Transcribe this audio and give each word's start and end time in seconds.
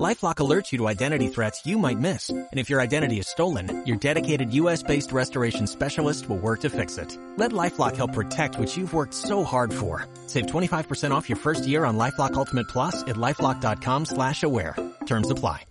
LifeLock 0.00 0.36
alerts 0.36 0.72
you 0.72 0.78
to 0.78 0.88
identity 0.88 1.28
threats 1.28 1.66
you 1.66 1.78
might 1.78 1.98
miss. 1.98 2.30
And 2.30 2.48
if 2.58 2.70
your 2.70 2.80
identity 2.80 3.18
is 3.18 3.28
stolen, 3.28 3.84
your 3.86 3.98
dedicated 3.98 4.52
U.S.-based 4.54 5.12
restoration 5.12 5.66
specialist 5.66 6.28
will 6.28 6.38
work 6.38 6.60
to 6.60 6.70
fix 6.70 6.96
it. 6.96 7.16
Let 7.36 7.52
LifeLock 7.52 7.96
help 7.96 8.14
protect 8.14 8.58
what 8.58 8.74
you've 8.74 8.94
worked 8.94 9.12
so 9.12 9.44
hard 9.44 9.72
for. 9.72 10.06
Save 10.26 10.46
25% 10.46 11.10
off 11.10 11.28
your 11.28 11.36
first 11.36 11.66
year 11.66 11.84
on 11.84 11.98
LifeLock 11.98 12.34
Ultimate 12.34 12.68
Plus 12.68 13.02
at 13.02 13.16
LifeLock.com 13.16 14.06
slash 14.06 14.42
aware. 14.42 14.76
Terms 15.04 15.30
apply. 15.30 15.66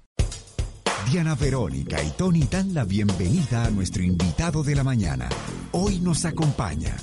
Diana 1.09 1.35
Verónica 1.35 2.01
y 2.01 2.11
Tony 2.11 2.43
dan 2.43 2.73
la 2.75 2.85
bienvenida 2.85 3.65
a 3.65 3.71
nuestro 3.71 4.03
invitado 4.03 4.63
de 4.63 4.75
la 4.75 4.83
mañana. 4.83 5.27
Hoy 5.71 5.99
nos 5.99 6.25
acompaña 6.25 6.95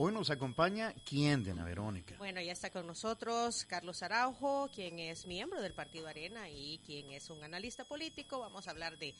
Hoy 0.00 0.12
nos 0.12 0.30
acompaña 0.30 0.94
quién, 1.04 1.42
Diana 1.42 1.64
Verónica. 1.64 2.14
Bueno, 2.18 2.40
ya 2.40 2.52
está 2.52 2.70
con 2.70 2.86
nosotros 2.86 3.64
Carlos 3.64 4.00
Araujo, 4.04 4.70
quien 4.72 5.00
es 5.00 5.26
miembro 5.26 5.60
del 5.60 5.74
Partido 5.74 6.06
Arena 6.06 6.48
y 6.48 6.78
quien 6.86 7.10
es 7.10 7.30
un 7.30 7.42
analista 7.42 7.84
político. 7.84 8.38
Vamos 8.38 8.68
a 8.68 8.70
hablar 8.70 8.96
de 8.98 9.16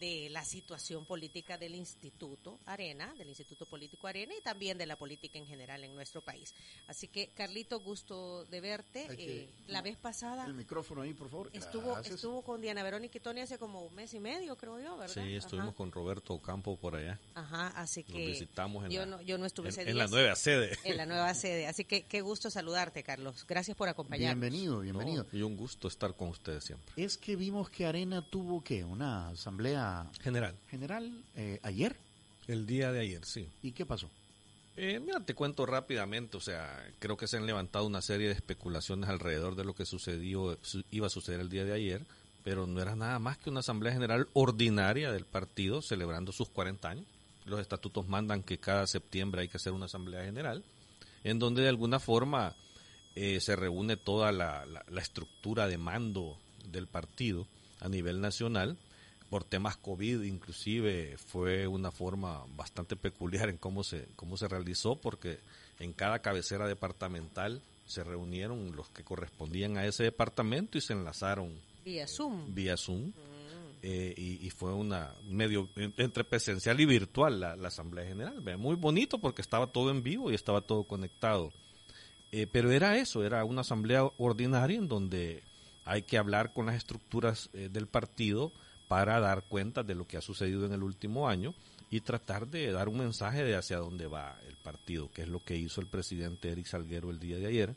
de 0.00 0.28
la 0.30 0.44
situación 0.44 1.04
política 1.04 1.58
del 1.58 1.74
Instituto 1.74 2.58
Arena, 2.64 3.12
del 3.18 3.28
Instituto 3.28 3.66
Político 3.66 4.06
Arena 4.06 4.32
y 4.36 4.42
también 4.42 4.78
de 4.78 4.86
la 4.86 4.96
política 4.96 5.38
en 5.38 5.46
general 5.46 5.84
en 5.84 5.94
nuestro 5.94 6.22
país. 6.22 6.54
Así 6.86 7.06
que, 7.06 7.28
Carlito, 7.28 7.78
gusto 7.80 8.46
de 8.46 8.60
verte. 8.62 9.06
Eh, 9.10 9.50
la 9.68 9.82
vez 9.82 9.98
pasada... 9.98 10.46
El 10.46 10.54
micrófono 10.54 11.02
ahí, 11.02 11.12
por 11.12 11.28
favor. 11.28 11.50
Estuvo, 11.52 11.98
estuvo 11.98 12.42
con 12.42 12.62
Diana 12.62 12.82
Verónica 12.82 13.18
y 13.18 13.20
Tony 13.20 13.40
hace 13.40 13.58
como 13.58 13.82
un 13.82 13.94
mes 13.94 14.14
y 14.14 14.20
medio, 14.20 14.56
creo 14.56 14.80
yo, 14.80 14.96
¿verdad? 14.96 15.22
Sí, 15.22 15.34
estuvimos 15.34 15.74
con 15.74 15.92
Roberto 15.92 16.38
Campo 16.38 16.76
por 16.76 16.96
allá. 16.96 17.20
Ajá, 17.34 17.68
así 17.76 18.02
que... 18.02 18.26
visitamos 18.26 18.86
en, 18.86 18.90
yo 18.92 19.00
la, 19.00 19.06
no, 19.06 19.20
yo 19.20 19.36
no 19.36 19.44
estuve 19.44 19.68
en, 19.68 19.80
ese 19.80 19.90
en 19.90 19.98
la 19.98 20.06
nueva 20.06 20.34
sede. 20.34 20.78
En 20.84 20.96
la 20.96 21.04
nueva 21.04 21.34
sede. 21.34 21.66
Así 21.66 21.84
que 21.84 22.04
qué 22.04 22.22
gusto 22.22 22.50
saludarte, 22.50 23.02
Carlos. 23.02 23.44
Gracias 23.46 23.76
por 23.76 23.90
acompañarnos. 23.90 24.40
Bienvenido, 24.40 24.80
bienvenido. 24.80 25.26
No, 25.30 25.38
y 25.38 25.42
un 25.42 25.58
gusto 25.58 25.88
estar 25.88 26.14
con 26.16 26.28
ustedes 26.28 26.64
siempre. 26.64 26.94
Es 26.96 27.18
que 27.18 27.36
vimos 27.36 27.68
que 27.68 27.84
Arena 27.84 28.22
tuvo, 28.22 28.64
¿qué? 28.64 28.82
Una 28.82 29.28
asamblea... 29.28 29.89
General 30.20 30.56
general 30.68 31.24
eh, 31.36 31.60
ayer. 31.62 31.96
El 32.46 32.66
día 32.66 32.92
de 32.92 33.00
ayer, 33.00 33.24
sí. 33.24 33.48
¿Y 33.62 33.72
qué 33.72 33.86
pasó? 33.86 34.10
Eh, 34.76 34.98
mira, 34.98 35.20
te 35.20 35.34
cuento 35.34 35.66
rápidamente, 35.66 36.36
o 36.36 36.40
sea, 36.40 36.82
creo 36.98 37.16
que 37.16 37.26
se 37.26 37.36
han 37.36 37.46
levantado 37.46 37.86
una 37.86 38.00
serie 38.00 38.28
de 38.28 38.34
especulaciones 38.34 39.10
alrededor 39.10 39.54
de 39.56 39.64
lo 39.64 39.74
que 39.74 39.84
sucedió, 39.84 40.58
iba 40.90 41.06
a 41.06 41.10
suceder 41.10 41.40
el 41.40 41.50
día 41.50 41.64
de 41.64 41.74
ayer, 41.74 42.02
pero 42.44 42.66
no 42.66 42.80
era 42.80 42.96
nada 42.96 43.18
más 43.18 43.36
que 43.36 43.50
una 43.50 43.60
asamblea 43.60 43.92
general 43.92 44.28
ordinaria 44.32 45.12
del 45.12 45.26
partido 45.26 45.82
celebrando 45.82 46.32
sus 46.32 46.48
40 46.48 46.88
años. 46.88 47.06
Los 47.44 47.60
estatutos 47.60 48.08
mandan 48.08 48.42
que 48.42 48.58
cada 48.58 48.86
septiembre 48.86 49.42
hay 49.42 49.48
que 49.48 49.58
hacer 49.58 49.72
una 49.72 49.86
asamblea 49.86 50.24
general, 50.24 50.64
en 51.24 51.38
donde 51.38 51.62
de 51.62 51.68
alguna 51.68 52.00
forma 52.00 52.54
eh, 53.16 53.40
se 53.40 53.56
reúne 53.56 53.96
toda 53.96 54.32
la, 54.32 54.64
la 54.66 55.00
estructura 55.00 55.66
de 55.66 55.78
mando 55.78 56.38
del 56.64 56.86
partido 56.86 57.46
a 57.80 57.88
nivel 57.88 58.20
nacional 58.20 58.78
por 59.30 59.44
temas 59.44 59.76
COVID 59.76 60.22
inclusive 60.22 61.16
fue 61.16 61.66
una 61.66 61.90
forma 61.90 62.44
bastante 62.56 62.96
peculiar 62.96 63.48
en 63.48 63.56
cómo 63.56 63.84
se, 63.84 64.08
cómo 64.16 64.36
se 64.36 64.48
realizó 64.48 64.96
porque 64.96 65.38
en 65.78 65.92
cada 65.92 66.18
cabecera 66.18 66.66
departamental 66.66 67.62
se 67.86 68.04
reunieron 68.04 68.74
los 68.76 68.88
que 68.90 69.04
correspondían 69.04 69.78
a 69.78 69.86
ese 69.86 70.02
departamento 70.04 70.76
y 70.76 70.80
se 70.80 70.92
enlazaron 70.92 71.58
vía 71.84 72.06
Zoom. 72.06 72.54
Vía 72.54 72.76
Zoom. 72.76 73.06
Mm. 73.06 73.12
Eh, 73.82 74.14
y, 74.14 74.50
fue 74.50 74.74
una 74.74 75.14
medio 75.26 75.70
entre 75.74 76.22
presencial 76.22 76.78
y 76.80 76.84
virtual 76.84 77.40
la, 77.40 77.52
Asamblea 77.66 78.04
General. 78.04 78.42
Muy 78.58 78.76
bonito 78.76 79.18
porque 79.18 79.40
estaba 79.40 79.68
todo 79.68 79.90
en 79.90 80.02
vivo 80.02 80.30
y 80.30 80.34
estaba 80.34 80.60
todo 80.60 80.84
conectado. 80.84 81.50
Eh, 82.30 82.46
pero 82.46 82.70
era 82.70 82.98
eso, 82.98 83.24
era 83.24 83.42
una 83.44 83.62
asamblea 83.62 84.04
ordinaria 84.18 84.76
en 84.76 84.86
donde 84.86 85.42
hay 85.86 86.02
que 86.02 86.18
hablar 86.18 86.52
con 86.52 86.66
las 86.66 86.76
estructuras 86.76 87.48
eh, 87.54 87.68
del 87.72 87.86
partido, 87.86 88.52
para 88.90 89.20
dar 89.20 89.44
cuenta 89.44 89.84
de 89.84 89.94
lo 89.94 90.04
que 90.04 90.16
ha 90.16 90.20
sucedido 90.20 90.66
en 90.66 90.72
el 90.72 90.82
último 90.82 91.28
año 91.28 91.54
y 91.92 92.00
tratar 92.00 92.48
de 92.48 92.72
dar 92.72 92.88
un 92.88 92.98
mensaje 92.98 93.44
de 93.44 93.54
hacia 93.54 93.76
dónde 93.76 94.08
va 94.08 94.36
el 94.48 94.56
partido, 94.56 95.12
que 95.12 95.22
es 95.22 95.28
lo 95.28 95.44
que 95.44 95.56
hizo 95.56 95.80
el 95.80 95.86
presidente 95.86 96.50
Eric 96.50 96.66
Salguero 96.66 97.08
el 97.08 97.20
día 97.20 97.38
de 97.38 97.46
ayer. 97.46 97.76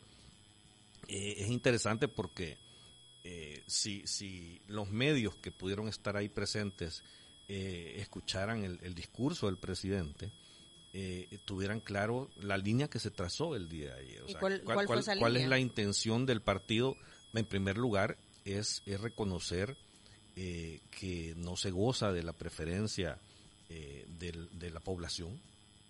Eh, 1.08 1.36
es 1.38 1.50
interesante 1.50 2.08
porque 2.08 2.58
eh, 3.24 3.62
si, 3.68 4.08
si 4.08 4.60
los 4.66 4.90
medios 4.90 5.36
que 5.36 5.52
pudieron 5.52 5.88
estar 5.88 6.18
ahí 6.18 6.30
presentes 6.30 7.04
eh, 7.48 7.94
escucharan 7.98 8.64
el, 8.64 8.96
discurso 8.96 9.46
del 9.46 9.60
presidente, 9.60 10.32
tuvieran 11.46 11.80
claro 11.80 12.32
la 12.42 12.58
línea 12.58 12.88
que 12.88 12.98
se 12.98 13.12
trazó 13.12 13.56
el 13.56 13.70
día 13.70 13.94
de 13.94 14.02
ayer. 14.02 14.24
cuál, 14.40 15.38
es 15.38 15.48
la 15.48 15.60
intención 15.60 16.26
del 16.26 16.42
partido? 16.42 16.96
En 17.36 17.46
primer 17.46 17.78
lugar, 17.78 18.18
es, 18.46 18.82
es 18.88 19.00
reconocer 19.00 19.78
eh, 20.36 20.80
que 21.00 21.34
no 21.38 21.56
se 21.56 21.72
goza 21.72 22.12
de 22.12 22.24
la 22.24 22.34
preferencia 22.34 23.20
eh, 23.70 24.06
de 24.20 24.72
la 24.72 24.80
población, 24.80 25.40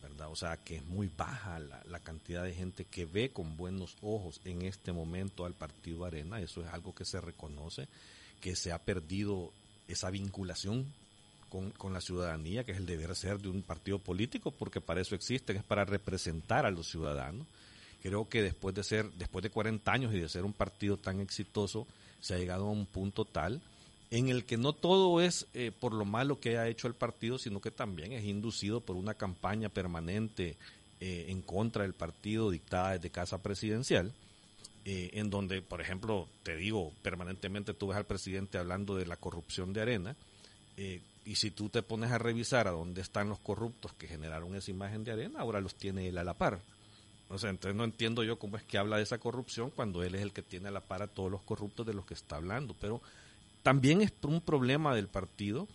¿verdad? 0.01 0.29
O 0.29 0.35
sea, 0.35 0.57
que 0.57 0.75
es 0.75 0.85
muy 0.85 1.09
baja 1.15 1.59
la, 1.59 1.99
cantidad 1.99 2.43
de 2.43 2.53
gente 2.53 2.83
que 2.83 3.05
ve 3.05 3.31
con 3.31 3.55
buenos 3.55 3.95
ojos 4.01 4.41
en 4.43 4.63
este 4.63 4.91
momento 4.91 5.45
al 5.45 5.53
Partido 5.53 6.03
Arena, 6.03 6.41
eso 6.41 6.61
es 6.61 6.67
algo 6.67 6.93
que 6.93 7.05
se 7.05 7.21
reconoce, 7.21 7.87
que 8.41 8.57
se 8.57 8.73
ha 8.73 8.79
perdido 8.79 9.53
esa 9.87 10.09
vinculación 10.09 10.91
con, 11.49 11.71
con, 11.71 11.93
la 11.93 12.01
ciudadanía, 12.01 12.65
que 12.65 12.73
es 12.73 12.79
el 12.79 12.85
deber 12.85 13.15
ser 13.15 13.39
de 13.39 13.47
un 13.47 13.61
partido 13.61 13.97
político, 13.97 14.51
porque 14.51 14.81
para 14.81 14.99
eso 14.99 15.15
existen, 15.15 15.55
es 15.55 15.63
para 15.63 15.85
representar 15.85 16.65
a 16.65 16.71
los 16.71 16.89
ciudadanos. 16.89 17.47
Creo 18.01 18.27
que 18.27 18.41
después 18.41 18.75
de 18.75 18.83
ser, 18.83 19.09
después 19.13 19.43
de 19.43 19.49
40 19.49 19.89
años 19.89 20.13
y 20.13 20.19
de 20.19 20.27
ser 20.27 20.43
un 20.43 20.51
partido 20.51 20.97
tan 20.97 21.21
exitoso, 21.21 21.87
se 22.19 22.33
ha 22.33 22.37
llegado 22.37 22.67
a 22.67 22.71
un 22.71 22.85
punto 22.85 23.23
tal 23.23 23.61
en 24.13 24.29
el 24.29 24.45
que 24.45 24.57
no 24.57 24.73
todo 24.73 25.21
es 25.21 25.47
eh, 25.55 25.71
por 25.71 25.91
lo 25.91 26.05
malo 26.05 26.39
que 26.39 26.59
ha 26.59 26.67
hecho 26.67 26.87
el 26.87 26.93
partido, 26.93 27.39
sino 27.39 27.59
que 27.59 27.71
también 27.71 28.11
es 28.11 28.23
inducido 28.23 28.79
por 28.79 28.95
una 28.95 29.15
campaña 29.15 29.69
permanente 29.69 30.55
eh, 30.99 31.25
en 31.29 31.41
contra 31.41 31.81
del 31.81 31.95
partido 31.95 32.51
dictada 32.51 32.91
desde 32.91 33.09
casa 33.09 33.41
presidencial, 33.41 34.13
eh, 34.85 35.09
en 35.13 35.31
donde, 35.31 35.63
por 35.63 35.81
ejemplo, 35.81 36.27
te 36.43 36.55
digo, 36.55 36.93
permanentemente 37.01 37.73
tú 37.73 37.87
ves 37.87 37.97
al 37.97 38.05
presidente 38.05 38.59
hablando 38.59 38.95
de 38.95 39.07
la 39.07 39.17
corrupción 39.17 39.73
de 39.73 39.81
arena, 39.81 40.15
y 41.25 41.35
si 41.35 41.49
tú 41.51 41.69
te 41.69 41.81
pones 41.81 42.11
a 42.11 42.17
revisar 42.17 42.67
a 42.67 42.71
dónde 42.71 43.01
están 43.01 43.29
los 43.29 43.39
corruptos 43.39 43.93
que 43.93 44.07
generaron 44.07 44.55
esa 44.55 44.71
imagen 44.71 45.03
de 45.03 45.11
arena, 45.11 45.39
ahora 45.39 45.59
los 45.59 45.75
tiene 45.75 46.07
él 46.07 46.17
a 46.19 46.23
la 46.23 46.35
par. 46.35 46.59
O 47.29 47.37
sea, 47.39 47.49
entonces 47.49 47.75
no 47.75 47.83
entiendo 47.83 48.23
yo 48.23 48.37
cómo 48.37 48.57
es 48.57 48.63
que 48.63 48.77
habla 48.77 48.97
de 48.97 49.03
esa 49.03 49.19
corrupción 49.19 49.71
cuando 49.71 50.03
él 50.03 50.15
es 50.15 50.21
el 50.21 50.33
que 50.33 50.41
tiene 50.41 50.67
a 50.69 50.71
la 50.71 50.81
par 50.81 51.01
a 51.01 51.07
todos 51.07 51.31
los 51.31 51.41
corruptos 51.41 51.85
de 51.85 51.93
los 51.93 52.05
que 52.05 52.15
está 52.15 52.35
hablando, 52.35 52.75
pero 52.79 53.01
también 53.63 54.01
es 54.01 54.13
un 54.23 54.41
problema 54.41 54.93
del 54.93 55.07
partido 55.07 55.67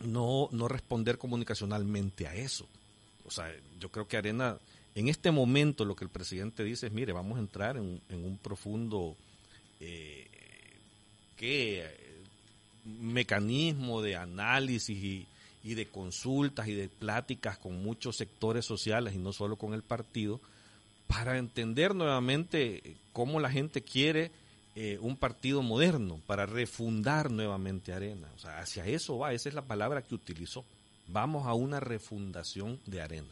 no, 0.00 0.48
no 0.52 0.68
responder 0.68 1.18
comunicacionalmente 1.18 2.26
a 2.26 2.34
eso. 2.34 2.66
O 3.26 3.30
sea, 3.30 3.52
yo 3.78 3.90
creo 3.90 4.06
que 4.06 4.16
Arena, 4.16 4.58
en 4.94 5.08
este 5.08 5.30
momento 5.30 5.84
lo 5.84 5.96
que 5.96 6.04
el 6.04 6.10
presidente 6.10 6.64
dice 6.64 6.86
es, 6.86 6.92
mire, 6.92 7.12
vamos 7.12 7.36
a 7.36 7.40
entrar 7.40 7.76
en, 7.76 8.00
un 8.10 8.38
profundo 8.42 9.16
eh, 9.80 10.26
mecanismo 12.84 14.02
de 14.02 14.16
análisis 14.16 15.26
y 15.62 15.74
de 15.74 15.86
consultas 15.86 16.68
y 16.68 16.74
de 16.74 16.88
pláticas 16.88 17.58
con 17.58 17.82
muchos 17.82 18.16
sectores 18.16 18.64
sociales 18.66 19.14
y 19.14 19.18
no 19.18 19.32
solo 19.32 19.56
con 19.56 19.74
el 19.74 19.82
partido, 19.82 20.40
para 21.06 21.38
entender 21.38 21.94
nuevamente 21.94 22.96
cómo 23.12 23.40
la 23.40 23.50
gente 23.50 23.82
quiere 23.82 24.30
eh, 24.76 24.98
un 25.00 25.16
partido 25.16 25.62
moderno, 25.62 26.20
para 26.26 26.46
refundar 26.46 27.30
nuevamente 27.30 27.92
Arena. 27.92 28.28
O 28.36 28.38
sea, 28.38 28.58
hacia 28.58 28.86
eso 28.86 29.18
va, 29.18 29.32
esa 29.32 29.48
es 29.48 29.54
la 29.54 29.62
palabra 29.62 30.02
que 30.02 30.14
utilizó. 30.14 30.64
Vamos 31.08 31.46
a 31.46 31.54
una 31.54 31.80
refundación 31.80 32.78
de 32.86 33.00
Arena. 33.00 33.28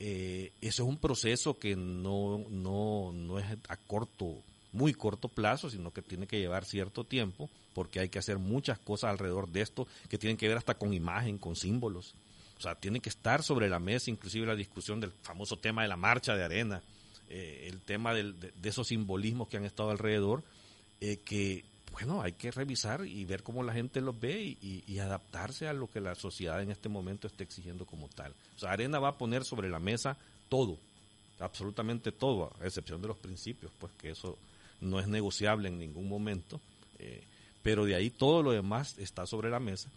Eh, 0.00 0.52
eso 0.60 0.82
es 0.82 0.88
un 0.88 0.96
proceso 0.96 1.58
que 1.58 1.76
no, 1.76 2.44
no, 2.48 3.12
no 3.12 3.38
es 3.38 3.46
a 3.68 3.76
corto, 3.76 4.42
muy 4.72 4.92
corto 4.94 5.28
plazo, 5.28 5.70
sino 5.70 5.92
que 5.92 6.02
tiene 6.02 6.26
que 6.26 6.40
llevar 6.40 6.64
cierto 6.64 7.04
tiempo, 7.04 7.48
porque 7.74 8.00
hay 8.00 8.08
que 8.08 8.18
hacer 8.18 8.38
muchas 8.38 8.78
cosas 8.78 9.10
alrededor 9.10 9.48
de 9.48 9.60
esto 9.60 9.86
que 10.08 10.18
tienen 10.18 10.36
que 10.36 10.48
ver 10.48 10.56
hasta 10.56 10.74
con 10.74 10.92
imagen, 10.94 11.38
con 11.38 11.54
símbolos. 11.54 12.14
O 12.58 12.62
sea, 12.62 12.74
tiene 12.74 13.00
que 13.00 13.08
estar 13.08 13.42
sobre 13.42 13.68
la 13.68 13.78
mesa 13.78 14.10
inclusive 14.10 14.46
la 14.46 14.56
discusión 14.56 15.00
del 15.00 15.12
famoso 15.12 15.58
tema 15.58 15.82
de 15.82 15.88
la 15.88 15.96
marcha 15.96 16.34
de 16.34 16.44
arena, 16.44 16.82
eh, 17.30 17.68
el 17.70 17.80
tema 17.80 18.12
de, 18.12 18.34
esos 18.64 18.88
simbolismos 18.88 19.48
que 19.48 19.56
han 19.56 19.64
estado 19.64 19.90
alrededor, 19.90 20.42
eh, 21.00 21.18
que, 21.24 21.64
bueno, 21.92 22.22
hay 22.22 22.32
que 22.32 22.50
revisar 22.50 23.06
y 23.06 23.24
ver 23.24 23.44
cómo 23.44 23.62
la 23.62 23.72
gente 23.72 24.00
los 24.00 24.18
ve 24.18 24.56
y, 24.60 24.98
adaptarse 24.98 25.68
a 25.68 25.72
lo 25.72 25.88
que 25.88 26.00
la 26.00 26.14
sociedad 26.14 26.60
en 26.60 26.70
este 26.70 26.88
momento 26.88 27.26
está 27.26 27.44
exigiendo 27.44 27.86
como 27.86 28.08
tal. 28.08 28.34
O 28.56 28.58
sea, 28.58 28.72
Arena 28.72 28.98
va 28.98 29.10
a 29.10 29.18
poner 29.18 29.44
sobre 29.44 29.70
la 29.70 29.78
mesa 29.78 30.16
todo, 30.48 30.76
absolutamente 31.38 32.12
todo, 32.12 32.52
a 32.60 32.66
excepción 32.66 33.00
de 33.00 33.08
los 33.08 33.16
principios, 33.16 33.72
pues 33.78 33.92
que 33.92 34.10
eso 34.10 34.36
no 34.80 34.98
es 34.98 35.08
negociable 35.08 35.68
en 35.68 35.78
ningún 35.78 36.08
momento. 36.08 36.60
Eh, 36.98 37.22
pero 37.62 37.84
de 37.84 37.94
ahí 37.94 38.10
todo 38.10 38.42
lo 38.42 38.50
demás 38.50 38.98
está 38.98 39.24
sobre 39.26 39.50
la 39.50 39.60
mesa 39.60 39.88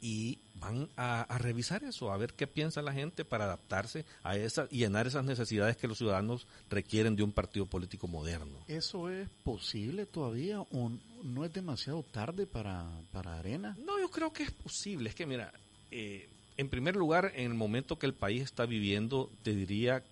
y 0.00 0.38
van 0.60 0.88
a, 0.96 1.26
revisar 1.38 1.84
eso, 1.84 2.12
a 2.12 2.16
ver 2.16 2.34
qué 2.34 2.46
piensa 2.46 2.82
la 2.82 2.92
gente 2.92 3.24
para 3.24 3.44
adaptarse 3.44 4.04
a 4.22 4.36
esa 4.36 4.68
y 4.70 4.78
llenar 4.78 5.06
esas 5.06 5.24
necesidades 5.24 5.76
que 5.76 5.88
los 5.88 5.98
ciudadanos 5.98 6.46
requieren 6.70 7.16
de 7.16 7.22
un 7.22 7.32
partido 7.32 7.66
político 7.66 8.08
moderno. 8.08 8.58
¿Eso 8.68 9.10
es 9.10 9.28
posible 9.44 10.06
todavía 10.06 10.60
o 10.60 10.92
no 11.22 11.44
es 11.44 11.52
demasiado 11.52 12.02
tarde 12.02 12.46
para, 12.46 12.86
para 13.12 13.38
Arena? 13.38 13.76
No, 13.84 13.98
yo 13.98 14.10
creo 14.10 14.32
que 14.32 14.44
es 14.44 14.50
posible. 14.50 15.10
Es 15.10 15.14
que, 15.14 15.26
mira, 15.26 15.52
eh, 15.90 16.28
en 16.56 16.68
primer 16.68 16.96
lugar, 16.96 17.32
en 17.34 17.50
el 17.50 17.54
momento 17.54 17.98
que 17.98 18.06
el 18.06 18.14
país 18.14 18.42
está 18.42 18.66
viviendo, 18.66 19.30
te 19.42 19.54
diría 19.54 20.02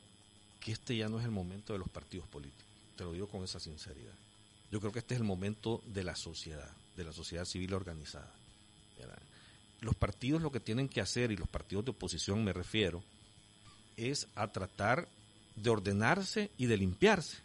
que 0.60 0.72
este 0.72 0.96
ya 0.96 1.08
no 1.08 1.18
es 1.18 1.24
el 1.24 1.30
momento 1.30 1.72
de 1.72 1.78
los 1.78 1.88
partidos 1.88 2.26
políticos. 2.28 2.64
Te 2.96 3.04
lo 3.04 3.12
digo 3.12 3.28
con 3.28 3.42
esa 3.44 3.60
sinceridad. 3.60 4.14
Yo 4.70 4.80
creo 4.80 4.92
que 4.92 4.98
este 5.00 5.14
es 5.14 5.20
el 5.20 5.26
momento 5.26 5.82
de 5.86 6.04
la 6.04 6.16
sociedad, 6.16 6.70
de 6.96 7.04
la 7.04 7.12
sociedad 7.12 7.44
civil 7.44 7.74
organizada 7.74 8.32
los 9.80 9.94
partidos 9.94 10.42
lo 10.42 10.50
que 10.50 10.60
tienen 10.60 10.88
que 10.88 11.00
hacer, 11.00 11.30
y 11.30 11.36
los 11.36 11.48
partidos 11.48 11.84
de 11.84 11.90
oposición 11.92 12.44
me 12.44 12.52
refiero, 12.52 13.02
es 13.96 14.28
a 14.34 14.48
tratar 14.48 15.08
de 15.56 15.70
ordenarse 15.70 16.50
y 16.58 16.66
de 16.66 16.76
limpiarse. 16.76 17.38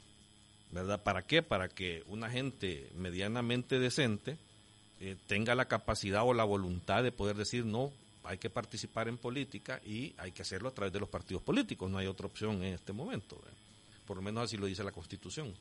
¿Verdad? 0.72 1.02
¿Para 1.02 1.24
qué? 1.24 1.42
Para 1.42 1.68
que 1.68 2.04
una 2.08 2.30
gente 2.30 2.92
medianamente 2.96 3.80
decente 3.80 4.38
eh, 5.00 5.16
tenga 5.28 5.56
la 5.56 5.66
capacidad 5.66 6.24
o 6.24 6.34
la 6.34 6.44
voluntad 6.44 7.02
de 7.04 7.12
poder 7.12 7.36
decir 7.36 7.66
no, 7.66 7.92
hay 8.24 8.38
que 8.38 8.50
participar 8.50 9.08
en 9.08 9.18
política 9.18 9.82
y 9.84 10.14
hay 10.18 10.32
que 10.32 10.44
hacerlo 10.44 10.70
a 10.70 10.74
través 10.74 10.94
de 10.94 11.00
los 11.00 11.10
partidos 11.10 11.42
políticos, 11.42 11.90
no 11.90 11.98
hay 11.98 12.06
otra 12.06 12.28
opción 12.28 12.64
en 12.64 12.76
este 12.76 12.94
momento. 12.94 13.42
Por 14.06 14.18
lo 14.18 14.22
menos 14.22 14.44
así 14.44 14.58
lo 14.58 14.68
dice 14.68 14.84
la 14.84 14.92
Constitución. 14.92 15.54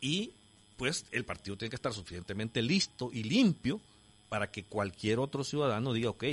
Y 0.00 0.30
pues 0.76 1.06
el 1.10 1.24
partido 1.24 1.56
tiene 1.56 1.70
que 1.70 1.76
estar 1.76 1.92
suficientemente 1.92 2.62
listo 2.62 3.10
y 3.12 3.24
limpio 3.24 3.80
para 4.28 4.50
que 4.50 4.64
cualquier 4.64 5.18
otro 5.18 5.44
ciudadano 5.44 5.92
diga, 5.92 6.10
ok, 6.10 6.24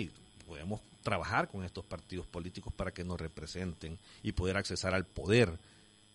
podemos 0.47 0.81
trabajar 1.03 1.49
con 1.49 1.63
estos 1.63 1.85
partidos 1.85 2.25
políticos 2.25 2.73
para 2.73 2.91
que 2.91 3.03
nos 3.03 3.19
representen 3.19 3.97
y 4.23 4.31
poder 4.31 4.57
accesar 4.57 4.93
al 4.93 5.05
poder. 5.05 5.57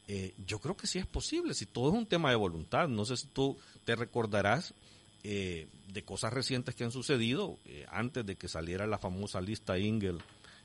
Eh, 0.09 0.35
yo 0.47 0.59
creo 0.59 0.77
que 0.77 0.87
sí 0.87 0.99
es 0.99 1.07
posible, 1.07 1.55
si 1.55 1.67
todo 1.67 1.91
es 1.91 1.95
un 1.95 2.07
tema 2.07 2.31
de 2.31 2.37
voluntad. 2.37 2.89
No 2.89 3.05
sé 3.05 3.17
si 3.17 3.27
tú 3.27 3.57
te 3.85 3.95
recordarás 3.95 4.75
eh, 5.23 5.69
de 5.93 6.03
cosas 6.05 6.33
recientes 6.33 6.75
que 6.75 6.85
han 6.85 6.91
sucedido. 6.91 7.59
Eh, 7.67 7.87
antes 7.91 8.25
de 8.25 8.37
que 8.37 8.49
saliera 8.49 8.87
la 8.87 8.99
famosa 8.99 9.41
lista 9.41 9.79
Ingel, 9.79 10.19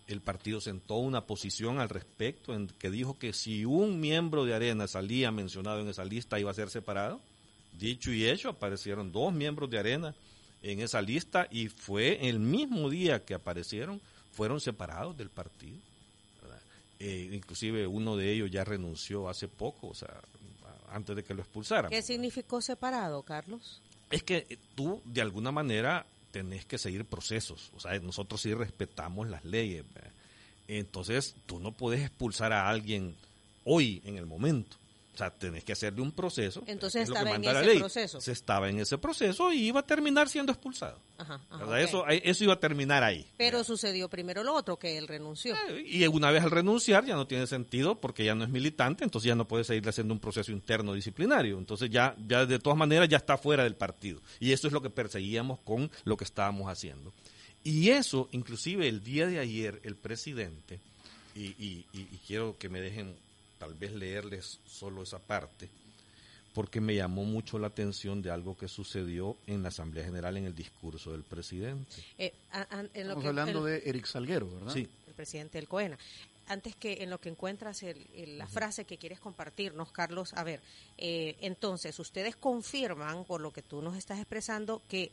el 0.08 0.22
partido 0.22 0.62
sentó 0.62 0.96
una 0.96 1.26
posición 1.26 1.80
al 1.80 1.90
respecto 1.90 2.54
en 2.54 2.68
que 2.68 2.90
dijo 2.90 3.18
que 3.20 3.34
si 3.34 3.66
un 3.66 4.00
miembro 4.00 4.46
de 4.46 4.54
Arena 4.54 4.88
salía 4.88 5.32
mencionado 5.32 5.82
en 5.82 5.90
esa 5.90 6.06
lista 6.06 6.40
iba 6.40 6.52
a 6.52 6.56
ser 6.56 6.70
separado. 6.70 7.20
Dicho 7.78 8.12
y 8.12 8.26
hecho, 8.26 8.50
aparecieron 8.50 9.12
dos 9.12 9.34
miembros 9.34 9.70
de 9.70 9.80
Arena 9.80 10.16
en 10.64 10.80
esa 10.80 11.02
lista 11.02 11.48
y 11.52 11.68
fue 11.68 12.28
el 12.28 12.40
mismo 12.40 12.90
día 12.90 13.24
que 13.24 13.34
aparecieron, 13.34 14.02
fueron 14.32 14.60
separados 14.60 15.16
del 15.18 15.30
partido. 15.30 15.78
Eh, 17.00 17.32
inclusive 17.34 17.86
uno 17.86 18.16
de 18.16 18.32
ellos 18.32 18.50
ya 18.50 18.64
renunció 18.64 19.28
hace 19.28 19.50
poco, 19.50 19.90
o 19.90 19.94
sea, 19.94 20.22
antes 20.90 21.16
de 21.16 21.24
que 21.24 21.34
lo 21.34 21.42
expulsaran. 21.42 21.92
¿Qué 21.92 22.02
significó 22.02 22.62
separado, 22.62 23.22
Carlos? 23.24 23.82
Es 24.10 24.24
que 24.24 24.58
tú, 24.74 25.02
de 25.04 25.22
alguna 25.22 25.52
manera, 25.52 26.06
tenés 26.32 26.66
que 26.66 26.78
seguir 26.78 27.04
procesos. 27.04 27.72
O 27.76 27.80
sea, 27.80 27.98
nosotros 28.00 28.42
sí 28.42 28.54
respetamos 28.54 29.28
las 29.28 29.44
leyes. 29.44 29.84
Entonces, 30.68 31.36
tú 31.46 31.60
no 31.60 31.74
puedes 31.74 32.02
expulsar 32.02 32.54
a 32.54 32.70
alguien 32.70 33.16
hoy, 33.66 34.02
en 34.06 34.18
el 34.18 34.26
momento. 34.26 34.78
O 35.14 35.18
sea, 35.18 35.30
tenés 35.30 35.64
que 35.64 35.74
hacerle 35.74 36.02
un 36.02 36.12
proceso. 36.12 36.64
Entonces 36.66 37.08
estaba 37.08 37.36
en 37.36 37.44
ese 37.44 37.76
proceso. 37.78 38.20
Se 38.20 38.32
estaba 38.32 38.70
en 38.70 38.80
ese 38.80 38.98
proceso 38.98 39.54
y 39.54 39.68
iba 39.68 39.82
a 39.82 39.86
terminar 39.86 40.28
siendo 40.28 40.52
expulsado. 40.52 41.00
Ajá, 41.20 41.40
eso, 41.80 42.08
eso 42.08 42.44
iba 42.44 42.54
a 42.54 42.60
terminar 42.60 43.04
ahí. 43.04 43.24
Pero 43.38 43.64
sucedió 43.64 44.10
primero 44.10 44.44
lo 44.44 44.56
otro, 44.56 44.78
que 44.78 44.98
él 44.98 45.08
renunció. 45.08 45.56
Eh, 45.70 45.84
y 45.86 46.08
una 46.08 46.32
vez 46.32 46.44
al 46.44 46.50
renunciar 46.50 47.06
ya 47.06 47.16
no 47.16 47.28
tiene 47.28 47.46
sentido 47.46 48.02
porque 48.02 48.26
ya 48.26 48.34
no 48.34 48.44
es 48.44 48.50
militante, 48.50 49.04
entonces 49.04 49.28
ya 49.28 49.36
no 49.36 49.48
puede 49.48 49.64
seguir 49.64 49.88
haciendo 49.88 50.16
un 50.16 50.20
proceso 50.20 50.52
interno 50.52 50.96
disciplinario. 50.96 51.60
Entonces 51.60 51.92
ya, 51.92 52.16
ya 52.28 52.48
de 52.48 52.58
todas 52.58 52.78
maneras 52.78 53.08
ya 53.08 53.18
está 53.18 53.38
fuera 53.38 53.64
del 53.64 53.76
partido. 53.76 54.20
Y 54.40 54.52
eso 54.52 54.66
es 54.66 54.74
lo 54.74 54.82
que 54.82 54.90
perseguíamos 54.90 55.60
con 55.60 55.92
lo 56.06 56.18
que 56.18 56.24
estábamos 56.24 56.70
haciendo. 56.70 57.14
Y 57.64 57.90
eso, 57.90 58.30
inclusive 58.32 58.88
el 58.88 59.04
día 59.04 59.28
de 59.28 59.38
ayer, 59.38 59.80
el 59.84 59.96
presidente, 59.96 60.80
y 61.36 61.84
quiero 62.26 62.58
que 62.58 62.68
me 62.68 62.82
dejen 62.82 63.16
tal 63.64 63.76
vez 63.76 63.94
leerles 63.94 64.60
solo 64.66 65.04
esa 65.04 65.20
parte, 65.20 65.70
porque 66.54 66.82
me 66.82 66.96
llamó 66.96 67.24
mucho 67.24 67.58
la 67.58 67.68
atención 67.68 68.22
de 68.22 68.30
algo 68.30 68.58
que 68.58 68.68
sucedió 68.68 69.38
en 69.48 69.64
la 69.64 69.70
Asamblea 69.70 70.04
General 70.04 70.36
en 70.36 70.44
el 70.44 70.54
discurso 70.54 71.14
del 71.14 71.24
presidente. 71.24 71.96
Eh, 72.18 72.34
Estamos 72.94 73.24
hablando 73.26 73.64
de 73.64 73.82
Eric 73.86 74.06
Salguero, 74.06 74.52
¿verdad? 74.52 74.74
Sí. 74.74 74.86
El 75.08 75.14
presidente 75.14 75.60
del 75.60 75.70
COENA. 75.70 75.98
Antes 76.48 76.76
que 76.76 77.04
en 77.04 77.10
lo 77.10 77.22
que 77.22 77.30
encuentras 77.30 77.86
la 78.18 78.48
frase 78.48 78.84
que 78.84 78.98
quieres 78.98 79.22
compartirnos, 79.22 79.94
Carlos, 79.94 80.34
a 80.34 80.44
ver, 80.44 80.60
eh, 80.98 81.38
entonces, 81.40 81.98
ustedes 82.00 82.36
confirman, 82.36 83.24
por 83.24 83.40
lo 83.40 83.54
que 83.54 83.62
tú 83.62 83.82
nos 83.82 83.96
estás 83.96 84.20
expresando, 84.20 84.82
que, 84.90 85.10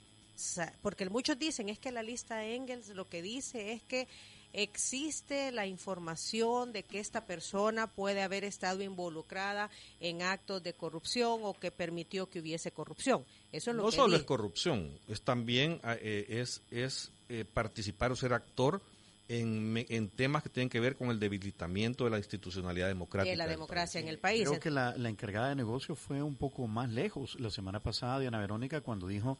porque 0.82 1.08
muchos 1.08 1.38
dicen 1.38 1.68
es 1.68 1.78
que 1.78 1.92
la 1.92 2.02
lista 2.02 2.44
Engels 2.44 2.88
lo 2.88 3.08
que 3.08 3.22
dice 3.22 3.72
es 3.74 3.82
que 3.82 4.08
existe 4.52 5.52
la 5.52 5.66
información 5.66 6.72
de 6.72 6.82
que 6.82 6.98
esta 6.98 7.24
persona 7.24 7.86
puede 7.86 8.22
haber 8.22 8.44
estado 8.44 8.82
involucrada 8.82 9.70
en 10.00 10.22
actos 10.22 10.62
de 10.62 10.72
corrupción 10.72 11.40
o 11.42 11.54
que 11.54 11.70
permitió 11.70 12.28
que 12.28 12.40
hubiese 12.40 12.72
corrupción. 12.72 13.24
Eso 13.52 13.70
es 13.70 13.76
lo 13.76 13.84
no 13.84 13.92
solo 13.92 14.16
es 14.16 14.22
corrupción, 14.24 14.98
es 15.08 15.22
también 15.22 15.80
ah, 15.82 15.96
eh, 16.00 16.26
es, 16.28 16.62
es 16.70 17.10
eh, 17.28 17.44
participar 17.44 18.12
o 18.12 18.16
ser 18.16 18.32
actor 18.32 18.80
en, 19.28 19.86
en, 19.88 20.08
temas 20.08 20.42
que 20.42 20.48
tienen 20.48 20.68
que 20.68 20.80
ver 20.80 20.96
con 20.96 21.10
el 21.10 21.20
debilitamiento 21.20 22.04
de 22.04 22.10
la 22.10 22.18
institucionalidad 22.18 22.88
democrática. 22.88 23.30
De 23.30 23.36
la 23.36 23.46
democracia 23.46 24.00
en 24.00 24.08
el 24.08 24.18
país. 24.18 24.48
Creo 24.48 24.58
que 24.58 24.70
la, 24.70 24.94
encargada 25.08 25.50
de 25.50 25.54
negocio 25.54 25.94
fue 25.94 26.20
un 26.20 26.34
poco 26.34 26.66
más 26.66 26.90
lejos 26.90 27.38
la 27.38 27.50
semana 27.50 27.78
pasada, 27.78 28.18
Diana 28.18 28.40
Verónica, 28.40 28.80
cuando 28.80 29.06
dijo 29.06 29.38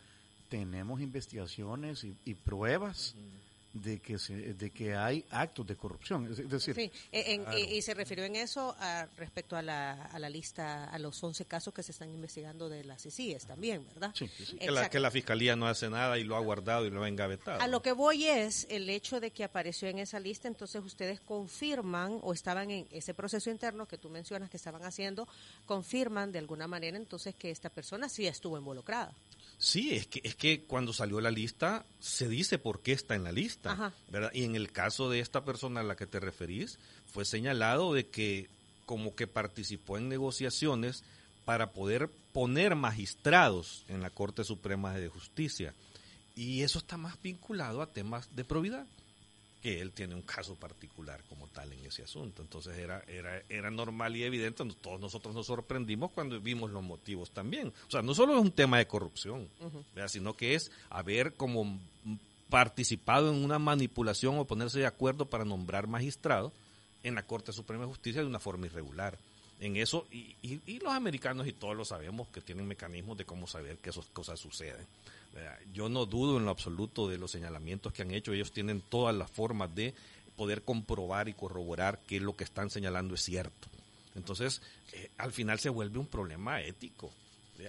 tenemos 0.49 1.01
investigaciones 1.01 2.05
y, 2.05 2.35
pruebas 2.35 3.15
de 3.73 4.01
que 4.01 4.19
se, 4.19 4.55
de 4.55 4.71
que 4.71 4.97
hay 4.97 5.25
actos 5.31 5.67
de 5.67 5.77
corrupción. 5.77 6.27
Es 6.31 6.49
decir 6.49 6.75
sí, 6.75 6.91
y, 7.13 7.83
se 7.83 7.95
refirió 7.95 8.25
en 8.25 8.37
eso 8.37 8.75
a, 8.79 9.07
respecto 9.17 9.57
a 9.57 9.63
la, 9.63 10.07
a 10.07 10.19
la 10.19 10.29
lista 10.29 10.85
a 10.85 10.99
los 10.99 11.23
11 11.23 11.45
casos 11.45 11.73
que 11.73 11.83
se 11.83 11.93
están 11.93 12.11
investigando 12.11 12.69
de 12.69 12.85
las 12.85 13.03
CICIES 13.03 13.47
también 13.47 13.87
verdad 13.87 14.13
sí, 14.15 14.29
Que, 14.59 14.71
la, 14.71 14.91
que 14.91 14.99
la 14.99 15.11
fiscalía 15.11 15.55
no 15.57 15.67
hace 15.67 15.89
nada 15.89 16.19
y 16.19 16.25
lo 16.25 16.37
ha 16.37 16.41
guardado 16.41 16.87
y 16.87 16.91
lo 16.91 17.03
ha 17.03 17.09
engavetado. 17.09 17.61
A 17.61 17.69
lo 17.69 17.81
que 17.81 17.93
voy 17.93 18.27
es 18.27 18.67
el 18.71 18.91
hecho 18.91 19.21
de 19.21 19.31
que 19.31 19.45
apareció 19.45 19.89
en 19.89 20.01
esa 20.01 20.19
lista 20.19 20.49
entonces 20.49 20.83
ustedes 20.85 21.21
confirman 21.21 22.19
o 22.23 22.33
estaban 22.33 22.71
en 22.71 22.89
ese 22.91 23.15
proceso 23.15 23.51
interno 23.51 23.87
que 23.87 23.99
tú 23.99 24.11
mencionas 24.11 24.51
que 24.51 24.57
estaban 24.57 24.83
haciendo 24.85 25.29
confirman 25.67 26.33
de 26.33 26.41
alguna 26.41 26.67
manera 26.67 26.97
entonces 26.97 27.35
que 27.37 27.51
esta 27.51 27.71
persona 27.71 28.09
sí 28.09 28.27
estuvo 28.27 28.59
involucrada 28.59 29.15
Sí, 29.63 29.95
es 29.95 30.07
que, 30.07 30.23
es 30.25 30.35
que 30.37 30.65
cuando 30.65 30.95
salió 30.95 31.21
la 31.21 31.31
lista 31.31 31.85
se 31.99 32.29
dice 32.29 32.59
por 32.59 32.81
qué 32.81 32.93
está 32.93 33.15
en 33.15 33.25
la 33.25 33.31
lista, 33.31 33.93
¿verdad? 34.09 34.31
Y 34.33 34.45
en 34.45 34.57
el 34.57 34.73
caso 34.73 35.11
de 35.11 35.21
esta 35.21 35.45
persona 35.45 35.81
a 35.81 35.85
la 35.85 35.97
que 35.97 36.07
te 36.07 36.19
referís, 36.19 36.79
fue 37.05 37.27
señalado 37.27 37.93
de 37.93 38.09
que 38.09 38.49
como 38.87 39.15
que 39.15 39.27
participó 39.27 39.99
en 39.99 40.09
negociaciones 40.09 41.05
para 41.45 41.73
poder 41.73 42.09
poner 42.33 42.75
magistrados 42.75 43.85
en 43.89 44.01
la 44.01 44.09
Corte 44.09 44.45
Suprema 44.45 44.95
de 44.95 45.09
Justicia. 45.09 45.75
Y 46.35 46.63
eso 46.63 46.79
está 46.79 46.97
más 46.97 47.21
vinculado 47.21 47.83
a 47.83 47.93
temas 47.93 48.35
de 48.35 48.47
probidad 48.47 48.87
que 49.61 49.81
él 49.81 49.93
tiene 49.93 50.15
un 50.15 50.23
caso 50.23 50.55
particular 50.55 51.23
como 51.29 51.47
tal 51.49 51.73
en 51.73 51.85
ese 51.85 52.03
asunto. 52.03 52.43
Entonces 52.43 52.77
era, 52.79 53.03
era, 53.07 53.43
era 53.49 53.71
normal 53.71 54.17
y 54.17 54.25
evidente, 54.25 54.65
todos 54.81 55.01
nosotros 55.01 55.35
nos 55.35 55.47
sorprendimos 55.47 56.11
cuando 56.13 56.41
vimos 56.41 56.71
los 56.71 56.83
motivos 56.83 57.31
también. 57.31 57.69
O 57.69 57.91
sea, 57.91 58.03
no 58.03 58.15
solo 58.15 58.35
es 58.35 58.41
un 58.41 58.53
tema 58.53 58.79
de 58.79 58.87
corrupción, 58.87 59.49
sino 60.07 60.35
que 60.35 60.55
es 60.55 60.71
haber 60.89 61.35
como 61.35 61.79
participado 62.49 63.31
en 63.31 63.45
una 63.45 63.59
manipulación 63.59 64.39
o 64.39 64.45
ponerse 64.45 64.81
de 64.81 64.87
acuerdo 64.87 65.27
para 65.27 65.45
nombrar 65.45 65.87
magistrados 65.87 66.53
en 67.03 67.15
la 67.15 67.23
Corte 67.23 67.53
Suprema 67.53 67.85
de 67.85 67.91
Justicia 67.91 68.23
de 68.23 68.27
una 68.27 68.41
forma 68.41 68.67
irregular. 68.67 69.19
En 69.61 69.77
eso, 69.77 70.07
y, 70.11 70.35
y 70.43 70.79
los 70.81 70.93
americanos 70.93 71.47
y 71.47 71.53
todos 71.53 71.77
lo 71.77 71.85
sabemos 71.85 72.29
que 72.29 72.41
tienen 72.41 72.67
mecanismos 72.67 73.19
de 73.19 73.27
cómo 73.27 73.47
saber 73.47 73.77
que 73.77 73.91
esas 73.91 74.07
cosas 74.07 74.41
suceden. 74.41 74.87
Yo 75.73 75.89
no 75.89 76.07
dudo 76.07 76.39
en 76.39 76.45
lo 76.45 76.51
absoluto 76.51 77.09
de 77.09 77.19
los 77.19 77.31
señalamientos 77.31 77.93
que 77.93 78.03
han 78.03 78.11
hecho. 78.11 78.33
Ellos 78.33 78.53
tienen 78.53 78.81
todas 78.81 79.15
las 79.15 79.31
formas 79.31 79.75
de 79.75 79.95
poder 80.37 80.63
comprobar 80.63 81.29
y 81.29 81.35
corroborar 81.35 82.01
que 82.07 82.21
lo 82.21 82.35
que 82.35 82.45
están 82.45 82.71
señalando 82.71 83.15
es 83.15 83.23
cierto. 83.23 83.69
Entonces, 84.15 84.63
eh, 84.93 85.11
al 85.19 85.33
final 85.33 85.61
se 85.61 85.69
vuelve 85.69 85.99
un 85.99 86.07
problema 86.07 86.61
ético. 86.61 87.11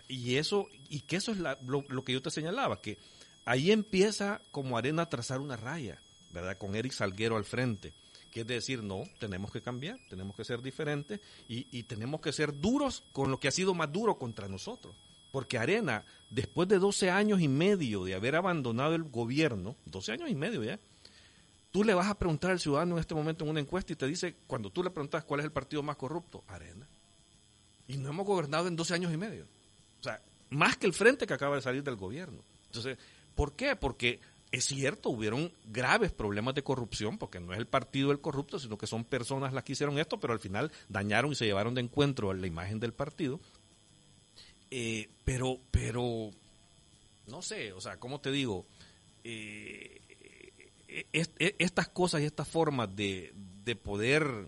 Y 0.08 0.38
eso, 0.38 0.70
y 0.90 1.02
que 1.02 1.18
eso 1.18 1.34
es 1.34 1.38
lo, 1.38 2.06
que 2.06 2.14
yo 2.14 2.22
te 2.22 2.32
señalaba, 2.32 2.82
que 2.82 2.98
ahí 3.44 3.72
empieza 3.72 4.42
como 4.52 4.78
arena 4.78 5.04
a 5.04 5.10
trazar 5.10 5.42
una 5.42 5.58
raya, 5.58 6.00
¿verdad? 6.32 6.58
Con 6.58 6.76
Eric 6.76 6.94
Salguero 6.94 7.36
al 7.36 7.44
frente. 7.44 7.94
Que 8.32 8.42
es 8.42 8.48
decir, 8.48 8.82
no, 8.82 9.04
tenemos 9.20 9.52
que 9.52 9.62
cambiar, 9.62 10.00
tenemos 10.10 10.38
que 10.38 10.46
ser 10.46 10.62
diferentes 10.62 11.20
y 11.50 11.84
tenemos 11.84 12.22
que 12.22 12.32
ser 12.32 12.58
duros 12.58 13.04
con 13.12 13.30
lo 13.30 13.38
que 13.38 13.50
ha 13.50 13.52
sido 13.52 13.74
más 13.74 13.92
duro 13.92 14.18
contra 14.18 14.48
nosotros 14.48 14.96
Porque 15.32 15.58
Arena, 15.58 16.04
después 16.30 16.68
de 16.68 16.78
12 16.78 17.10
años 17.10 17.42
y 17.42 17.48
medio 17.48 18.04
de 18.04 18.16
haber 18.16 18.36
abandonado 18.36 18.96
el 18.96 19.04
gobierno, 19.04 19.76
12 19.86 20.12
años 20.12 20.30
y 20.30 20.36
medio 20.36 20.64
ya, 20.64 20.80
tú 21.72 21.84
le 21.84 21.94
vas 21.94 22.08
a 22.08 22.20
preguntar 22.20 22.52
al 22.52 22.60
ciudadano 22.60 22.96
en 22.96 23.00
este 23.00 23.16
momento 23.16 23.46
en 23.46 23.52
una 23.52 23.62
encuesta 23.62 23.94
y 23.94 23.96
te 23.96 24.08
dice, 24.08 24.36
cuando 24.46 24.70
tú 24.70 24.84
le 24.84 24.92
preguntas 24.92 25.24
cuál 25.24 25.40
es 25.40 25.46
el 25.46 25.52
partido 25.52 25.82
más 25.84 25.96
corrupto, 25.96 26.44
Arena. 26.48 26.88
Y 27.88 27.98
no 27.98 28.10
hemos 28.10 28.26
gobernado 28.26 28.68
en 28.68 28.76
12 28.76 28.94
años 28.94 29.14
y 29.14 29.18
medio. 29.18 29.46
O 30.00 30.04
sea, 30.04 30.22
más 30.50 30.78
que 30.78 30.86
el 30.86 30.94
frente 30.94 31.26
que 31.26 31.34
acaba 31.34 31.56
de 31.56 31.62
salir 31.62 31.84
del 31.84 31.96
gobierno. 31.96 32.44
Entonces, 32.68 32.98
¿por 33.36 33.56
qué? 33.56 33.76
Porque 33.76 34.20
es 34.52 34.66
cierto, 34.66 35.10
hubieron 35.10 35.52
graves 35.66 36.12
problemas 36.12 36.54
de 36.56 36.64
corrupción, 36.64 37.18
porque 37.18 37.40
no 37.40 37.54
es 37.54 37.60
el 37.60 37.68
partido 37.68 38.12
el 38.12 38.20
corrupto, 38.20 38.60
sino 38.60 38.78
que 38.78 38.86
son 38.86 39.06
personas 39.06 39.54
las 39.54 39.64
que 39.64 39.72
hicieron 39.72 39.98
esto, 39.98 40.20
pero 40.20 40.34
al 40.34 40.40
final 40.40 40.72
dañaron 40.90 41.32
y 41.32 41.36
se 41.36 41.46
llevaron 41.46 41.74
de 41.74 41.82
encuentro 41.82 42.34
la 42.34 42.48
imagen 42.48 42.80
del 42.80 42.92
partido. 42.92 43.40
Eh, 44.72 45.10
pero, 45.26 45.60
pero, 45.70 46.32
no 47.28 47.42
sé, 47.42 47.74
o 47.74 47.82
sea, 47.82 47.98
¿cómo 47.98 48.22
te 48.22 48.32
digo? 48.32 48.66
Eh, 49.24 50.02
estas 51.60 51.90
cosas 51.90 52.22
y 52.22 52.26
estas 52.26 52.48
formas 52.48 52.96
de, 52.96 53.34
de 53.64 53.76
poder, 53.76 54.48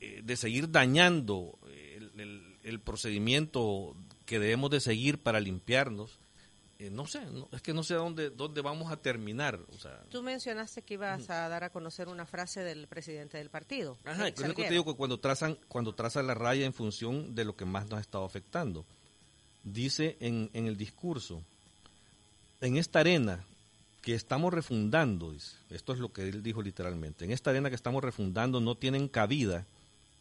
eh, 0.00 0.20
de 0.24 0.36
seguir 0.36 0.70
dañando 0.70 1.58
el 2.62 2.80
procedimiento 2.80 3.94
que 4.24 4.38
debemos 4.38 4.70
de 4.70 4.80
seguir 4.80 5.18
para 5.18 5.40
limpiarnos, 5.40 6.18
eh, 6.78 6.90
no 6.90 7.06
sé, 7.06 7.22
es 7.52 7.62
que 7.62 7.72
no 7.72 7.84
sé 7.84 7.94
dónde, 7.94 8.30
dónde 8.30 8.60
vamos 8.60 8.90
a 8.90 8.96
terminar. 8.96 9.60
O 9.74 9.78
sea, 9.78 10.02
Tú 10.10 10.22
mencionaste 10.22 10.82
que 10.82 10.94
ibas 10.94 11.30
a 11.30 11.48
dar 11.48 11.62
a 11.62 11.70
conocer 11.70 12.08
una 12.08 12.26
frase 12.26 12.60
del 12.60 12.88
presidente 12.88 13.38
del 13.38 13.48
partido. 13.48 13.96
Ajá, 14.04 14.28
es 14.28 14.34
que 14.34 14.52
te 14.52 14.70
digo 14.70 14.84
que 14.84 14.94
cuando 14.94 15.20
trazan, 15.20 15.56
cuando 15.68 15.94
trazan 15.94 16.26
la 16.26 16.34
raya 16.34 16.66
en 16.66 16.72
función 16.72 17.34
de 17.34 17.44
lo 17.44 17.54
que 17.56 17.64
más 17.64 17.88
nos 17.88 17.98
ha 17.98 18.00
estado 18.00 18.24
afectando. 18.24 18.84
Dice 19.64 20.16
en, 20.20 20.50
en 20.52 20.66
el 20.66 20.76
discurso, 20.76 21.42
en 22.60 22.76
esta 22.76 23.00
arena 23.00 23.44
que 24.02 24.14
estamos 24.14 24.52
refundando, 24.52 25.32
dice, 25.32 25.56
esto 25.70 25.92
es 25.94 25.98
lo 25.98 26.12
que 26.12 26.28
él 26.28 26.42
dijo 26.42 26.62
literalmente, 26.62 27.24
en 27.24 27.30
esta 27.30 27.50
arena 27.50 27.70
que 27.70 27.76
estamos 27.76 28.04
refundando 28.04 28.60
no 28.60 28.76
tienen 28.76 29.08
cabida 29.08 29.66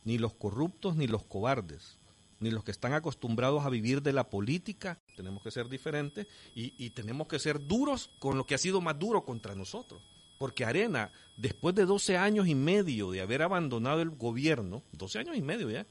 ni 0.06 0.18
los 0.18 0.34
corruptos 0.34 0.96
ni 0.96 1.08
los 1.08 1.24
cobardes 1.24 1.98
ni 2.44 2.52
los 2.52 2.64
que 2.64 2.72
están 2.72 2.94
acostumbrados 2.94 3.66
a 3.66 3.70
vivir 3.70 4.02
de 4.02 4.12
la 4.14 4.30
política. 4.30 5.00
Tenemos 5.16 5.42
que 5.42 5.50
ser 5.50 5.70
diferentes 5.70 6.28
y, 6.54 6.90
tenemos 6.90 7.28
que 7.28 7.40
ser 7.40 7.66
duros 7.66 8.10
con 8.20 8.38
lo 8.38 8.46
que 8.46 8.54
ha 8.54 8.58
sido 8.58 8.82
más 8.82 9.00
duro 9.00 9.24
contra 9.24 9.56
nosotros. 9.56 10.04
Porque 10.38 10.66
Arena, 10.66 11.10
después 11.38 11.74
de 11.74 11.86
12 11.86 12.18
años 12.18 12.48
y 12.48 12.54
medio 12.54 13.12
de 13.12 13.22
haber 13.22 13.42
abandonado 13.42 14.02
el 14.02 14.10
gobierno, 14.10 14.84
12 14.92 15.20
años 15.20 15.38
y 15.38 15.42
medio 15.42 15.72
ya, 15.72 15.86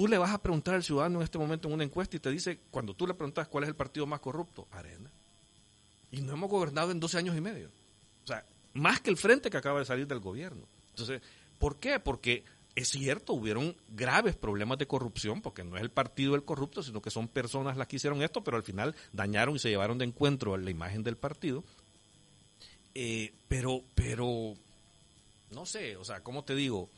tú 0.00 0.08
le 0.08 0.16
vas 0.16 0.30
a 0.30 0.40
preguntar 0.40 0.76
al 0.76 0.82
ciudadano 0.82 1.18
en 1.18 1.24
este 1.24 1.36
momento 1.36 1.68
en 1.68 1.74
una 1.74 1.84
encuesta 1.84 2.16
y 2.16 2.20
te 2.20 2.30
dice, 2.30 2.58
cuando 2.70 2.94
tú 2.94 3.06
le 3.06 3.12
preguntas 3.12 3.48
cuál 3.48 3.64
es 3.64 3.68
el 3.68 3.76
partido 3.76 4.06
más 4.06 4.20
corrupto, 4.20 4.66
Arena. 4.70 5.10
Y 6.10 6.22
no 6.22 6.32
hemos 6.32 6.48
gobernado 6.48 6.90
en 6.90 6.98
12 6.98 7.18
años 7.18 7.36
y 7.36 7.42
medio. 7.42 7.68
O 8.24 8.26
sea, 8.26 8.42
más 8.72 9.02
que 9.02 9.10
el 9.10 9.18
frente 9.18 9.50
que 9.50 9.58
acaba 9.58 9.78
de 9.78 9.84
salir 9.84 10.06
del 10.06 10.20
gobierno. 10.20 10.66
Entonces, 10.88 11.20
¿por 11.58 11.76
qué? 11.76 12.00
Porque 12.00 12.44
es 12.74 12.88
cierto, 12.88 13.34
hubieron 13.34 13.76
graves 13.90 14.36
problemas 14.36 14.78
de 14.78 14.86
corrupción, 14.86 15.42
porque 15.42 15.64
no 15.64 15.76
es 15.76 15.82
el 15.82 15.90
partido 15.90 16.34
el 16.34 16.46
corrupto, 16.46 16.82
sino 16.82 17.02
que 17.02 17.10
son 17.10 17.28
personas 17.28 17.76
las 17.76 17.86
que 17.86 17.96
hicieron 17.96 18.22
esto, 18.22 18.42
pero 18.42 18.56
al 18.56 18.62
final 18.62 18.96
dañaron 19.12 19.56
y 19.56 19.58
se 19.58 19.68
llevaron 19.68 19.98
de 19.98 20.06
encuentro 20.06 20.56
la 20.56 20.70
imagen 20.70 21.02
del 21.02 21.18
partido. 21.18 21.62
Eh, 22.94 23.34
pero, 23.48 23.84
pero, 23.94 24.54
no 25.50 25.66
sé, 25.66 25.98
o 25.98 26.06
sea, 26.06 26.22
¿cómo 26.22 26.42
te 26.42 26.54
digo? 26.54 26.88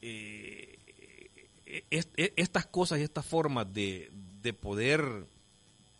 Eh, 0.00 0.78
estas 1.66 2.66
cosas 2.66 2.98
y 2.98 3.02
estas 3.02 3.24
formas 3.24 3.72
de, 3.72 4.10
de 4.42 4.52
poder, 4.52 5.26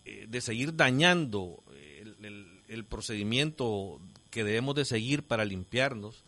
eh, 0.05 0.27
de 0.29 0.41
seguir 0.41 0.77
dañando 0.77 1.63
el 2.69 2.85
procedimiento 2.85 4.01
que 4.31 4.45
debemos 4.45 4.75
de 4.75 4.85
seguir 4.85 5.23
para 5.23 5.45
limpiarnos, 5.45 6.25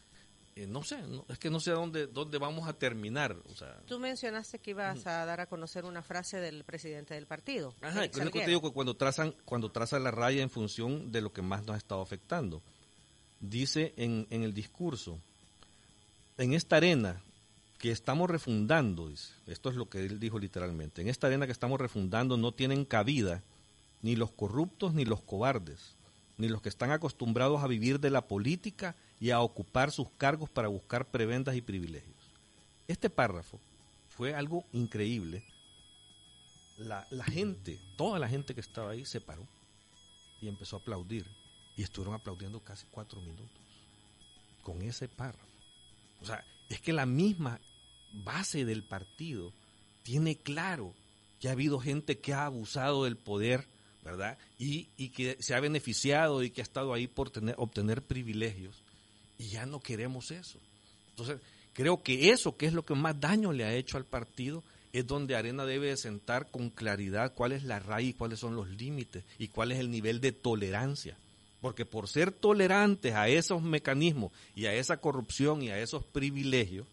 eh, 0.56 0.66
no 0.66 0.82
sé, 0.82 0.98
es 1.28 1.38
que 1.38 1.50
no 1.50 1.60
sé 1.60 1.72
dónde, 1.72 2.06
dónde 2.06 2.38
vamos 2.38 2.66
a 2.66 2.72
terminar. 2.72 3.36
O 3.50 3.54
sea, 3.54 3.78
Tú 3.86 3.98
mencionaste 3.98 4.58
que 4.58 4.70
ibas 4.70 5.06
a 5.06 5.26
dar 5.26 5.40
a 5.40 5.46
conocer 5.46 5.84
una 5.84 6.02
frase 6.02 6.40
del 6.40 6.64
presidente 6.64 7.12
del 7.12 7.26
partido. 7.26 7.74
Ajá, 7.82 8.06
es 8.06 8.10
que 8.10 8.30
te 8.30 8.46
digo 8.46 8.62
que 8.62 8.72
cuando 8.72 8.96
trazan, 8.96 9.34
cuando 9.44 9.70
trazan 9.70 10.02
la 10.02 10.12
raya 10.12 10.42
en 10.42 10.48
función 10.48 11.12
de 11.12 11.20
lo 11.20 11.30
que 11.30 11.42
más 11.42 11.66
nos 11.66 11.74
ha 11.74 11.76
estado 11.76 12.00
afectando. 12.00 12.62
Dice 13.38 13.92
en, 13.98 14.26
en 14.30 14.44
el 14.44 14.54
discurso, 14.54 15.20
en 16.38 16.54
esta 16.54 16.76
arena 16.76 17.20
que 17.78 17.90
estamos 17.90 18.30
refundando, 18.30 19.10
esto 19.46 19.70
es 19.70 19.76
lo 19.76 19.88
que 19.88 20.04
él 20.04 20.18
dijo 20.18 20.38
literalmente, 20.38 21.02
en 21.02 21.08
esta 21.08 21.26
arena 21.26 21.46
que 21.46 21.52
estamos 21.52 21.80
refundando 21.80 22.36
no 22.36 22.52
tienen 22.52 22.84
cabida 22.84 23.42
ni 24.02 24.16
los 24.16 24.30
corruptos 24.30 24.94
ni 24.94 25.04
los 25.04 25.20
cobardes, 25.22 25.94
ni 26.38 26.48
los 26.48 26.62
que 26.62 26.68
están 26.68 26.90
acostumbrados 26.90 27.62
a 27.62 27.66
vivir 27.66 28.00
de 28.00 28.10
la 28.10 28.26
política 28.26 28.94
y 29.20 29.30
a 29.30 29.40
ocupar 29.40 29.90
sus 29.90 30.08
cargos 30.10 30.50
para 30.50 30.68
buscar 30.68 31.06
prebendas 31.06 31.56
y 31.56 31.62
privilegios. 31.62 32.14
Este 32.88 33.10
párrafo 33.10 33.58
fue 34.08 34.34
algo 34.34 34.64
increíble. 34.72 35.44
La, 36.78 37.06
gente, 37.24 37.78
toda 37.96 38.18
la 38.18 38.28
gente 38.28 38.54
que 38.54 38.60
estaba 38.60 38.90
ahí 38.90 39.04
se 39.04 39.20
paró 39.20 39.46
y 40.40 40.48
empezó 40.48 40.76
a 40.76 40.80
aplaudir. 40.80 41.26
Y 41.76 41.82
estuvieron 41.82 42.14
aplaudiendo 42.14 42.60
casi 42.60 42.86
cuatro 42.90 43.20
minutos 43.20 43.60
con 44.62 44.80
ese 44.82 45.08
párrafo. 45.08 45.44
O 46.22 46.26
sea, 46.26 46.42
es 46.68 46.80
que 46.80 46.92
la 46.92 47.06
misma 47.06 47.60
base 48.12 48.64
del 48.64 48.82
partido 48.82 49.52
tiene 50.02 50.36
claro 50.36 50.94
que 51.40 51.48
ha 51.48 51.52
habido 51.52 51.78
gente 51.78 52.18
que 52.18 52.32
ha 52.32 52.46
abusado 52.46 53.04
del 53.04 53.16
poder, 53.16 53.66
¿verdad? 54.02 54.38
Y, 54.58 54.84
que 55.10 55.36
se 55.40 55.54
ha 55.54 55.60
beneficiado 55.60 56.42
y 56.42 56.50
que 56.50 56.60
ha 56.60 56.64
estado 56.64 56.94
ahí 56.94 57.06
por 57.06 57.30
tener, 57.30 57.54
obtener 57.58 58.02
privilegios 58.02 58.82
y 59.38 59.48
ya 59.48 59.66
no 59.66 59.80
queremos 59.80 60.30
eso. 60.30 60.58
Entonces, 61.10 61.40
creo 61.72 62.02
que 62.02 62.30
eso, 62.30 62.56
que 62.56 62.66
es 62.66 62.72
lo 62.72 62.84
que 62.84 62.94
más 62.94 63.20
daño 63.20 63.52
le 63.52 63.64
ha 63.64 63.74
hecho 63.74 63.96
al 63.96 64.04
partido, 64.04 64.62
es 64.92 65.06
donde 65.06 65.36
Arena 65.36 65.66
debe 65.66 65.94
sentar 65.96 66.50
con 66.50 66.70
claridad 66.70 67.34
cuál 67.34 67.52
es 67.52 67.64
la 67.64 67.78
raíz, 67.78 68.14
cuáles 68.16 68.38
son 68.38 68.56
los 68.56 68.68
límites 68.68 69.24
y 69.38 69.48
cuál 69.48 69.72
es 69.72 69.78
el 69.78 69.90
nivel 69.90 70.20
de 70.20 70.32
tolerancia. 70.32 71.18
Porque 71.60 71.86
por 71.86 72.08
ser 72.08 72.32
tolerantes 72.32 73.14
a 73.14 73.28
esos 73.28 73.62
mecanismos 73.62 74.32
y 74.54 74.66
a 74.66 74.74
esa 74.74 74.98
corrupción 74.98 75.62
y 75.62 75.70
a 75.70 75.80
esos 75.80 76.04
privilegios, 76.04 76.86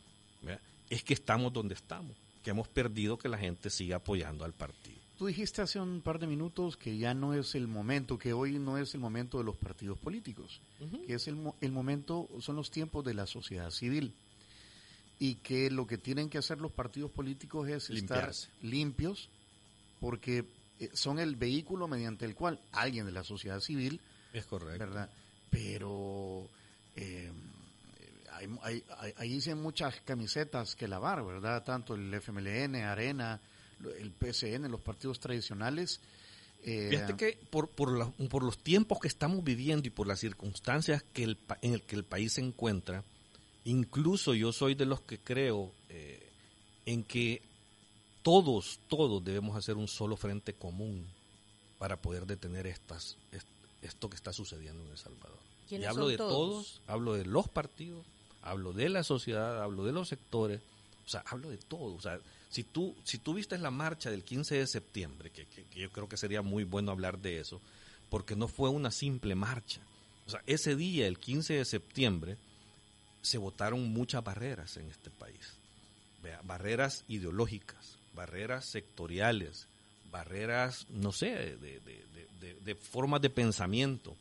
es 0.90 1.04
que 1.04 1.14
estamos 1.14 1.52
donde 1.52 1.74
estamos, 1.74 2.16
que 2.44 2.52
hemos 2.52 2.68
perdido 2.68 3.18
que 3.18 3.28
la 3.28 3.38
gente 3.38 3.70
siga 3.70 3.98
apoyando 3.98 4.46
al 4.46 4.54
partido. 4.54 4.98
Tú 5.18 5.28
dijiste 5.28 5.62
hace 5.62 5.80
un 5.80 6.02
par 6.02 6.20
de 6.20 6.28
minutos 6.28 6.76
que 6.78 6.98
ya 6.98 7.14
no 7.14 7.34
es 7.34 7.56
el 7.56 7.68
momento, 7.68 8.18
que 8.18 8.34
hoy 8.34 8.60
no 8.60 8.78
es 8.78 8.94
el 8.94 9.00
momento 9.00 9.38
de 9.38 9.44
los 9.44 9.56
partidos 9.56 9.98
políticos, 10.00 10.62
que 11.08 11.14
es 11.14 11.28
el, 11.28 11.38
el 11.62 11.72
momento, 11.72 12.28
son 12.40 12.56
los 12.56 12.72
tiempos 12.72 13.06
de 13.06 13.14
la 13.14 13.26
sociedad 13.26 13.70
civil 13.72 14.14
y 15.20 15.36
que 15.36 15.70
lo 15.70 15.88
que 15.88 15.98
tienen 15.98 16.30
que 16.30 16.38
hacer 16.38 16.60
los 16.60 16.72
partidos 16.72 17.12
políticos 17.12 17.70
es 17.70 17.90
estar 17.90 18.32
limpios 18.62 19.30
porque 20.00 20.46
eh, 20.80 20.90
son 20.94 21.20
el 21.20 21.36
vehículo 21.36 21.88
mediante 21.88 22.26
el 22.26 22.36
cual 22.36 22.60
alguien 22.72 23.06
de 23.06 23.14
la 23.14 23.24
sociedad 23.24 23.60
civil 23.60 24.02
es 24.34 24.46
correcto 24.46 24.86
verdad 24.86 25.10
pero 25.50 26.48
eh, 26.96 27.32
hay, 28.64 28.84
hay, 29.18 29.30
dicen 29.30 29.62
muchas 29.62 30.02
camisetas 30.02 30.76
que 30.76 30.88
lavar 30.88 31.24
verdad 31.24 31.64
tanto 31.64 31.96
el 31.96 32.14
FMLN 32.14 32.76
Arena 32.76 33.40
el 34.00 34.12
PSN, 34.12 34.70
los 34.70 34.82
partidos 34.82 35.20
tradicionales. 35.20 36.00
Eh, 36.64 36.88
Fíjate 36.92 37.16
que 37.16 37.38
por, 37.50 37.70
por, 37.70 38.14
por, 38.30 38.44
los 38.44 38.58
tiempos 38.58 39.00
que 39.00 39.08
estamos 39.08 39.44
viviendo 39.44 39.88
y 39.88 39.92
por 39.92 40.08
las 40.08 40.20
circunstancias 40.20 41.04
que 41.14 41.24
el, 41.24 41.38
en 41.62 41.74
el 41.74 41.82
que 41.82 41.96
el 41.96 42.06
país 42.06 42.34
se 42.34 42.42
encuentra, 42.42 43.04
incluso 43.66 44.34
yo 44.34 44.54
soy 44.54 44.76
de 44.76 44.86
los 44.86 45.02
que 45.02 45.20
creo 45.20 45.72
eh, 45.90 46.26
en 46.86 47.04
que 47.04 47.42
todos, 48.22 48.80
todos 48.88 49.24
debemos 49.24 49.58
hacer 49.58 49.76
un 49.76 49.90
solo 49.90 50.16
frente 50.16 50.54
común 50.54 51.06
para 51.78 52.02
poder 52.02 52.26
detener 52.26 52.66
estas, 52.68 53.18
esto 53.84 54.10
que 54.10 54.16
está 54.16 54.34
sucediendo 54.34 54.84
en 54.84 54.92
El 54.92 54.98
Salvador. 54.98 55.40
Y 55.70 55.84
hablo 55.84 56.08
de 56.08 56.18
todos? 56.18 56.82
hablo 56.88 57.14
de 57.14 57.26
los 57.26 57.48
partidos, 57.48 58.06
hablo 58.42 58.74
de 58.74 58.90
la 58.90 59.04
sociedad, 59.04 59.62
hablo 59.62 59.86
de 59.86 59.92
los 59.92 60.10
sectores, 60.10 60.62
o 61.06 61.10
sea, 61.10 61.24
hablo 61.28 61.50
de 61.50 61.58
todo. 61.58 61.96
O 61.96 62.02
sea, 62.02 62.20
si 62.50 62.64
tú, 62.64 62.96
si 63.04 63.18
tú 63.18 63.34
viste 63.34 63.58
la 63.58 63.72
marcha 63.72 64.12
del 64.12 64.24
15 64.24 64.56
de 64.56 64.68
septiembre, 64.68 65.32
que, 65.32 65.48
yo 65.76 65.92
creo 65.92 66.08
que 66.08 66.18
sería 66.18 66.42
muy 66.42 66.64
bueno 66.64 66.92
hablar 66.92 67.20
de 67.20 67.40
eso, 67.40 67.62
porque 68.10 68.36
no 68.36 68.48
fue 68.48 68.70
una 68.70 68.92
simple 68.92 69.36
marcha. 69.36 69.82
O 70.28 70.30
sea, 70.30 70.42
ese 70.46 70.76
día, 70.76 71.08
el 71.08 71.18
15 71.18 71.56
de 71.56 71.66
septiembre, 71.66 72.38
se 73.22 73.38
votaron 73.38 73.92
muchas 73.92 74.24
barreras 74.24 74.78
en 74.78 74.90
este 74.90 75.10
país. 75.10 75.54
barreras 76.44 77.04
ideológicas, 77.08 77.98
barreras 78.14 78.66
sectoriales, 78.66 79.68
barreras, 80.14 80.86
no 80.90 81.12
sé, 81.12 81.58
de, 81.58 81.82
de, 82.62 82.76
formas 82.76 83.20
de 83.22 83.32
pensamiento. 83.32 84.16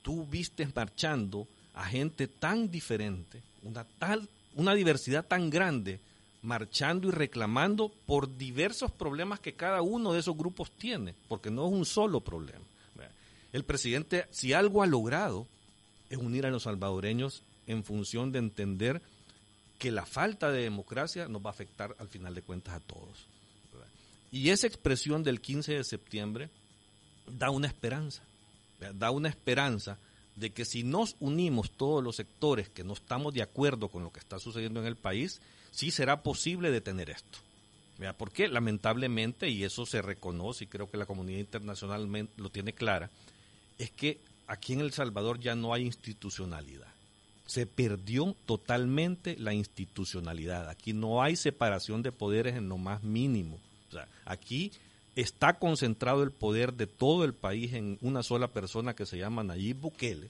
Tú 0.00 0.24
viste 0.24 0.66
marchando 0.74 1.46
a 1.74 1.84
gente 1.84 2.28
tan 2.28 2.70
diferente, 2.70 3.42
una 3.64 3.84
tal, 3.98 4.28
una 4.54 4.74
diversidad 4.74 5.26
tan 5.26 5.50
grande 5.50 5.98
marchando 6.42 7.08
y 7.08 7.10
reclamando 7.10 7.90
por 8.06 8.36
diversos 8.36 8.92
problemas 8.92 9.40
que 9.40 9.54
cada 9.54 9.82
uno 9.82 10.12
de 10.12 10.20
esos 10.20 10.36
grupos 10.36 10.70
tiene, 10.70 11.14
porque 11.28 11.50
no 11.50 11.66
es 11.66 11.72
un 11.72 11.84
solo 11.84 12.20
problema. 12.20 12.64
El 13.52 13.64
presidente, 13.64 14.26
si 14.30 14.52
algo 14.52 14.82
ha 14.82 14.86
logrado, 14.86 15.46
es 16.10 16.18
unir 16.18 16.44
a 16.44 16.50
los 16.50 16.64
salvadoreños 16.64 17.42
en 17.66 17.84
función 17.84 18.32
de 18.32 18.40
entender 18.40 19.00
que 19.78 19.90
la 19.90 20.06
falta 20.06 20.50
de 20.50 20.62
democracia 20.62 21.28
nos 21.28 21.40
va 21.40 21.50
a 21.50 21.52
afectar 21.52 21.94
al 21.98 22.08
final 22.08 22.34
de 22.34 22.42
cuentas 22.42 22.74
a 22.74 22.80
todos. 22.80 23.26
Y 24.34 24.50
esa 24.50 24.66
expresión 24.66 25.22
del 25.22 25.40
15 25.40 25.74
de 25.74 25.84
septiembre 25.84 26.50
da 27.28 27.50
una 27.50 27.68
esperanza, 27.68 28.20
da 28.94 29.12
una 29.12 29.28
esperanza 29.28 29.96
de 30.34 30.50
que 30.50 30.64
si 30.64 30.82
nos 30.82 31.14
unimos 31.20 31.70
todos 31.70 32.02
los 32.02 32.16
sectores 32.16 32.68
que 32.68 32.82
no 32.82 32.94
estamos 32.94 33.32
de 33.32 33.42
acuerdo 33.42 33.88
con 33.88 34.02
lo 34.02 34.12
que 34.12 34.18
está 34.18 34.40
sucediendo 34.40 34.80
en 34.80 34.86
el 34.86 34.96
país, 34.96 35.40
sí 35.70 35.92
será 35.92 36.24
posible 36.24 36.72
detener 36.72 37.10
esto. 37.10 37.38
Porque 38.18 38.48
lamentablemente, 38.48 39.50
y 39.50 39.62
eso 39.62 39.86
se 39.86 40.02
reconoce 40.02 40.64
y 40.64 40.66
creo 40.66 40.90
que 40.90 40.96
la 40.96 41.06
comunidad 41.06 41.38
internacional 41.38 42.28
lo 42.36 42.50
tiene 42.50 42.72
clara, 42.72 43.10
es 43.78 43.92
que 43.92 44.18
aquí 44.48 44.72
en 44.72 44.80
El 44.80 44.92
Salvador 44.92 45.38
ya 45.38 45.54
no 45.54 45.72
hay 45.72 45.84
institucionalidad. 45.84 46.92
Se 47.46 47.66
perdió 47.68 48.34
totalmente 48.46 49.36
la 49.38 49.54
institucionalidad. 49.54 50.68
Aquí 50.68 50.92
no 50.92 51.22
hay 51.22 51.36
separación 51.36 52.02
de 52.02 52.10
poderes 52.10 52.56
en 52.56 52.68
lo 52.68 52.78
más 52.78 53.04
mínimo. 53.04 53.60
O 53.88 53.92
sea, 53.92 54.08
aquí 54.24 54.72
está 55.16 55.54
concentrado 55.54 56.22
el 56.22 56.30
poder 56.30 56.74
de 56.74 56.86
todo 56.86 57.24
el 57.24 57.34
país 57.34 57.72
en 57.74 57.98
una 58.00 58.22
sola 58.22 58.48
persona 58.48 58.94
que 58.94 59.06
se 59.06 59.18
llama 59.18 59.44
Nayib 59.44 59.76
Bukele 59.76 60.28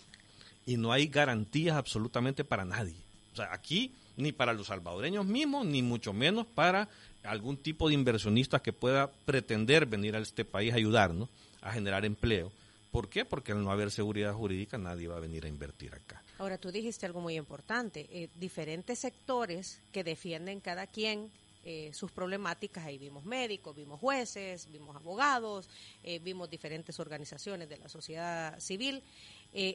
y 0.67 0.77
no 0.77 0.93
hay 0.93 1.07
garantías 1.07 1.77
absolutamente 1.77 2.45
para 2.45 2.65
nadie. 2.65 2.97
O 3.33 3.37
sea, 3.37 3.53
aquí 3.53 3.93
ni 4.17 4.33
para 4.33 4.53
los 4.53 4.69
salvadoreños 4.69 5.27
mismos, 5.27 5.67
ni 5.67 5.83
mucho 5.83 6.13
menos 6.13 6.47
para 6.47 6.89
algún 7.25 7.57
tipo 7.57 7.89
de 7.89 7.95
inversionista 7.95 8.61
que 8.61 8.73
pueda 8.73 9.11
pretender 9.11 9.87
venir 9.87 10.15
a 10.15 10.21
este 10.21 10.45
país 10.45 10.73
a 10.73 10.77
ayudarnos 10.77 11.29
a 11.63 11.73
generar 11.73 12.05
empleo. 12.05 12.53
¿Por 12.93 13.09
qué? 13.09 13.25
Porque 13.25 13.53
al 13.53 13.65
no 13.65 13.73
haber 13.73 13.91
seguridad 13.91 14.35
jurídica 14.35 14.79
nadie 14.79 15.09
va 15.09 15.17
a 15.17 15.21
venir 15.21 15.45
a 15.47 15.49
invertir 15.49 15.93
acá. 15.95 16.23
Ahora, 16.39 16.59
tú 16.59 16.71
dijiste 16.71 17.07
algo 17.07 17.21
muy 17.21 17.37
importante, 17.37 18.07
eh, 18.11 18.29
diferentes 18.37 19.01
sectores 19.01 19.81
que 19.91 20.05
defienden 20.05 20.61
cada 20.61 20.87
quien 20.87 21.31
eh, 21.65 21.91
sus 21.93 22.11
problemáticas, 22.11 22.85
ahí 22.85 22.99
vimos 22.99 23.25
médicos, 23.25 23.75
vimos 23.75 24.01
jueces, 24.01 24.69
vimos 24.71 24.95
abogados, 24.97 25.69
eh, 26.03 26.19
vimos 26.19 26.51
diferentes 26.51 27.01
organizaciones 27.01 27.69
de 27.69 27.79
la 27.79 27.89
sociedad 27.89 28.59
civil, 28.61 29.03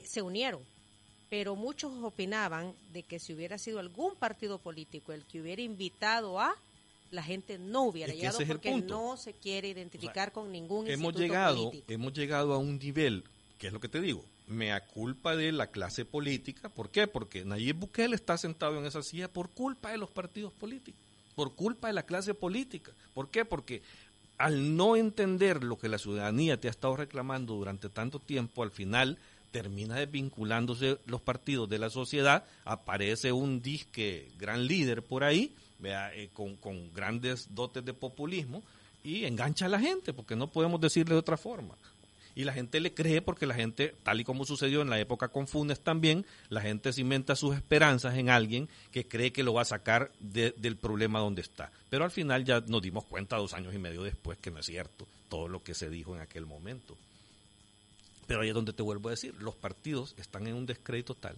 se 0.03 0.21
unieron. 0.21 0.61
Pero 1.29 1.55
muchos 1.55 1.93
opinaban 2.03 2.73
de 2.91 3.03
que 3.03 3.19
si 3.19 3.33
hubiera 3.33 3.57
sido 3.57 3.79
algún 3.79 4.15
partido 4.15 4.57
político 4.57 5.13
el 5.13 5.23
que 5.25 5.39
hubiera 5.39 5.61
invitado 5.61 6.39
a 6.39 6.55
la 7.11 7.23
gente 7.23 7.57
no 7.57 7.83
hubiera 7.83 8.13
llegado 8.13 8.39
porque 8.45 8.75
no 8.81 9.17
se 9.17 9.33
quiere 9.33 9.69
identificar 9.69 10.31
con 10.31 10.51
ningún 10.51 10.87
hemos 10.87 11.15
llegado 11.15 11.71
hemos 11.87 12.13
llegado 12.13 12.53
a 12.53 12.57
un 12.57 12.77
nivel 12.77 13.23
que 13.57 13.67
es 13.67 13.73
lo 13.73 13.79
que 13.79 13.89
te 13.89 13.99
digo 13.99 14.23
mea 14.47 14.83
culpa 14.83 15.35
de 15.35 15.51
la 15.51 15.67
clase 15.67 16.05
política. 16.05 16.69
¿por 16.69 16.89
qué? 16.89 17.07
porque 17.07 17.45
Nayib 17.45 17.77
Bukele 17.77 18.15
está 18.15 18.37
sentado 18.37 18.77
en 18.79 18.85
esa 18.85 19.03
silla 19.03 19.27
por 19.27 19.49
culpa 19.49 19.91
de 19.91 19.97
los 19.97 20.09
partidos 20.09 20.53
políticos 20.53 20.99
por 21.39 21.55
culpa 21.55 21.87
de 21.87 21.93
la 21.93 22.03
clase 22.03 22.33
política 22.33 22.91
¿por 23.13 23.29
qué? 23.29 23.45
porque 23.45 23.81
al 24.37 24.75
no 24.75 24.97
entender 24.97 25.63
lo 25.63 25.77
que 25.77 25.87
la 25.87 25.97
ciudadanía 25.97 26.59
te 26.59 26.67
ha 26.67 26.71
estado 26.71 26.97
reclamando 26.97 27.53
durante 27.53 27.87
tanto 27.87 28.19
tiempo 28.19 28.61
al 28.61 28.71
final 28.71 29.17
termina 29.51 29.95
desvinculándose 29.95 30.97
los 31.05 31.21
partidos 31.21 31.69
de 31.69 31.79
la 31.79 31.89
sociedad, 31.89 32.43
aparece 32.65 33.31
un 33.31 33.61
disque 33.61 34.29
gran 34.37 34.67
líder 34.67 35.01
por 35.01 35.23
ahí, 35.23 35.55
eh, 35.81 36.29
con, 36.33 36.57
con, 36.57 36.93
grandes 36.93 37.47
dotes 37.55 37.83
de 37.85 37.93
populismo, 37.93 38.61
y 39.01 39.23
engancha 39.23 39.65
a 39.65 39.69
la 39.69 39.79
gente, 39.79 40.13
porque 40.13 40.35
no 40.35 40.47
podemos 40.51 40.79
decirle 40.81 41.15
de 41.15 41.19
otra 41.19 41.37
forma. 41.37 41.75
Y 42.35 42.43
la 42.43 42.53
gente 42.53 42.79
le 42.79 42.93
cree 42.93 43.21
porque 43.21 43.45
la 43.45 43.55
gente, 43.55 43.95
tal 44.03 44.21
y 44.21 44.23
como 44.23 44.45
sucedió 44.45 44.81
en 44.81 44.89
la 44.89 44.99
época 44.99 45.27
con 45.29 45.47
Funes 45.47 45.81
también, 45.81 46.25
la 46.49 46.61
gente 46.61 46.93
cimenta 46.93 47.35
sus 47.35 47.55
esperanzas 47.55 48.17
en 48.17 48.29
alguien 48.29 48.69
que 48.91 49.07
cree 49.07 49.31
que 49.31 49.43
lo 49.43 49.53
va 49.53 49.63
a 49.63 49.65
sacar 49.65 50.11
del 50.19 50.77
problema 50.77 51.19
donde 51.19 51.41
está. 51.41 51.71
Pero 51.89 52.03
al 52.05 52.11
final 52.11 52.45
ya 52.45 52.61
nos 52.61 52.81
dimos 52.81 53.05
cuenta 53.05 53.37
dos 53.37 53.53
años 53.53 53.73
y 53.73 53.79
medio 53.79 54.03
después 54.03 54.37
que 54.37 54.51
no 54.51 54.59
es 54.59 54.65
cierto 54.65 55.07
todo 55.29 55.47
lo 55.47 55.63
que 55.63 55.73
se 55.73 55.89
dijo 55.89 56.15
en 56.15 56.21
aquel 56.21 56.45
momento. 56.45 56.97
Pero 58.27 58.41
ahí 58.41 58.49
es 58.49 58.53
donde 58.53 58.73
te 58.73 58.83
vuelvo 58.83 59.09
a 59.09 59.11
decir, 59.11 59.33
los 59.39 59.55
partidos 59.55 60.13
están 60.17 60.47
en 60.47 60.55
un 60.55 60.65
descrédito 60.65 61.15
tal 61.15 61.35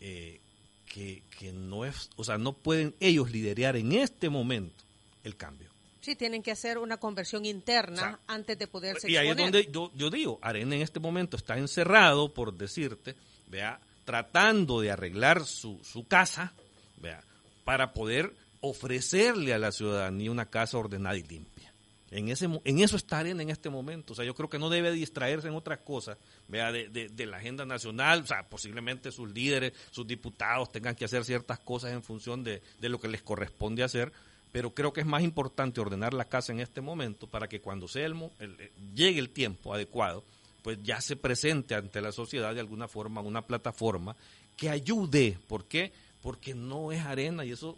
eh, 0.00 0.40
que, 0.86 1.22
no 1.54 1.84
es, 1.86 2.10
o 2.16 2.24
sea, 2.24 2.36
no 2.36 2.52
pueden 2.52 2.94
ellos 3.00 3.30
liderar 3.30 3.76
en 3.76 3.92
este 3.92 4.28
momento 4.28 4.84
el 5.24 5.36
cambio. 5.36 5.71
Sí, 6.02 6.16
tienen 6.16 6.42
que 6.42 6.50
hacer 6.50 6.78
una 6.78 6.96
conversión 6.96 7.46
interna 7.46 8.18
antes 8.26 8.58
de 8.58 8.66
poderse 8.66 9.08
Y 9.08 9.16
ahí 9.16 9.28
es 9.28 9.36
donde 9.36 9.70
yo, 9.70 10.10
digo, 10.10 10.40
Arena 10.42 10.74
en 10.74 10.82
este 10.82 10.98
momento 10.98 11.36
está 11.36 11.56
encerrado, 11.56 12.34
por 12.34 12.52
decirte, 12.52 13.14
vea, 13.46 13.80
tratando 14.04 14.80
de 14.80 14.90
arreglar 14.90 15.44
su, 15.46 15.80
su 15.84 16.08
casa, 16.08 16.52
vea, 16.96 17.22
para 17.64 17.92
poder 17.92 18.34
ofrecerle 18.60 19.54
a 19.54 19.58
la 19.58 19.70
ciudadanía 19.70 20.32
una 20.32 20.46
casa 20.46 20.76
ordenada 20.76 21.16
y 21.16 21.22
limpia. 21.22 21.72
En, 22.10 22.28
ese, 22.28 22.46
en 22.64 22.80
eso 22.80 22.96
está 22.96 23.20
Arena 23.20 23.42
en 23.42 23.50
este 23.50 23.70
momento. 23.70 24.12
O 24.12 24.16
sea, 24.16 24.24
yo 24.24 24.34
creo 24.34 24.50
que 24.50 24.58
no 24.58 24.70
debe 24.70 24.90
distraerse 24.90 25.46
en 25.46 25.54
otras 25.54 25.78
cosas, 25.78 26.18
vea, 26.48 26.72
de, 26.72 26.88
de, 26.88 27.26
la 27.26 27.36
agenda 27.38 27.64
nacional. 27.64 28.22
O 28.22 28.26
sea, 28.26 28.42
posiblemente 28.48 29.12
sus 29.12 29.30
líderes, 29.30 29.72
sus 29.92 30.06
diputados 30.06 30.70
tengan 30.72 30.96
que 30.96 31.04
hacer 31.04 31.24
ciertas 31.24 31.60
cosas 31.60 31.92
en 31.92 32.02
función 32.02 32.42
de, 32.42 32.60
de 32.80 32.88
lo 32.88 33.00
que 33.00 33.08
les 33.08 33.22
corresponde 33.22 33.84
hacer. 33.84 34.12
Pero 34.52 34.74
creo 34.74 34.92
que 34.92 35.00
es 35.00 35.06
más 35.06 35.22
importante 35.22 35.80
ordenar 35.80 36.14
la 36.14 36.26
casa 36.26 36.52
en 36.52 36.60
este 36.60 36.80
momento 36.80 37.26
para 37.26 37.48
que 37.48 37.60
cuando 37.60 37.88
sea 37.88 38.06
el, 38.06 38.14
eh, 38.38 38.72
llegue 38.94 39.18
el 39.18 39.30
tiempo 39.30 39.74
adecuado, 39.74 40.22
pues 40.62 40.78
ya 40.82 41.00
se 41.00 41.16
presente 41.16 41.74
ante 41.74 42.00
la 42.00 42.12
sociedad 42.12 42.54
de 42.54 42.60
alguna 42.60 42.86
forma 42.86 43.20
una 43.22 43.42
plataforma 43.42 44.14
que 44.56 44.68
ayude. 44.68 45.38
¿Por 45.48 45.64
qué? 45.64 45.92
Porque 46.22 46.54
no 46.54 46.92
es 46.92 47.04
arena 47.04 47.44
y 47.44 47.52
eso 47.52 47.76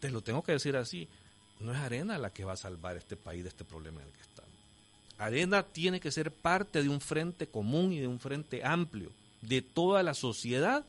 te 0.00 0.10
lo 0.10 0.22
tengo 0.22 0.42
que 0.42 0.52
decir 0.52 0.76
así 0.76 1.08
no 1.60 1.72
es 1.72 1.78
Arena 1.78 2.18
la 2.18 2.30
que 2.30 2.44
va 2.44 2.52
a 2.52 2.56
salvar 2.56 2.96
este 2.96 3.16
país 3.16 3.42
de 3.42 3.48
este 3.48 3.64
problema 3.64 4.00
en 4.00 4.08
el 4.08 4.12
que 4.12 4.22
estamos. 4.22 4.50
Arena 5.18 5.62
tiene 5.62 6.00
que 6.00 6.10
ser 6.10 6.30
parte 6.30 6.82
de 6.82 6.88
un 6.88 7.00
frente 7.00 7.46
común 7.46 7.92
y 7.92 8.00
de 8.00 8.06
un 8.06 8.20
frente 8.20 8.64
amplio 8.64 9.10
de 9.40 9.62
toda 9.62 10.02
la 10.02 10.14
sociedad 10.14 10.84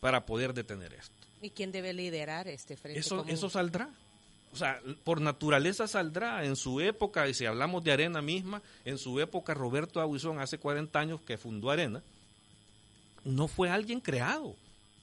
para 0.00 0.26
poder 0.26 0.54
detener 0.54 0.92
esto. 0.94 1.14
¿Y 1.40 1.50
quién 1.50 1.70
debe 1.70 1.92
liderar 1.92 2.48
este 2.48 2.76
frente 2.76 2.98
eso, 2.98 3.18
común? 3.18 3.30
Eso 3.30 3.48
saldrá. 3.48 3.90
O 4.52 4.56
sea, 4.56 4.80
por 5.04 5.20
naturaleza 5.20 5.86
saldrá. 5.86 6.44
En 6.44 6.56
su 6.56 6.80
época, 6.80 7.28
y 7.28 7.34
si 7.34 7.46
hablamos 7.46 7.84
de 7.84 7.92
Arena 7.92 8.22
misma, 8.22 8.62
en 8.84 8.98
su 8.98 9.20
época 9.20 9.54
Roberto 9.54 10.00
Aguizón, 10.00 10.38
hace 10.38 10.58
40 10.58 10.98
años 10.98 11.20
que 11.20 11.38
fundó 11.38 11.70
Arena, 11.70 12.02
no 13.24 13.48
fue 13.48 13.70
alguien 13.70 14.00
creado. 14.00 14.56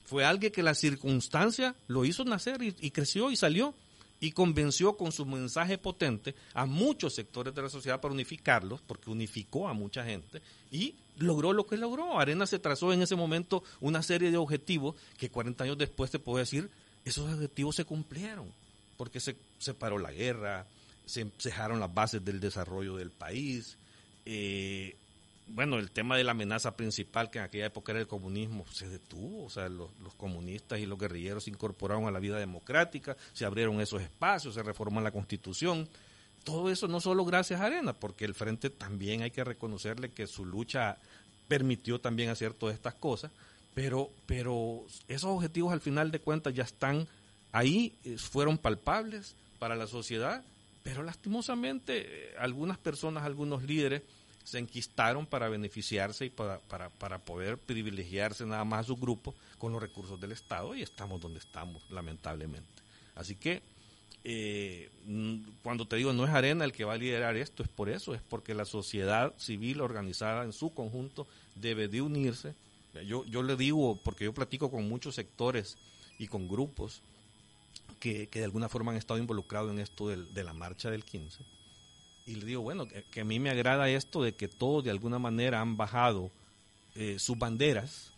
Fue 0.05 0.23
alguien 0.23 0.51
que 0.51 0.63
la 0.63 0.75
circunstancia 0.75 1.75
lo 1.87 2.05
hizo 2.05 2.23
nacer 2.25 2.61
y 2.61 2.91
creció 2.91 3.31
y 3.31 3.35
salió 3.35 3.73
y 4.19 4.31
convenció 4.31 4.95
con 4.97 5.11
su 5.11 5.25
mensaje 5.25 5.77
potente 5.77 6.35
a 6.53 6.65
muchos 6.65 7.13
sectores 7.13 7.53
de 7.53 7.61
la 7.61 7.69
sociedad 7.69 7.99
para 7.99 8.13
unificarlos, 8.13 8.81
porque 8.81 9.09
unificó 9.09 9.67
a 9.67 9.73
mucha 9.73 10.03
gente 10.03 10.41
y 10.71 10.95
logró 11.17 11.53
lo 11.53 11.65
que 11.65 11.77
logró. 11.77 12.19
Arena 12.19 12.47
se 12.47 12.59
trazó 12.59 12.93
en 12.93 13.01
ese 13.01 13.15
momento 13.15 13.63
una 13.81 14.01
serie 14.01 14.31
de 14.31 14.37
objetivos 14.37 14.95
que 15.17 15.29
40 15.29 15.63
años 15.63 15.77
después 15.77 16.11
te 16.11 16.19
puedo 16.19 16.39
decir, 16.39 16.69
esos 17.03 17.31
objetivos 17.31 17.75
se 17.75 17.85
cumplieron, 17.85 18.51
porque 18.97 19.19
se 19.19 19.35
separó 19.59 19.97
la 19.97 20.11
guerra, 20.11 20.65
se 21.05 21.29
cejaron 21.39 21.79
las 21.79 21.93
bases 21.93 22.23
del 22.23 22.39
desarrollo 22.39 22.95
del 22.95 23.11
país, 23.11 23.77
eh, 24.25 24.95
bueno, 25.47 25.77
el 25.77 25.91
tema 25.91 26.17
de 26.17 26.23
la 26.23 26.31
amenaza 26.31 26.75
principal, 26.75 27.29
que 27.29 27.37
en 27.37 27.45
aquella 27.45 27.67
época 27.67 27.91
era 27.91 28.01
el 28.01 28.07
comunismo, 28.07 28.65
se 28.71 28.89
detuvo. 28.89 29.45
O 29.45 29.49
sea, 29.49 29.69
los, 29.69 29.89
comunistas 30.17 30.79
y 30.79 30.85
los 30.85 30.97
guerrilleros 30.97 31.43
se 31.43 31.51
incorporaron 31.51 32.07
a 32.07 32.11
la 32.11 32.19
vida 32.19 32.37
democrática, 32.39 33.15
se 33.33 33.45
abrieron 33.45 33.79
esos 33.79 34.01
espacios, 34.01 34.55
se 34.55 34.63
reformó 34.63 35.01
la 35.01 35.11
constitución. 35.11 35.87
Todo 36.43 36.69
eso 36.69 36.87
no 36.87 36.99
solo 36.99 37.25
gracias 37.25 37.61
a 37.61 37.65
Arena, 37.65 37.93
porque 37.93 38.25
el 38.25 38.33
Frente 38.33 38.69
también 38.69 39.21
hay 39.21 39.31
que 39.31 39.43
reconocerle 39.43 40.09
que 40.09 40.27
su 40.27 40.45
lucha 40.45 40.97
permitió 41.47 41.99
también 41.99 42.29
hacer 42.29 42.53
todas 42.53 42.75
estas 42.75 42.95
cosas, 42.95 43.31
pero, 43.73 44.09
pero 44.25 44.83
esos 45.07 45.29
objetivos 45.29 45.73
al 45.73 45.81
final 45.81 46.11
de 46.11 46.19
cuentas 46.19 46.53
ya 46.53 46.63
están 46.63 47.07
ahí, 47.55 47.97
eh, 48.03 48.17
fueron 48.17 48.57
palpables 48.57 49.33
para 49.59 49.77
la 49.77 49.87
sociedad, 49.87 50.43
pero 50.83 51.03
lastimosamente 51.03 52.03
eh, 52.05 52.35
algunas 52.37 52.77
personas, 52.77 53.23
algunos 53.23 53.63
líderes, 53.63 54.03
se 54.43 54.59
enquistaron 54.59 55.25
para 55.25 55.47
beneficiarse 55.49 56.25
y 56.25 56.29
para, 56.29 56.59
para, 56.59 56.89
para, 56.89 57.17
poder 57.17 57.57
privilegiarse 57.57 58.45
nada 58.45 58.63
más 58.65 58.81
a 58.81 58.87
su 58.87 58.97
grupo 58.97 59.33
con 59.57 59.71
los 59.71 59.81
recursos 59.81 60.19
del 60.19 60.33
Estado 60.33 60.75
y 60.75 60.83
estamos 60.83 61.19
donde 61.21 61.39
estamos, 61.39 61.81
lamentablemente. 61.89 62.69
Así 63.15 63.35
que 63.35 63.63
eh, 64.25 64.89
cuando 65.63 65.87
te 65.87 65.95
digo 65.95 66.11
no 66.11 66.25
es 66.25 66.31
Arena 66.31 66.65
el 66.65 66.73
que 66.73 66.83
va 66.83 66.93
a 66.93 66.97
liderar 66.97 67.37
esto, 67.37 67.63
es 67.63 67.69
por 67.69 67.89
eso, 67.89 68.13
es 68.13 68.21
porque 68.21 68.53
la 68.53 68.65
sociedad 68.65 69.33
civil 69.37 69.79
organizada 69.79 70.43
en 70.43 70.51
su 70.51 70.73
conjunto 70.73 71.25
debe 71.55 71.87
de 71.87 72.01
unirse. 72.01 72.53
Yo, 73.07 73.25
yo 73.25 73.43
le 73.43 73.55
digo, 73.55 73.99
porque 74.03 74.25
yo 74.25 74.33
platico 74.33 74.69
con 74.69 74.87
muchos 74.87 75.15
sectores 75.15 75.77
y 76.19 76.27
con 76.27 76.47
grupos, 76.47 77.01
que, 78.13 78.39
de 78.39 78.43
alguna 78.43 78.69
forma 78.69 78.91
han 78.91 78.97
estado 78.97 79.19
involucrados 79.19 79.71
en 79.71 79.79
esto 79.79 80.09
de 80.09 80.43
la 80.43 80.53
marcha 80.53 80.91
del 80.91 81.03
15. 81.03 81.43
Y 82.27 82.35
le 82.35 82.45
digo, 82.45 82.61
bueno, 82.61 82.87
que, 83.11 83.21
a 83.21 83.25
mí 83.25 83.39
me 83.39 83.49
agrada 83.49 83.89
esto 83.89 84.21
de 84.21 84.35
que 84.35 84.47
todos 84.47 84.83
de 84.83 84.91
alguna 84.91 85.17
manera 85.17 85.61
han 85.61 85.75
bajado 85.77 86.31
eh, 86.95 87.17
sus 87.19 87.37
banderas 87.37 88.11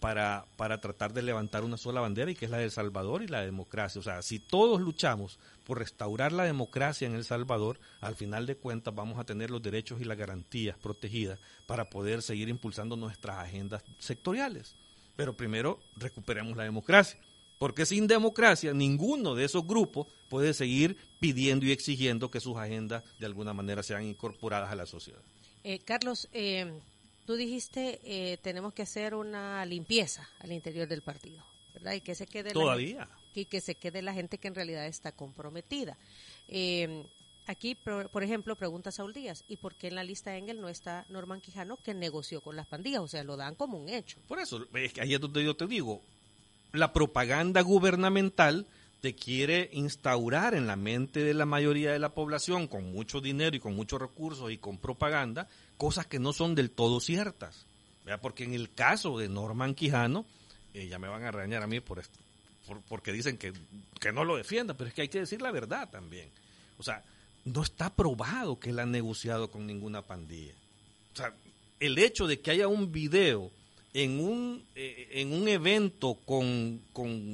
Para, 0.00 0.46
para 0.56 0.80
tratar 0.80 1.12
de 1.12 1.22
levantar 1.22 1.64
una 1.64 1.76
sola 1.76 2.00
bandera 2.00 2.30
y 2.30 2.34
que 2.34 2.46
es 2.46 2.50
la 2.50 2.56
de 2.56 2.64
El 2.64 2.70
Salvador 2.70 3.22
y 3.22 3.26
la 3.26 3.42
democracia. 3.42 3.98
O 3.98 4.02
sea, 4.02 4.22
si 4.22 4.38
todos 4.38 4.80
luchamos 4.80 5.38
por 5.64 5.78
restaurar 5.78 6.32
la 6.32 6.44
democracia 6.44 7.06
en 7.06 7.14
El 7.14 7.24
Salvador, 7.24 7.78
al 8.00 8.14
final 8.14 8.46
de 8.46 8.56
cuentas 8.56 8.94
vamos 8.94 9.18
a 9.18 9.24
tener 9.24 9.50
los 9.50 9.60
derechos 9.60 10.00
y 10.00 10.04
las 10.04 10.16
garantías 10.16 10.78
protegidas 10.78 11.38
para 11.66 11.90
poder 11.90 12.22
seguir 12.22 12.48
impulsando 12.48 12.96
nuestras 12.96 13.36
agendas 13.36 13.82
sectoriales. 13.98 14.76
Pero 15.16 15.36
primero 15.36 15.78
recuperemos 15.96 16.56
la 16.56 16.64
democracia. 16.64 17.20
Porque 17.60 17.84
sin 17.84 18.06
democracia 18.06 18.72
ninguno 18.72 19.34
de 19.34 19.44
esos 19.44 19.66
grupos 19.66 20.06
puede 20.30 20.54
seguir 20.54 20.96
pidiendo 21.20 21.66
y 21.66 21.72
exigiendo 21.72 22.30
que 22.30 22.40
sus 22.40 22.56
agendas 22.56 23.04
de 23.18 23.26
alguna 23.26 23.52
manera 23.52 23.82
sean 23.82 24.02
incorporadas 24.02 24.72
a 24.72 24.74
la 24.74 24.86
sociedad. 24.86 25.20
Eh, 25.62 25.78
Carlos, 25.80 26.26
eh, 26.32 26.80
tú 27.26 27.36
dijiste 27.36 28.00
eh, 28.02 28.38
tenemos 28.38 28.72
que 28.72 28.80
hacer 28.80 29.14
una 29.14 29.66
limpieza 29.66 30.26
al 30.38 30.52
interior 30.52 30.88
del 30.88 31.02
partido, 31.02 31.44
¿verdad? 31.74 31.92
Y 31.92 32.00
que 32.00 32.14
se 32.14 32.26
quede 32.26 32.52
todavía 32.52 33.06
y 33.34 33.44
que 33.44 33.60
se 33.60 33.74
quede 33.74 34.00
la 34.00 34.14
gente 34.14 34.38
que 34.38 34.48
en 34.48 34.54
realidad 34.54 34.86
está 34.86 35.12
comprometida. 35.12 35.98
Eh, 36.48 37.04
aquí, 37.46 37.74
por, 37.74 38.22
ejemplo, 38.22 38.56
pregunta 38.56 38.90
Saúl 38.90 39.12
Díaz, 39.12 39.44
¿y 39.48 39.56
por 39.58 39.74
qué 39.74 39.88
en 39.88 39.96
la 39.96 40.04
lista 40.04 40.36
Engel 40.36 40.62
no 40.62 40.70
está 40.70 41.04
Norman 41.10 41.40
Quijano 41.40 41.76
que 41.76 41.94
negoció 41.94 42.40
con 42.40 42.56
las 42.56 42.66
pandillas? 42.66 43.02
O 43.02 43.08
sea, 43.08 43.22
lo 43.22 43.36
dan 43.36 43.54
como 43.54 43.78
un 43.78 43.88
hecho. 43.88 44.18
Por 44.28 44.38
eso, 44.38 44.66
es 44.74 44.92
que 44.92 45.00
ahí 45.00 45.14
es 45.14 45.20
donde 45.20 45.44
yo 45.44 45.54
te 45.54 45.66
digo, 45.66 46.02
la 46.72 46.92
propaganda 46.92 47.60
gubernamental 47.62 48.66
te 49.00 49.14
quiere 49.14 49.70
instaurar 49.72 50.54
en 50.54 50.66
la 50.66 50.76
mente 50.76 51.20
de 51.20 51.34
la 51.34 51.46
mayoría 51.46 51.92
de 51.92 51.98
la 51.98 52.10
población 52.10 52.66
con 52.68 52.92
mucho 52.92 53.20
dinero 53.20 53.56
y 53.56 53.60
con 53.60 53.74
muchos 53.74 54.00
recursos 54.00 54.52
y 54.52 54.58
con 54.58 54.78
propaganda 54.78 55.48
cosas 55.78 56.06
que 56.06 56.18
no 56.18 56.32
son 56.32 56.54
del 56.54 56.70
todo 56.70 57.00
ciertas. 57.00 57.66
Porque 58.20 58.44
en 58.44 58.54
el 58.54 58.72
caso 58.72 59.18
de 59.18 59.28
Norman 59.28 59.74
Quijano, 59.74 60.26
eh, 60.74 60.88
ya 60.88 60.98
me 60.98 61.08
van 61.08 61.22
a 61.22 61.30
regañar 61.30 61.62
a 61.62 61.66
mí 61.66 61.80
por 61.80 62.00
esto, 62.00 62.18
porque 62.88 63.12
dicen 63.12 63.38
que, 63.38 63.52
que 64.00 64.12
no 64.12 64.24
lo 64.24 64.36
defienda, 64.36 64.74
pero 64.74 64.88
es 64.88 64.94
que 64.94 65.02
hay 65.02 65.08
que 65.08 65.20
decir 65.20 65.40
la 65.40 65.52
verdad 65.52 65.88
también. 65.88 66.28
O 66.78 66.82
sea, 66.82 67.04
no 67.44 67.62
está 67.62 67.94
probado 67.94 68.58
que 68.58 68.70
él 68.70 68.78
ha 68.80 68.86
negociado 68.86 69.50
con 69.50 69.66
ninguna 69.66 70.02
pandilla. 70.02 70.54
O 71.12 71.16
sea, 71.16 71.32
el 71.78 71.98
hecho 71.98 72.26
de 72.26 72.40
que 72.40 72.50
haya 72.50 72.68
un 72.68 72.90
video 72.92 73.50
en 73.92 74.20
un, 74.20 74.64
eh, 74.74 75.08
en 75.12 75.32
un 75.32 75.48
evento 75.48 76.14
con, 76.24 76.80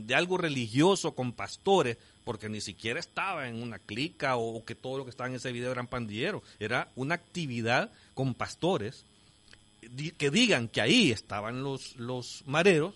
de 0.06 0.14
algo 0.14 0.38
religioso, 0.38 1.14
con 1.14 1.32
pastores, 1.32 1.98
porque 2.24 2.48
ni 2.48 2.60
siquiera 2.60 2.98
estaba 2.98 3.48
en 3.48 3.62
una 3.62 3.78
clica 3.78 4.36
o, 4.36 4.64
que 4.64 4.74
todo 4.74 4.98
lo 4.98 5.04
que 5.04 5.10
estaba 5.10 5.28
en 5.28 5.36
ese 5.36 5.52
video 5.52 5.72
eran 5.72 5.86
pandilleros, 5.86 6.42
era 6.58 6.90
una 6.96 7.14
actividad 7.14 7.90
con 8.14 8.34
pastores 8.34 9.04
que 10.18 10.30
digan 10.30 10.68
que 10.68 10.80
ahí 10.80 11.12
estaban 11.12 11.62
los, 11.62 11.96
los 11.96 12.42
mareros, 12.46 12.94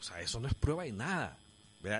o 0.00 0.02
sea, 0.02 0.20
eso 0.20 0.40
no 0.40 0.48
es 0.48 0.54
prueba 0.54 0.84
de 0.84 0.92
nada. 0.92 1.38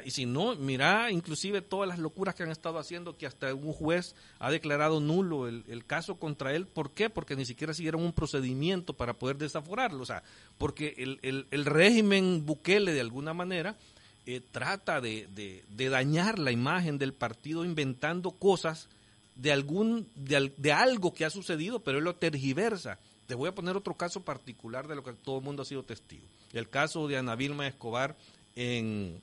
Y 0.05 0.12
si 0.12 0.25
no, 0.25 0.55
mira 0.55 1.11
inclusive 1.11 1.61
todas 1.61 1.87
las 1.87 1.99
locuras 1.99 2.35
que 2.35 2.42
han 2.42 2.51
estado 2.51 2.79
haciendo, 2.79 3.18
que 3.18 3.27
hasta 3.27 3.53
un 3.55 3.73
juez 3.73 4.14
ha 4.38 4.51
declarado 4.51 4.99
nulo 4.99 5.47
el, 5.47 5.85
caso 5.87 6.16
contra 6.16 6.55
él. 6.55 6.66
¿Por 6.66 6.92
qué? 6.92 7.11
Porque 7.11 7.37
ni 7.37 7.44
siquiera 7.44 7.75
siguieron 7.75 8.03
un 8.03 8.14
procedimiento 8.14 8.94
para 8.94 9.12
poder 9.12 9.37
desaforarlo. 9.37 10.03
O 10.03 10.07
sea, 10.07 10.23
porque 10.57 10.94
el, 10.97 11.47
el, 11.51 11.64
régimen 11.66 12.47
Bukele 12.47 12.94
de 12.94 13.01
alguna 13.03 13.35
manera 13.35 13.77
eh, 14.25 14.40
trata 14.53 15.03
de, 15.03 15.29
de, 15.35 15.88
dañar 15.90 16.38
la 16.38 16.51
imagen 16.51 16.97
del 16.97 17.12
partido 17.12 17.62
inventando 17.62 18.31
cosas 18.31 18.88
de, 19.37 19.53
algún, 19.53 20.09
de, 20.14 20.51
de 20.57 20.73
algo 20.73 21.12
que 21.12 21.27
ha 21.27 21.31
sucedido, 21.31 21.81
pero 21.81 21.99
él 21.99 22.05
lo 22.05 22.16
tergiversa. 22.16 22.99
Te 23.27 23.35
voy 23.35 23.51
a 23.51 23.55
poner 23.55 23.77
otro 23.77 23.92
caso 23.94 24.23
particular 24.23 24.88
de 24.88 24.97
lo 24.97 25.05
que 25.05 25.12
todo 25.12 25.38
el 25.38 25.44
mundo 25.44 25.61
ha 25.62 25.66
sido 25.66 25.83
testigo. 25.83 26.25
El 26.55 26.70
caso 26.70 27.07
de 27.07 27.18
Ana 27.18 27.37
Vilma 27.37 27.66
Escobar 27.66 28.16
en 28.57 29.20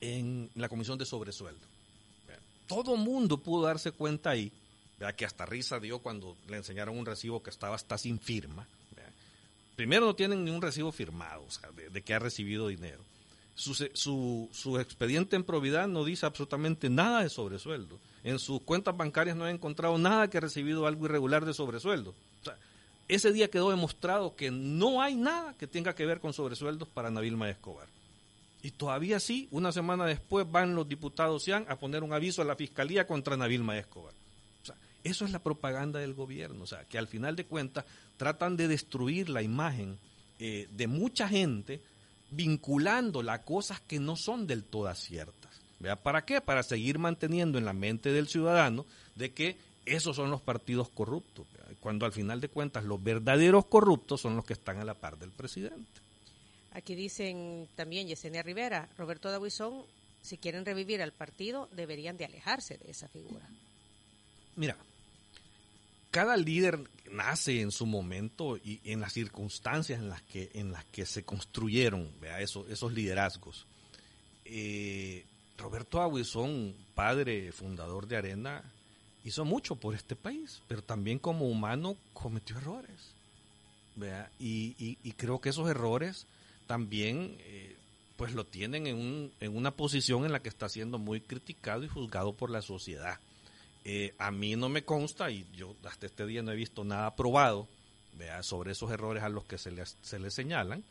en 0.00 0.50
la 0.54 0.68
comisión 0.68 0.98
de 0.98 1.06
sobresueldo. 1.06 1.60
Todo 2.66 2.96
mundo 2.96 3.38
pudo 3.38 3.66
darse 3.66 3.92
cuenta 3.92 4.30
ahí, 4.30 4.52
que 5.16 5.24
hasta 5.24 5.46
risa 5.46 5.78
dio 5.78 6.00
cuando 6.00 6.36
le 6.48 6.56
enseñaron 6.56 6.98
un 6.98 7.06
recibo 7.06 7.42
que 7.42 7.50
estaba 7.50 7.76
hasta 7.76 7.96
sin 7.98 8.18
firma. 8.18 8.66
Primero 9.76 10.06
no 10.06 10.16
tienen 10.16 10.42
ni 10.44 10.50
un 10.50 10.62
recibo 10.62 10.90
firmado, 10.90 11.44
de, 11.92 12.02
que 12.02 12.14
ha 12.14 12.18
recibido 12.18 12.68
dinero. 12.68 13.02
Su, 13.54 14.78
expediente 14.80 15.36
en 15.36 15.44
probidad 15.44 15.86
no 15.86 16.04
dice 16.04 16.26
absolutamente 16.26 16.88
nada 16.88 17.22
de 17.22 17.28
sobresueldo. 17.28 17.98
En 18.24 18.38
sus 18.38 18.60
cuentas 18.62 18.96
bancarias 18.96 19.36
no 19.36 19.44
ha 19.44 19.50
encontrado 19.50 19.96
nada 19.98 20.28
que 20.28 20.38
ha 20.38 20.40
recibido 20.40 20.86
algo 20.86 21.04
irregular 21.04 21.44
de 21.44 21.54
sobresueldo. 21.54 22.14
ese 23.06 23.32
día 23.32 23.48
quedó 23.48 23.70
demostrado 23.70 24.34
que 24.34 24.50
no 24.50 25.00
hay 25.00 25.14
nada 25.14 25.54
que 25.58 25.66
tenga 25.66 25.94
que 25.94 26.06
ver 26.06 26.20
con 26.20 26.32
sobresueldos 26.32 26.88
para 26.88 27.10
Navilma 27.10 27.48
Escobar. 27.48 27.86
Y 28.66 28.72
todavía 28.72 29.20
sí, 29.20 29.46
una 29.52 29.70
semana 29.70 30.06
después 30.06 30.44
van 30.50 30.74
los 30.74 30.88
diputados 30.88 31.44
Cian 31.44 31.64
a 31.68 31.78
poner 31.78 32.02
un 32.02 32.12
aviso 32.12 32.42
a 32.42 32.44
la 32.44 32.56
fiscalía 32.56 33.06
contra 33.06 33.36
Nabil 33.36 33.62
Escobar. 33.70 34.12
O 34.60 34.66
sea, 34.66 34.74
eso 35.04 35.24
es 35.24 35.30
la 35.30 35.38
propaganda 35.38 36.00
del 36.00 36.14
gobierno, 36.14 36.64
o 36.64 36.66
sea, 36.66 36.82
que 36.82 36.98
al 36.98 37.06
final 37.06 37.36
de 37.36 37.44
cuentas 37.44 37.84
tratan 38.16 38.56
de 38.56 38.66
destruir 38.66 39.28
la 39.28 39.40
imagen 39.40 40.00
eh, 40.40 40.66
de 40.72 40.88
mucha 40.88 41.28
gente 41.28 41.80
vinculándola 42.32 43.34
a 43.34 43.42
cosas 43.44 43.78
que 43.78 44.00
no 44.00 44.16
son 44.16 44.48
del 44.48 44.64
todas 44.64 44.98
ciertas. 44.98 45.60
¿Vea? 45.78 45.94
¿Para 45.94 46.24
qué? 46.24 46.40
Para 46.40 46.64
seguir 46.64 46.98
manteniendo 46.98 47.58
en 47.58 47.66
la 47.66 47.72
mente 47.72 48.10
del 48.10 48.26
ciudadano 48.26 48.84
de 49.14 49.32
que 49.32 49.56
esos 49.84 50.16
son 50.16 50.28
los 50.32 50.40
partidos 50.40 50.88
corruptos, 50.88 51.46
cuando 51.78 52.04
al 52.04 52.10
final 52.10 52.40
de 52.40 52.48
cuentas 52.48 52.82
los 52.82 53.00
verdaderos 53.00 53.66
corruptos 53.66 54.22
son 54.22 54.34
los 54.34 54.44
que 54.44 54.54
están 54.54 54.80
a 54.80 54.84
la 54.84 54.94
par 54.94 55.18
del 55.18 55.30
presidente. 55.30 56.05
Aquí 56.76 56.94
dicen 56.94 57.70
también 57.74 58.06
Yesenia 58.06 58.42
Rivera, 58.42 58.86
Roberto 58.98 59.30
Dabuizón, 59.30 59.86
si 60.20 60.36
quieren 60.36 60.66
revivir 60.66 61.00
al 61.00 61.10
partido, 61.10 61.70
deberían 61.72 62.18
de 62.18 62.26
alejarse 62.26 62.76
de 62.76 62.90
esa 62.90 63.08
figura. 63.08 63.48
Mira, 64.56 64.76
cada 66.10 66.36
líder 66.36 66.78
nace 67.10 67.62
en 67.62 67.70
su 67.70 67.86
momento 67.86 68.58
y 68.58 68.82
en 68.84 69.00
las 69.00 69.14
circunstancias 69.14 69.98
en 69.98 70.10
las 70.10 70.20
que, 70.20 70.50
en 70.52 70.70
las 70.70 70.84
que 70.84 71.06
se 71.06 71.24
construyeron 71.24 72.12
esos, 72.40 72.68
esos 72.68 72.92
liderazgos. 72.92 73.66
Eh, 74.44 75.24
Roberto 75.56 76.02
Aguizón, 76.02 76.76
padre 76.94 77.52
fundador 77.52 78.06
de 78.06 78.18
Arena, 78.18 78.62
hizo 79.24 79.46
mucho 79.46 79.76
por 79.76 79.94
este 79.94 80.14
país, 80.14 80.60
pero 80.68 80.82
también 80.82 81.18
como 81.20 81.48
humano 81.48 81.96
cometió 82.12 82.58
errores. 82.58 83.14
¿vea? 83.94 84.30
y, 84.38 84.94
creo 85.12 85.40
que 85.40 85.48
esos 85.48 85.70
errores 85.70 86.26
también 86.66 87.36
eh, 87.40 87.76
pues 88.16 88.34
lo 88.34 88.44
tienen 88.44 88.86
en, 88.86 88.96
un, 88.96 89.32
en, 89.40 89.56
una 89.56 89.70
posición 89.70 90.24
en 90.24 90.32
la 90.32 90.40
que 90.40 90.48
está 90.48 90.68
siendo 90.68 90.98
muy 90.98 91.20
criticado 91.20 91.84
y 91.84 91.88
juzgado 91.88 92.32
por 92.32 92.50
la 92.50 92.62
sociedad. 92.62 93.18
Eh, 93.84 94.14
a 94.18 94.30
mí 94.30 94.56
no 94.56 94.68
me 94.68 94.84
consta, 94.84 95.30
y 95.30 95.46
yo 95.54 95.76
hasta 95.84 96.06
este 96.06 96.26
día 96.26 96.42
no 96.42 96.50
he 96.50 96.56
visto 96.56 96.84
nada 96.84 97.14
probado 97.14 97.68
vea, 98.18 98.42
sobre 98.42 98.72
esos 98.72 98.90
errores 98.90 99.22
a 99.22 99.28
los 99.28 99.44
que 99.44 99.58
se 99.58 99.70
les, 99.70 99.96
se 100.02 100.18
les 100.18 100.34
señalan, 100.34 100.82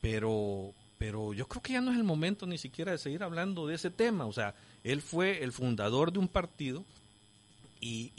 pero, 0.00 0.72
pero 0.98 1.32
yo 1.32 1.48
creo 1.48 1.62
que 1.62 1.72
ya 1.72 1.80
no 1.80 1.90
es 1.90 1.96
el 1.96 2.04
momento 2.04 2.46
ni 2.46 2.58
siquiera 2.58 2.92
de 2.92 2.98
seguir 2.98 3.22
hablando 3.22 3.66
de 3.66 3.74
ese 3.74 3.90
tema. 3.90 4.26
O 4.26 4.32
sea, 4.32 4.54
él 4.84 5.02
fue 5.02 5.42
el 5.42 5.52
fundador 5.52 6.12
de 6.12 6.18
un 6.18 6.28
partido 6.28 6.84
y, 7.80 8.12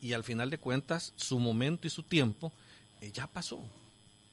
y, 0.00 0.12
al 0.12 0.24
final 0.24 0.50
de 0.50 0.58
cuentas 0.58 1.12
su 1.16 1.38
momento 1.38 1.86
y 1.86 1.90
su 1.90 2.02
tiempo 2.02 2.52
eh, 3.00 3.10
ya 3.12 3.26
pasó. 3.26 3.62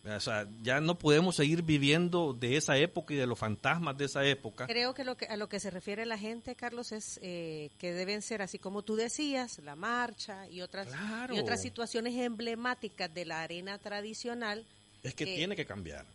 O 0.04 0.20
sea, 0.20 0.48
ya 0.64 0.82
no 0.82 0.98
podemos 0.98 1.36
seguir 1.36 1.62
viviendo 1.62 2.34
de 2.34 2.58
esa 2.58 2.76
época 2.76 3.14
y 3.14 3.18
de 3.18 3.28
los 3.28 3.38
fantasmas 3.38 3.96
de 3.98 4.06
esa 4.06 4.26
época. 4.26 4.66
Creo 4.66 4.96
que, 4.96 5.04
lo 5.04 5.16
que 5.16 5.26
a 5.26 5.38
lo 5.38 5.48
que 5.48 5.60
se 5.60 5.70
refiere 5.70 6.08
la 6.08 6.18
gente, 6.18 6.56
Carlos, 6.56 6.92
es 6.92 7.20
eh, 7.22 7.70
que 7.78 7.94
deben 7.94 8.24
ser, 8.24 8.42
así 8.42 8.58
como 8.58 8.82
tú 8.82 8.96
decías, 8.96 9.60
la 9.60 9.76
marcha 9.76 10.50
y 10.50 10.62
otras, 10.62 10.88
y 11.32 11.38
otras 11.38 11.62
situaciones 11.62 12.16
emblemáticas 12.16 13.14
de 13.14 13.26
la 13.26 13.44
arena 13.44 13.78
tradicional. 13.78 14.66
Es 15.04 15.14
que 15.14 15.26
tiene 15.26 15.56
que 15.56 15.66
cambiar. 15.66 16.06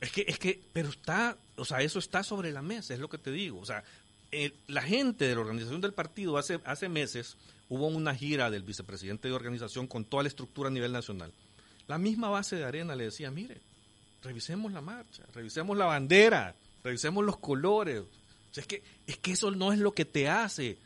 Es 0.00 0.12
que, 0.12 0.24
es 0.28 0.38
que, 0.38 0.60
pero 0.72 0.88
está, 0.88 1.36
o 1.56 1.64
sea, 1.64 1.82
eso 1.82 1.98
está 1.98 2.22
sobre 2.22 2.52
la 2.52 2.62
mesa, 2.62 2.94
es 2.94 3.00
lo 3.00 3.10
que 3.10 3.18
te 3.18 3.32
digo. 3.32 3.58
O 3.58 3.66
sea, 3.66 3.82
la 4.68 4.82
gente 4.82 5.26
de 5.26 5.34
la 5.34 5.40
organización 5.40 5.80
del 5.80 5.92
partido 5.92 6.38
hace, 6.38 6.60
hace 6.64 6.88
meses 6.88 7.36
hubo 7.68 7.88
una 7.88 8.14
gira 8.14 8.50
del 8.50 8.62
vicepresidente 8.62 9.26
de 9.26 9.34
organización 9.34 9.88
con 9.88 10.04
toda 10.04 10.22
la 10.22 10.28
estructura 10.28 10.68
a 10.68 10.72
nivel 10.72 10.92
nacional 10.92 11.32
la 11.90 11.98
misma 11.98 12.28
base 12.28 12.54
de 12.54 12.64
arena 12.64 12.94
le 12.94 13.06
decía, 13.06 13.32
mire, 13.32 13.60
revisemos 14.22 14.70
la 14.70 14.80
marcha, 14.80 15.24
revisemos 15.34 15.76
la 15.76 15.86
bandera, 15.86 16.54
revisemos 16.84 17.24
los 17.24 17.38
colores. 17.38 18.04
es, 18.54 18.64
que, 18.64 18.84
es 19.08 19.16
que 19.16 19.32
eso 19.32 19.50
no 19.50 19.72
es 19.72 19.80
lo 19.80 19.90
que 19.90 20.04
te 20.04 20.28
hace 20.28 20.78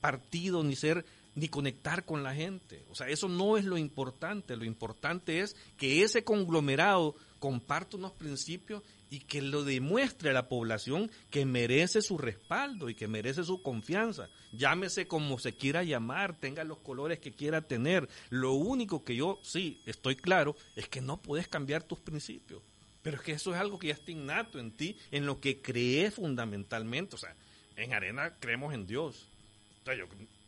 partido 0.00 0.62
ni 0.62 0.76
ser 0.76 1.04
ni 1.34 1.48
conectar 1.48 2.04
con 2.04 2.22
la 2.22 2.36
gente. 2.36 2.84
O 2.88 2.94
sea, 2.94 3.08
eso 3.08 3.28
no 3.28 3.56
es 3.56 3.64
lo 3.64 3.76
importante. 3.76 4.54
Lo 4.54 4.64
importante 4.64 5.40
es 5.40 5.56
que 5.76 6.04
ese 6.04 6.22
conglomerado 6.22 7.16
comparte 7.40 7.96
unos 7.96 8.12
principios 8.12 8.84
y 9.14 9.20
que 9.20 9.40
lo 9.40 9.62
demuestre 9.62 10.30
a 10.30 10.32
la 10.32 10.48
población 10.48 11.08
que 11.30 11.46
merece 11.46 12.02
su 12.02 12.18
respaldo 12.18 12.90
y 12.90 12.96
que 12.96 13.06
merece 13.06 13.44
su 13.44 13.62
confianza. 13.62 14.28
Llámese 14.52 15.06
como 15.06 15.38
se 15.38 15.52
quiera 15.52 15.84
llamar, 15.84 16.36
tenga 16.36 16.64
los 16.64 16.78
colores 16.78 17.20
que 17.20 17.30
quiera 17.30 17.60
tener. 17.60 18.08
Lo 18.30 18.54
único 18.54 19.04
que 19.04 19.14
yo 19.14 19.38
sí 19.44 19.80
estoy 19.86 20.16
claro 20.16 20.56
es 20.74 20.88
que 20.88 21.00
no 21.00 21.22
puedes 21.22 21.46
cambiar 21.46 21.84
tus 21.84 22.00
principios. 22.00 22.60
Pero 23.02 23.18
es 23.18 23.22
que 23.22 23.32
eso 23.32 23.54
es 23.54 23.60
algo 23.60 23.78
que 23.78 23.88
ya 23.88 23.94
está 23.94 24.10
innato 24.10 24.58
en 24.58 24.72
ti, 24.72 24.98
en 25.12 25.26
lo 25.26 25.38
que 25.38 25.62
crees 25.62 26.14
fundamentalmente. 26.14 27.14
O 27.14 27.18
sea, 27.18 27.36
en 27.76 27.92
Arena 27.94 28.34
creemos 28.40 28.74
en 28.74 28.84
Dios. 28.84 29.28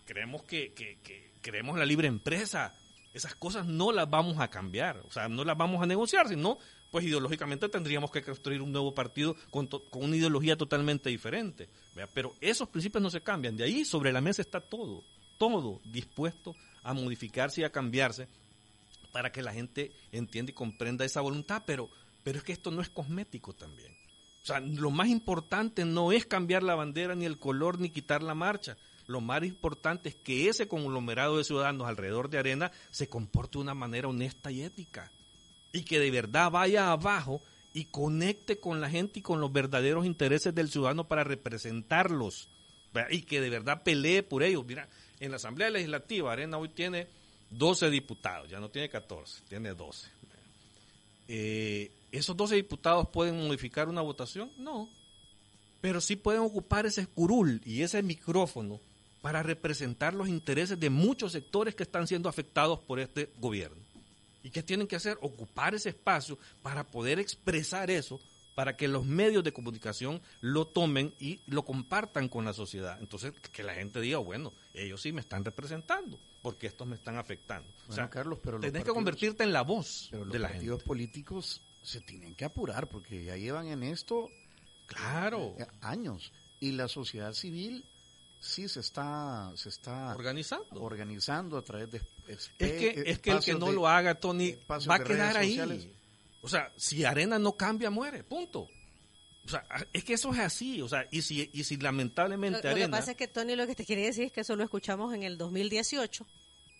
Creemos 0.06 0.42
que, 0.42 0.72
que 0.72 1.30
creemos 1.40 1.74
en 1.74 1.78
la 1.78 1.86
libre 1.86 2.08
empresa. 2.08 2.74
Esas 3.14 3.36
cosas 3.36 3.64
no 3.64 3.92
las 3.92 4.10
vamos 4.10 4.40
a 4.40 4.48
cambiar. 4.48 4.98
O 5.06 5.10
sea, 5.12 5.28
no 5.28 5.44
las 5.44 5.56
vamos 5.56 5.80
a 5.80 5.86
negociar, 5.86 6.28
sino 6.28 6.58
pues 6.90 7.04
ideológicamente 7.04 7.68
tendríamos 7.68 8.10
que 8.10 8.22
construir 8.22 8.62
un 8.62 8.72
nuevo 8.72 8.94
partido 8.94 9.36
con, 9.50 9.66
con 9.66 10.04
una 10.04 10.16
ideología 10.16 10.56
totalmente 10.56 11.10
diferente. 11.10 11.68
Pero 12.14 12.34
esos 12.40 12.68
principios 12.68 13.02
no 13.02 13.10
se 13.10 13.20
cambian. 13.20 13.56
De 13.56 13.64
ahí 13.64 13.84
sobre 13.84 14.12
la 14.12 14.20
mesa 14.20 14.42
está 14.42 14.60
todo, 14.60 15.02
todo 15.38 15.80
dispuesto 15.84 16.54
a 16.82 16.94
modificarse 16.94 17.60
y 17.60 17.64
a 17.64 17.72
cambiarse 17.72 18.28
para 19.12 19.32
que 19.32 19.42
la 19.42 19.52
gente 19.52 19.92
entienda 20.12 20.50
y 20.50 20.54
comprenda 20.54 21.04
esa 21.04 21.20
voluntad. 21.20 21.62
Pero, 21.66 21.90
pero 22.22 22.38
es 22.38 22.44
que 22.44 22.52
esto 22.52 22.70
no 22.70 22.82
es 22.82 22.88
cosmético 22.88 23.52
también. 23.52 23.92
O 24.42 24.46
sea, 24.46 24.60
lo 24.60 24.90
más 24.90 25.08
importante 25.08 25.84
no 25.84 26.12
es 26.12 26.24
cambiar 26.24 26.62
la 26.62 26.76
bandera, 26.76 27.16
ni 27.16 27.24
el 27.24 27.38
color, 27.38 27.80
ni 27.80 27.90
quitar 27.90 28.22
la 28.22 28.34
marcha. 28.34 28.76
Lo 29.08 29.20
más 29.20 29.42
importante 29.42 30.08
es 30.08 30.14
que 30.14 30.48
ese 30.48 30.68
conglomerado 30.68 31.38
de 31.38 31.44
ciudadanos 31.44 31.88
alrededor 31.88 32.30
de 32.30 32.38
Arena 32.38 32.70
se 32.90 33.08
comporte 33.08 33.58
de 33.58 33.62
una 33.62 33.74
manera 33.74 34.08
honesta 34.08 34.52
y 34.52 34.62
ética 34.62 35.10
y 35.76 35.82
que 35.82 36.00
de 36.00 36.10
verdad 36.10 36.50
vaya 36.50 36.90
abajo 36.90 37.42
y 37.74 37.84
conecte 37.84 38.58
con 38.58 38.80
la 38.80 38.88
gente 38.88 39.18
y 39.18 39.22
con 39.22 39.40
los 39.40 39.52
verdaderos 39.52 40.06
intereses 40.06 40.54
del 40.54 40.70
ciudadano 40.70 41.06
para 41.06 41.22
representarlos 41.22 42.48
y 43.10 43.22
que 43.22 43.42
de 43.42 43.50
verdad 43.50 43.82
pelee 43.82 44.22
por 44.22 44.42
ellos. 44.42 44.64
Mira, 44.64 44.88
en 45.20 45.30
la 45.30 45.36
Asamblea 45.36 45.68
Legislativa 45.68 46.32
Arena 46.32 46.56
hoy 46.56 46.70
tiene 46.70 47.08
12 47.50 47.90
diputados, 47.90 48.48
ya 48.48 48.58
no 48.58 48.70
tiene 48.70 48.88
14, 48.88 49.42
tiene 49.50 49.74
12. 49.74 50.08
Eh, 51.28 51.90
¿Esos 52.10 52.34
12 52.34 52.54
diputados 52.54 53.08
pueden 53.10 53.36
modificar 53.46 53.90
una 53.90 54.00
votación? 54.00 54.50
No, 54.56 54.88
pero 55.82 56.00
sí 56.00 56.16
pueden 56.16 56.40
ocupar 56.40 56.86
ese 56.86 57.06
curul 57.06 57.60
y 57.66 57.82
ese 57.82 58.02
micrófono 58.02 58.80
para 59.20 59.42
representar 59.42 60.14
los 60.14 60.28
intereses 60.28 60.80
de 60.80 60.88
muchos 60.88 61.32
sectores 61.32 61.74
que 61.74 61.82
están 61.82 62.06
siendo 62.06 62.30
afectados 62.30 62.78
por 62.80 62.98
este 62.98 63.28
gobierno. 63.38 63.85
¿Y 64.46 64.50
qué 64.50 64.62
tienen 64.62 64.86
que 64.86 64.94
hacer? 64.94 65.18
Ocupar 65.22 65.74
ese 65.74 65.88
espacio 65.88 66.38
para 66.62 66.86
poder 66.86 67.18
expresar 67.18 67.90
eso, 67.90 68.20
para 68.54 68.76
que 68.76 68.86
los 68.86 69.04
medios 69.04 69.42
de 69.42 69.52
comunicación 69.52 70.22
lo 70.40 70.68
tomen 70.68 71.12
y 71.18 71.40
lo 71.48 71.64
compartan 71.64 72.28
con 72.28 72.44
la 72.44 72.52
sociedad. 72.52 72.96
Entonces, 73.00 73.32
que 73.50 73.64
la 73.64 73.74
gente 73.74 74.00
diga, 74.00 74.18
bueno, 74.18 74.52
ellos 74.72 75.02
sí 75.02 75.10
me 75.10 75.20
están 75.20 75.44
representando, 75.44 76.20
porque 76.42 76.68
estos 76.68 76.86
me 76.86 76.94
están 76.94 77.16
afectando. 77.16 77.68
o 77.88 77.92
sea, 77.92 78.08
Carlos, 78.08 78.38
pero 78.40 78.60
tenés 78.60 78.84
que 78.84 78.92
convertirte 78.92 79.42
en 79.42 79.52
la 79.52 79.62
voz 79.62 80.06
pero 80.12 80.24
de 80.26 80.38
la 80.38 80.50
gente. 80.50 80.66
Los 80.66 80.76
partidos 80.76 80.82
políticos 80.84 81.62
se 81.82 82.00
tienen 82.02 82.36
que 82.36 82.44
apurar, 82.44 82.88
porque 82.88 83.24
ya 83.24 83.36
llevan 83.36 83.66
en 83.66 83.82
esto 83.82 84.30
claro 84.86 85.56
años. 85.80 86.32
Y 86.60 86.70
la 86.70 86.86
sociedad 86.86 87.32
civil 87.32 87.84
sí 88.40 88.68
se 88.68 88.80
está 88.80 89.52
se 89.56 89.68
está 89.68 90.14
organizando. 90.14 90.82
organizando 90.82 91.58
a 91.58 91.62
través 91.62 91.90
de 91.90 92.00
es 92.28 92.48
que 92.58 93.02
es 93.06 93.18
que 93.18 93.30
el 93.30 93.40
que 93.40 93.54
no 93.54 93.72
lo 93.72 93.88
haga 93.88 94.14
Tony 94.14 94.56
va 94.68 94.94
a 94.94 95.04
quedar 95.04 95.36
ahí. 95.36 95.94
o 96.42 96.48
sea 96.48 96.72
si 96.76 97.04
arena 97.04 97.38
no 97.38 97.56
cambia 97.56 97.90
muere 97.90 98.22
punto. 98.24 98.68
O 99.44 99.48
sea, 99.48 99.64
es 99.92 100.02
que 100.02 100.14
eso 100.14 100.32
es 100.32 100.40
así, 100.40 100.82
o 100.82 100.88
sea, 100.88 101.06
y 101.12 101.22
si, 101.22 101.48
y 101.52 101.62
si 101.62 101.76
lamentablemente 101.76 102.64
lo, 102.64 102.68
Arena... 102.68 102.86
Lo 102.86 102.90
que 102.90 102.98
pasa 102.98 103.10
es 103.12 103.16
que 103.16 103.28
Tony 103.28 103.54
lo 103.54 103.64
que 103.68 103.76
te 103.76 103.84
quiere 103.84 104.02
decir 104.02 104.24
es 104.24 104.32
que 104.32 104.40
eso 104.40 104.56
lo 104.56 104.64
escuchamos 104.64 105.14
en 105.14 105.22
el 105.22 105.38
2018, 105.38 106.26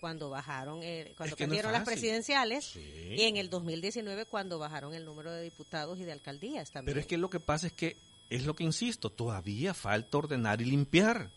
cuando 0.00 0.30
bajaron, 0.30 0.80
eh, 0.82 1.14
cuando 1.16 1.36
es 1.36 1.64
las 1.64 1.84
presidenciales, 1.84 2.74
y 2.74 3.22
en 3.22 3.36
el 3.36 3.50
2019 3.50 4.24
cuando 4.26 4.58
bajaron 4.58 4.94
el 4.94 5.04
número 5.04 5.30
de 5.30 5.44
diputados 5.44 6.00
y 6.00 6.04
de 6.04 6.10
alcaldías 6.10 6.72
también. 6.72 6.92
Pero 6.92 7.00
es 7.00 7.06
que 7.06 7.18
lo 7.18 7.30
que 7.30 7.38
pasa 7.38 7.68
es 7.68 7.72
que, 7.72 7.96
es 8.30 8.44
lo 8.44 8.56
que 8.56 8.64
insisto, 8.64 9.10
todavía 9.10 9.72
falta 9.72 10.18
ordenar 10.18 10.60
y 10.60 10.64
limpiar 10.64 11.30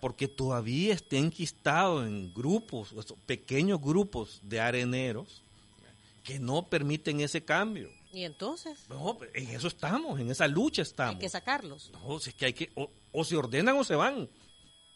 porque 0.00 0.28
todavía 0.28 0.94
está 0.94 1.16
enquistado 1.16 2.04
en 2.04 2.32
grupos, 2.34 2.94
pequeños 3.26 3.80
grupos 3.80 4.40
de 4.42 4.60
areneros 4.60 5.42
que 6.24 6.38
no 6.40 6.68
permiten 6.68 7.20
ese 7.20 7.44
cambio. 7.44 7.88
¿Y 8.12 8.24
entonces? 8.24 8.88
No, 8.88 9.18
en 9.34 9.50
eso 9.50 9.68
estamos, 9.68 10.18
en 10.18 10.30
esa 10.30 10.48
lucha 10.48 10.82
estamos. 10.82 11.16
Hay 11.16 11.20
que 11.20 11.28
sacarlos. 11.28 11.90
No, 11.92 12.16
es 12.16 12.34
que 12.34 12.46
hay 12.46 12.52
que, 12.52 12.72
o, 12.74 13.24
se 13.24 13.36
ordenan 13.36 13.76
o 13.76 13.84
se 13.84 13.94
van. 13.94 14.28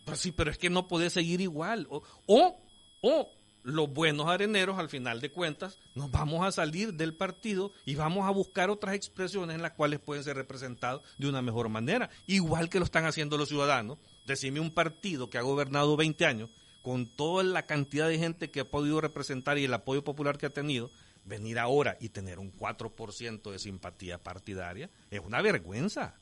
Pero 0.05 0.17
sí, 0.17 0.33
pero 0.33 0.51
es 0.51 0.59
que 0.59 0.71
no 0.71 0.89
puede 0.89 1.11
seguir 1.11 1.41
igual. 1.41 1.87
O, 1.91 2.03
o, 2.27 2.57
o 3.03 3.29
los 3.63 3.93
buenos 3.93 4.27
areneros, 4.29 4.79
al 4.79 4.89
final 4.89 5.21
de 5.21 5.31
cuentas, 5.31 5.79
nos 5.95 6.11
vamos 6.11 6.45
a 6.45 6.51
salir 6.51 6.95
del 6.95 7.15
partido 7.15 7.73
y 7.85 7.95
vamos 7.95 8.27
a 8.27 8.31
buscar 8.31 8.71
otras 8.71 8.95
expresiones 8.95 9.55
en 9.55 9.63
las 9.63 9.73
cuales 9.73 10.01
pueden 10.01 10.25
ser 10.25 10.37
representados 10.37 11.03
de 11.19 11.29
una 11.29 11.43
mejor 11.43 11.69
manera, 11.69 12.11
igual 12.27 12.69
que 12.71 12.79
lo 12.79 12.85
están 12.85 13.05
haciendo 13.05 13.37
los 13.37 13.49
ciudadanos 13.49 13.99
decime 14.27 14.61
un 14.61 14.73
partido 14.73 15.31
que 15.31 15.39
ha 15.39 15.43
gobernado 15.43 15.97
20 15.97 16.27
años, 16.27 16.51
con 16.83 17.07
toda 17.07 17.45
la 17.45 17.67
cantidad 17.67 18.09
de 18.09 18.19
gente 18.19 18.51
que 18.51 18.61
ha 18.61 18.71
podido 18.71 19.01
representar 19.01 19.59
y 19.59 19.65
el 19.65 19.75
apoyo 19.75 20.03
popular 20.03 20.39
que 20.39 20.47
ha 20.47 20.51
tenido, 20.51 20.91
venir 21.25 21.59
ahora 21.59 21.97
y 22.01 22.09
tener 22.09 22.39
un 22.39 22.53
4% 22.57 23.51
de 23.51 23.59
simpatía 23.59 24.19
partidaria, 24.19 24.91
es 25.11 25.21
una 25.21 25.43
vergüenza, 25.43 26.15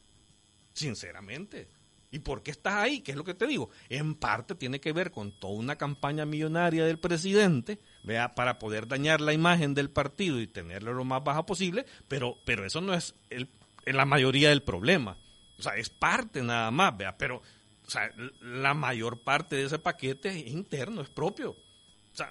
sinceramente. 0.73 1.69
¿Y 2.11 2.21
por 2.21 2.43
qué 2.43 2.51
estás 2.51 2.75
ahí? 2.75 3.01
¿Qué 3.01 3.13
es 3.13 3.17
lo 3.17 3.25
que 3.25 3.35
te 3.35 3.47
digo? 3.47 3.69
En 3.91 4.15
parte 4.15 4.55
tiene 4.55 4.81
que 4.81 4.93
ver 4.93 5.11
con 5.11 5.39
toda 5.39 5.55
una 5.55 5.77
campaña 5.77 6.25
millonaria 6.25 6.87
del 6.87 6.99
presidente, 6.99 7.79
vea, 8.03 8.35
para 8.35 8.59
poder 8.59 8.89
dañar 8.89 9.21
la 9.21 9.35
imagen 9.35 9.75
del 9.75 9.91
partido 9.91 10.41
y 10.41 10.47
tenerlo 10.47 10.95
lo 10.95 11.05
más 11.05 11.23
baja 11.23 11.45
posible, 11.45 11.85
pero, 12.09 12.37
pero 12.47 12.65
eso 12.65 12.81
no 12.81 12.95
es 12.95 13.15
el, 13.29 13.51
la 13.85 14.07
mayoría 14.07 14.49
del 14.49 14.63
problema. 14.63 15.19
O 15.59 15.63
sea, 15.63 15.77
es 15.77 15.91
parte 15.91 16.43
nada 16.43 16.71
más, 16.71 16.97
vea, 16.97 17.19
pero 17.19 17.43
o 17.89 17.91
sea, 17.91 18.13
la 18.43 18.75
mayor 18.75 19.23
parte 19.23 19.57
de 19.57 19.65
ese 19.65 19.79
paquete 19.79 20.29
es 20.29 20.49
interno, 20.49 21.01
es 21.01 21.09
propio. 21.09 21.53
O 21.53 22.15
sea, 22.15 22.31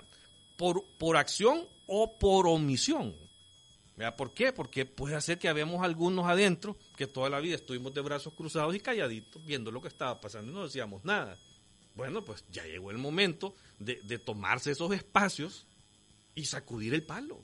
por, 0.55 0.83
por 0.99 1.17
acción 1.17 1.67
o 1.87 2.19
por 2.19 2.45
omisión. 2.45 3.15
¿Por 4.15 4.35
qué? 4.35 4.53
Porque 4.53 4.85
puede 4.85 5.15
hacer 5.15 5.39
que 5.39 5.49
habemos 5.49 5.83
algunos 5.83 6.27
adentro 6.27 6.77
que 6.95 7.07
toda 7.07 7.31
la 7.31 7.39
vida 7.39 7.55
estuvimos 7.55 7.91
de 7.95 8.01
brazos 8.01 8.35
cruzados 8.35 8.75
y 8.75 8.79
calladitos 8.79 9.43
viendo 9.43 9.71
lo 9.71 9.81
que 9.81 9.87
estaba 9.87 10.21
pasando 10.21 10.51
y 10.51 10.53
no 10.53 10.63
decíamos 10.63 11.03
nada. 11.03 11.39
Bueno, 11.95 12.23
pues 12.23 12.45
ya 12.51 12.63
llegó 12.63 12.91
el 12.91 12.99
momento 12.99 13.55
de, 13.79 13.99
de 14.03 14.19
tomarse 14.19 14.69
esos 14.69 14.91
espacios 14.93 15.65
y 16.35 16.45
sacudir 16.45 16.93
el 16.93 17.01
palo. 17.01 17.43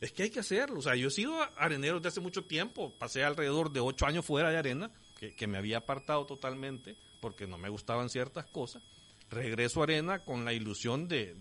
Es 0.00 0.12
que 0.12 0.22
hay 0.22 0.30
que 0.30 0.38
hacerlo. 0.38 0.78
O 0.78 0.82
sea, 0.82 0.94
yo 0.94 1.08
he 1.08 1.10
sido 1.10 1.34
arenero 1.56 1.96
desde 1.96 2.10
hace 2.10 2.20
mucho 2.20 2.44
tiempo. 2.44 2.96
Pasé 2.96 3.24
alrededor 3.24 3.72
de 3.72 3.80
ocho 3.80 4.06
años 4.06 4.24
fuera 4.24 4.50
de 4.50 4.58
arena, 4.58 4.92
que, 5.18 5.34
que 5.34 5.48
me 5.48 5.58
había 5.58 5.78
apartado 5.78 6.24
totalmente 6.24 6.96
porque 7.20 7.46
no 7.46 7.58
me 7.58 7.68
gustaban 7.68 8.08
ciertas 8.08 8.46
cosas. 8.46 8.82
Regreso 9.30 9.80
a 9.80 9.84
Arena 9.84 10.24
con 10.24 10.44
la 10.44 10.52
ilusión 10.52 11.08
de, 11.08 11.34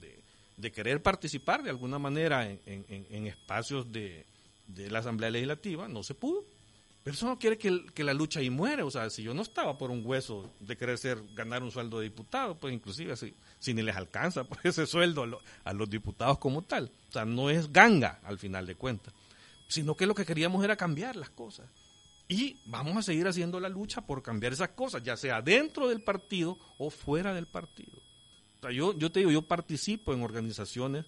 de, 0.58 0.72
querer 0.72 1.02
participar 1.02 1.64
de 1.64 1.70
alguna 1.70 2.00
manera 2.00 2.50
en, 2.50 2.60
en, 2.66 3.28
espacios 3.28 3.92
de, 3.92 4.26
de, 4.68 4.90
la 4.90 5.00
Asamblea 5.00 5.30
Legislativa. 5.30 5.88
No 5.88 6.04
se 6.04 6.14
pudo. 6.14 6.44
Pero 7.04 7.16
eso 7.16 7.26
no 7.26 7.40
quiere 7.40 7.58
que, 7.58 7.86
que, 7.94 8.04
la 8.04 8.14
lucha 8.14 8.42
ahí 8.42 8.50
muere. 8.50 8.84
O 8.84 8.92
sea, 8.92 9.10
si 9.10 9.24
yo 9.24 9.34
no 9.34 9.42
estaba 9.42 9.78
por 9.78 9.92
un 9.92 10.06
hueso 10.06 10.52
de 10.60 10.76
querer 10.76 10.98
ser, 10.98 11.24
ganar 11.34 11.64
un 11.64 11.72
sueldo 11.72 12.00
de 12.00 12.06
diputado, 12.06 12.60
pues 12.60 12.74
inclusive 12.74 13.16
si, 13.16 13.34
si 13.60 13.74
ni 13.74 13.82
les 13.82 13.96
alcanza 13.96 14.44
por 14.44 14.60
ese 14.66 14.86
sueldo 14.86 15.24
a, 15.24 15.70
a 15.70 15.74
los 15.74 15.90
diputados 15.90 16.38
como 16.40 16.62
tal. 16.64 16.92
O 17.08 17.12
sea, 17.14 17.24
no 17.24 17.50
es 17.50 17.72
ganga 17.72 18.20
al 18.24 18.38
final 18.38 18.66
de 18.66 18.76
cuentas. 18.76 19.14
Sino 19.70 19.96
que 19.96 20.06
lo 20.06 20.14
que 20.14 20.26
queríamos 20.26 20.64
era 20.66 20.76
cambiar 20.76 21.16
las 21.16 21.30
cosas. 21.30 21.68
Y 22.30 22.58
vamos 22.66 22.98
a 22.98 23.02
seguir 23.02 23.28
haciendo 23.28 23.60
la 23.60 23.70
lucha 23.70 24.02
por 24.02 24.22
cambiar 24.22 24.54
esas 24.54 24.70
cosas, 24.70 25.04
ya 25.04 25.16
sea 25.16 25.42
dentro 25.42 25.88
del 25.88 26.02
partido 26.02 26.58
o 26.78 26.90
fuera 26.90 27.34
del 27.34 27.48
partido. 27.48 28.02
yo, 28.74 28.98
yo 28.98 29.12
te 29.12 29.20
digo, 29.20 29.32
yo 29.32 29.44
participo 29.44 30.14
en 30.14 30.22
organizaciones 30.22 31.06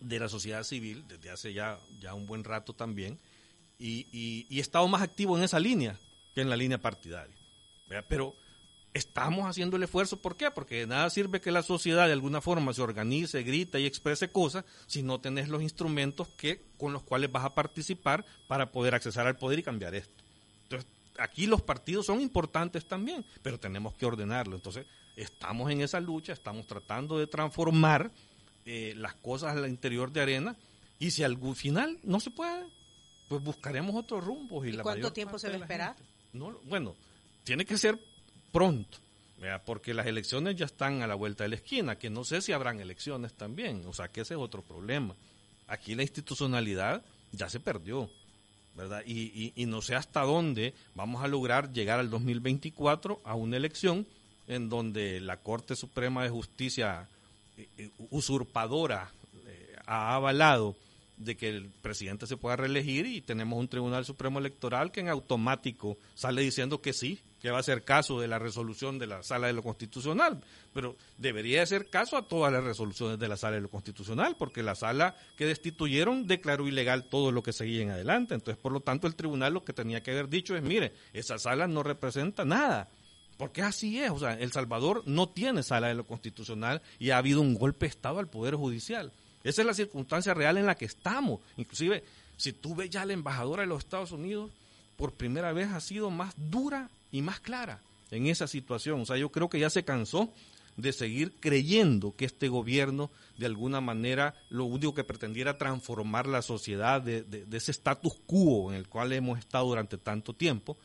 de 0.00 0.18
la 0.18 0.28
sociedad 0.28 0.64
civil 0.64 1.04
desde 1.08 1.30
hace 1.30 1.52
ya, 1.52 1.78
ya 2.00 2.14
un 2.14 2.26
buen 2.26 2.44
rato 2.44 2.72
también 2.72 3.18
y, 3.78 4.06
y, 4.12 4.58
he 4.58 4.60
estado 4.60 4.86
más 4.88 5.02
activo 5.02 5.36
en 5.36 5.44
esa 5.44 5.60
línea 5.60 5.96
que 6.34 6.40
en 6.40 6.50
la 6.50 6.56
línea 6.56 6.78
partidaria. 6.78 7.34
Pero 8.08 8.34
estamos 8.98 9.46
haciendo 9.46 9.76
el 9.76 9.82
esfuerzo, 9.82 10.20
¿por 10.20 10.36
qué? 10.36 10.50
Porque 10.50 10.80
de 10.80 10.86
nada 10.86 11.08
sirve 11.10 11.40
que 11.40 11.50
la 11.50 11.62
sociedad 11.62 12.06
de 12.06 12.12
alguna 12.12 12.40
forma 12.40 12.72
se 12.72 12.82
organice, 12.82 13.42
grita 13.42 13.78
y 13.78 13.86
exprese 13.86 14.30
cosas 14.30 14.64
si 14.86 15.02
no 15.02 15.20
tenés 15.20 15.48
los 15.48 15.62
instrumentos 15.62 16.28
que, 16.28 16.62
con 16.76 16.92
los 16.92 17.02
cuales 17.02 17.32
vas 17.32 17.44
a 17.44 17.54
participar 17.54 18.24
para 18.46 18.70
poder 18.70 18.94
accesar 18.94 19.26
al 19.26 19.36
poder 19.36 19.60
y 19.60 19.62
cambiar 19.62 19.94
esto. 19.94 20.24
Entonces, 20.64 20.90
aquí 21.18 21.46
los 21.46 21.62
partidos 21.62 22.06
son 22.06 22.20
importantes 22.20 22.86
también, 22.86 23.24
pero 23.42 23.58
tenemos 23.58 23.94
que 23.94 24.06
ordenarlo. 24.06 24.56
Entonces, 24.56 24.86
estamos 25.16 25.70
en 25.70 25.80
esa 25.80 26.00
lucha, 26.00 26.32
estamos 26.32 26.66
tratando 26.66 27.18
de 27.18 27.26
transformar 27.26 28.10
eh, 28.66 28.94
las 28.96 29.14
cosas 29.14 29.56
al 29.56 29.68
interior 29.68 30.12
de 30.12 30.20
Arena 30.20 30.56
y 30.98 31.10
si 31.10 31.22
al 31.22 31.38
final 31.54 31.98
no 32.02 32.20
se 32.20 32.30
puede, 32.30 32.66
pues 33.28 33.42
buscaremos 33.42 33.94
otros 33.94 34.24
rumbos. 34.24 34.66
¿Y, 34.66 34.70
¿Y 34.70 34.72
la 34.72 34.82
cuánto 34.82 35.12
tiempo 35.12 35.38
se 35.38 35.48
va 35.48 35.54
a 35.54 35.58
esperar? 35.58 35.96
No, 36.32 36.58
bueno, 36.64 36.94
tiene 37.44 37.64
que 37.64 37.78
ser 37.78 37.98
pronto, 38.58 38.98
porque 39.64 39.94
las 39.94 40.06
elecciones 40.06 40.56
ya 40.56 40.66
están 40.66 41.02
a 41.02 41.06
la 41.06 41.14
vuelta 41.14 41.44
de 41.44 41.50
la 41.50 41.54
esquina, 41.54 41.96
que 41.96 42.10
no 42.10 42.24
sé 42.24 42.40
si 42.40 42.52
habrán 42.52 42.80
elecciones 42.80 43.34
también, 43.34 43.84
o 43.86 43.92
sea 43.92 44.08
que 44.08 44.22
ese 44.22 44.34
es 44.34 44.40
otro 44.40 44.62
problema. 44.62 45.14
Aquí 45.68 45.94
la 45.94 46.02
institucionalidad 46.02 47.02
ya 47.30 47.48
se 47.48 47.60
perdió, 47.60 48.10
¿verdad? 48.74 49.02
Y 49.06 49.64
no 49.66 49.80
sé 49.80 49.94
hasta 49.94 50.22
dónde 50.22 50.74
vamos 50.96 51.22
a 51.22 51.28
lograr 51.28 51.72
llegar 51.72 52.00
al 52.00 52.10
2024 52.10 53.20
a 53.24 53.34
una 53.34 53.56
elección 53.56 54.06
en 54.48 54.68
donde 54.68 55.20
la 55.20 55.36
Corte 55.36 55.76
Suprema 55.76 56.24
de 56.24 56.30
Justicia 56.30 57.06
eh, 57.56 57.68
eh, 57.76 57.90
usurpadora 58.10 59.10
eh, 59.46 59.76
ha 59.86 60.14
avalado 60.14 60.74
de 61.18 61.36
que 61.36 61.48
el 61.48 61.68
presidente 61.82 62.26
se 62.26 62.36
pueda 62.36 62.56
reelegir 62.56 63.06
y 63.06 63.20
tenemos 63.20 63.58
un 63.58 63.68
Tribunal 63.68 64.04
Supremo 64.04 64.38
Electoral 64.38 64.92
que 64.92 65.00
en 65.00 65.08
automático 65.08 65.98
sale 66.14 66.42
diciendo 66.42 66.80
que 66.80 66.92
sí, 66.92 67.20
que 67.40 67.50
va 67.50 67.58
a 67.58 67.60
hacer 67.60 67.84
caso 67.84 68.20
de 68.20 68.28
la 68.28 68.38
resolución 68.38 68.98
de 68.98 69.06
la 69.06 69.22
Sala 69.22 69.48
de 69.48 69.52
lo 69.52 69.62
Constitucional, 69.62 70.40
pero 70.72 70.96
debería 71.18 71.62
hacer 71.62 71.88
caso 71.88 72.16
a 72.16 72.26
todas 72.26 72.52
las 72.52 72.64
resoluciones 72.64 73.18
de 73.18 73.28
la 73.28 73.36
Sala 73.36 73.56
de 73.56 73.62
lo 73.62 73.68
Constitucional, 73.68 74.36
porque 74.38 74.62
la 74.62 74.74
Sala 74.74 75.16
que 75.36 75.46
destituyeron 75.46 76.26
declaró 76.26 76.66
ilegal 76.66 77.04
todo 77.04 77.32
lo 77.32 77.42
que 77.42 77.52
seguía 77.52 77.82
en 77.82 77.90
adelante, 77.90 78.34
entonces 78.34 78.60
por 78.60 78.72
lo 78.72 78.80
tanto 78.80 79.06
el 79.06 79.14
Tribunal 79.14 79.54
lo 79.54 79.64
que 79.64 79.72
tenía 79.72 80.02
que 80.02 80.12
haber 80.12 80.28
dicho 80.28 80.56
es, 80.56 80.62
mire, 80.62 80.92
esa 81.12 81.38
Sala 81.38 81.66
no 81.66 81.82
representa 81.82 82.44
nada, 82.44 82.88
porque 83.38 83.62
así 83.62 84.00
es, 84.00 84.10
o 84.10 84.18
sea, 84.18 84.34
El 84.34 84.50
Salvador 84.50 85.04
no 85.06 85.28
tiene 85.28 85.62
sala 85.62 85.86
de 85.86 85.94
lo 85.94 86.04
constitucional 86.04 86.82
y 86.98 87.10
ha 87.10 87.18
habido 87.18 87.40
un 87.40 87.54
golpe 87.54 87.86
de 87.86 87.90
Estado 87.90 88.18
al 88.18 88.28
Poder 88.28 88.56
Judicial. 88.56 89.12
Esa 89.44 89.62
es 89.62 89.66
la 89.66 89.74
circunstancia 89.74 90.34
real 90.34 90.56
en 90.58 90.66
la 90.66 90.74
que 90.76 90.84
estamos. 90.84 91.40
Inclusive, 91.56 92.04
si 92.36 92.52
tú 92.52 92.74
ves 92.74 92.90
ya 92.90 93.04
la 93.04 93.12
embajadora 93.12 93.62
de 93.62 93.68
los 93.68 93.84
Estados 93.84 94.12
Unidos, 94.12 94.50
por 94.96 95.12
primera 95.12 95.52
vez 95.52 95.68
ha 95.68 95.80
sido 95.80 96.10
más 96.10 96.34
dura 96.36 96.90
y 97.12 97.22
más 97.22 97.40
clara 97.40 97.80
en 98.10 98.26
esa 98.26 98.46
situación. 98.48 99.00
O 99.02 99.06
sea, 99.06 99.16
yo 99.16 99.30
creo 99.30 99.48
que 99.48 99.60
ya 99.60 99.70
se 99.70 99.84
cansó 99.84 100.32
de 100.76 100.92
seguir 100.92 101.32
creyendo 101.40 102.14
que 102.16 102.24
este 102.24 102.48
gobierno 102.48 103.10
de 103.36 103.46
alguna 103.46 103.80
manera 103.80 104.34
lo 104.48 104.64
único 104.64 104.94
que 104.94 105.02
pretendiera 105.04 105.58
transformar 105.58 106.26
la 106.28 106.40
sociedad 106.42 107.00
de, 107.02 107.22
de- 107.22 107.44
de 107.46 107.56
ese 107.56 107.72
status 107.72 108.14
quo 108.26 108.70
en 108.72 108.78
el 108.78 108.88
cual 108.88 109.12
hemos 109.12 109.38
estado 109.38 109.66
durante 109.66 109.98
tanto 109.98 110.34
tiempo 110.34 110.76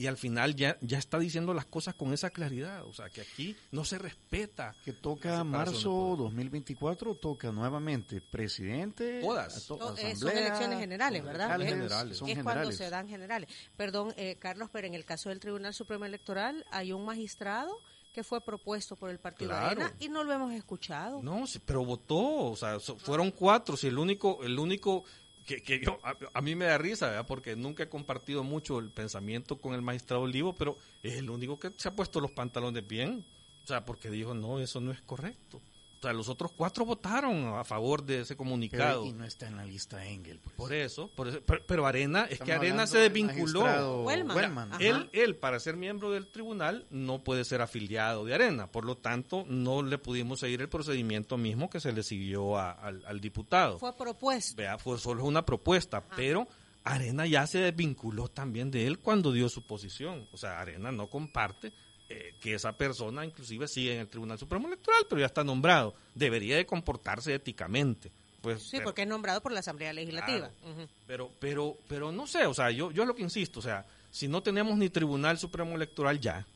y 0.00 0.06
al 0.06 0.16
final 0.16 0.56
ya, 0.56 0.78
ya 0.80 0.96
está 0.98 1.18
diciendo 1.18 1.52
las 1.52 1.66
cosas 1.66 1.94
con 1.94 2.14
esa 2.14 2.30
claridad. 2.30 2.84
O 2.86 2.92
sea, 2.94 3.10
que 3.10 3.20
aquí 3.20 3.54
no 3.70 3.84
se 3.84 3.98
respeta. 3.98 4.74
Que 4.84 4.94
toca 4.94 5.44
marzo 5.44 5.90
poderes. 5.92 6.18
2024, 6.24 7.14
toca 7.16 7.52
nuevamente 7.52 8.22
presidente. 8.22 9.20
Todas. 9.20 9.56
a 9.56 9.66
to- 9.68 9.76
No, 9.78 9.96
eh, 9.98 10.16
son 10.16 10.30
elecciones 10.30 10.78
generales, 10.78 11.22
¿verdad? 11.24 11.58
generales. 11.58 12.16
Son 12.16 12.28
es 12.28 12.36
generales. 12.36 12.42
cuando 12.44 12.72
se 12.72 12.88
dan 12.90 13.08
generales. 13.08 13.50
Perdón, 13.76 14.14
eh, 14.16 14.36
Carlos, 14.38 14.70
pero 14.72 14.86
en 14.86 14.94
el 14.94 15.04
caso 15.04 15.28
del 15.28 15.38
Tribunal 15.40 15.74
Supremo 15.74 16.06
Electoral 16.06 16.64
hay 16.70 16.92
un 16.92 17.04
magistrado 17.04 17.70
que 18.14 18.24
fue 18.24 18.40
propuesto 18.40 18.96
por 18.96 19.10
el 19.10 19.18
Partido 19.20 19.50
Claro. 19.50 19.66
Arena 19.66 19.94
y 20.00 20.08
no 20.08 20.24
lo 20.24 20.32
hemos 20.32 20.52
escuchado. 20.52 21.22
No, 21.22 21.44
pero 21.66 21.84
votó, 21.84 22.50
o 22.50 22.56
sea, 22.56 22.80
so- 22.80 22.96
fueron 22.96 23.30
cuatro, 23.30 23.76
si 23.76 23.86
el 23.86 23.98
único, 23.98 24.42
el 24.42 24.58
único 24.58 25.04
que, 25.46 25.62
que 25.62 25.80
yo, 25.80 25.98
a, 26.32 26.40
mí 26.40 26.54
me 26.54 26.66
da 26.66 26.78
risa, 26.78 27.24
porque 27.26 27.56
nunca 27.56 27.84
he 27.84 27.88
compartido 27.88 28.44
mucho 28.44 28.78
el 28.78 28.90
pensamiento 28.90 29.58
con 29.60 29.74
el 29.74 29.82
magistrado 29.82 30.22
Olivo, 30.22 30.54
pero 30.54 30.76
es 31.02 31.14
el 31.14 31.30
único 31.30 31.58
que 31.58 31.72
se 31.76 31.88
ha 31.88 31.96
puesto 31.96 32.20
los 32.20 32.32
pantalones 32.32 32.86
bien, 32.86 33.24
o 33.64 33.66
sea, 33.66 33.84
porque 33.84 34.10
dijo, 34.10 34.34
no, 34.34 34.60
eso 34.60 34.80
no 34.80 34.92
es 34.92 35.00
correcto. 35.02 35.60
O 36.00 36.02
sea, 36.02 36.14
los 36.14 36.30
otros 36.30 36.52
cuatro 36.52 36.86
votaron 36.86 37.58
a 37.58 37.62
favor 37.62 38.02
de 38.02 38.20
ese 38.22 38.34
Pero, 38.34 38.38
comunicado. 38.38 39.04
y 39.04 39.12
no 39.12 39.26
está 39.26 39.48
en 39.48 39.58
la 39.58 39.66
lista 39.66 40.02
Engel. 40.06 40.40
pues. 40.42 40.56
Por 40.56 40.72
eso, 40.72 41.10
por 41.14 41.28
eso 41.28 41.40
pero, 41.46 41.62
pero 41.66 41.86
Arena, 41.86 42.26
es 42.30 42.40
que 42.40 42.54
Arena 42.54 42.86
se 42.86 42.98
desvinculó. 43.00 44.04
Wellman. 44.04 44.70
Él, 44.80 45.10
él, 45.12 45.36
para 45.36 45.60
ser 45.60 45.76
miembro 45.76 46.10
del 46.10 46.26
tribunal, 46.32 46.86
no 46.90 47.18
puede 47.22 47.44
ser 47.44 47.60
afiliado 47.60 48.24
de 48.24 48.32
Arena. 48.34 48.66
Por 48.72 48.86
lo 48.86 48.96
tanto, 48.96 49.44
no 49.46 49.82
le 49.82 49.98
pudimos 49.98 50.40
seguir 50.40 50.62
el 50.62 50.70
procedimiento 50.70 51.36
mismo 51.36 51.68
que 51.68 51.80
se 51.80 51.92
le 51.92 52.02
siguió 52.02 52.56
a- 52.56 52.72
al, 52.72 53.04
al 53.04 53.20
diputado. 53.20 53.78
Fue 53.78 53.94
propuesto. 53.94 54.56
Vea, 54.56 54.78
fue 54.78 54.98
solo 54.98 55.24
una 55.26 55.44
propuesta, 55.44 56.02
pero 56.16 56.48
Arena 56.82 57.26
ya 57.26 57.46
se 57.46 57.58
desvinculó 57.58 58.28
también 58.28 58.70
de 58.70 58.86
él 58.86 58.98
cuando 59.00 59.32
dio 59.32 59.50
su 59.50 59.66
posición. 59.66 60.26
O 60.32 60.38
sea, 60.38 60.60
Arena 60.60 60.90
no 60.92 61.08
comparte 61.10 61.74
eh, 62.12 62.34
que 62.40 62.54
esa 62.54 62.72
persona 62.76 63.24
inclusive 63.24 63.68
sigue 63.68 63.94
en 63.94 64.00
el 64.00 64.08
Tribunal 64.08 64.38
Supremo 64.38 64.66
Electoral, 64.66 65.06
pero 65.08 65.20
ya 65.20 65.26
está 65.26 65.44
nombrado. 65.44 65.94
Debería 66.14 66.56
de 66.56 66.66
comportarse 66.66 67.32
éticamente. 67.34 68.10
Pues, 68.42 68.62
Sí, 68.64 68.70
pero- 68.72 68.84
porque 68.84 69.02
es 69.02 69.08
nombrado 69.08 69.40
por 69.42 69.52
la 69.52 69.60
Asamblea 69.60 69.92
Legislativa. 69.92 70.50
Claro. 70.50 70.88
Pero, 71.06 71.30
pero, 71.38 71.78
pero 71.88 72.10
no 72.12 72.26
sé, 72.26 72.46
o 72.46 72.54
sea, 72.54 72.70
yo, 72.70 72.90
yo 72.90 73.02
es 73.02 73.06
lo 73.08 73.14
que 73.14 73.22
insisto, 73.22 73.60
o 73.60 73.62
sea, 73.62 73.86
si 74.10 74.28
no 74.28 74.42
tenemos 74.42 74.76
ni 74.76 74.88
Tribunal 74.90 75.38
Supremo 75.38 75.76
Electoral 75.76 76.18
ya, 76.20 76.46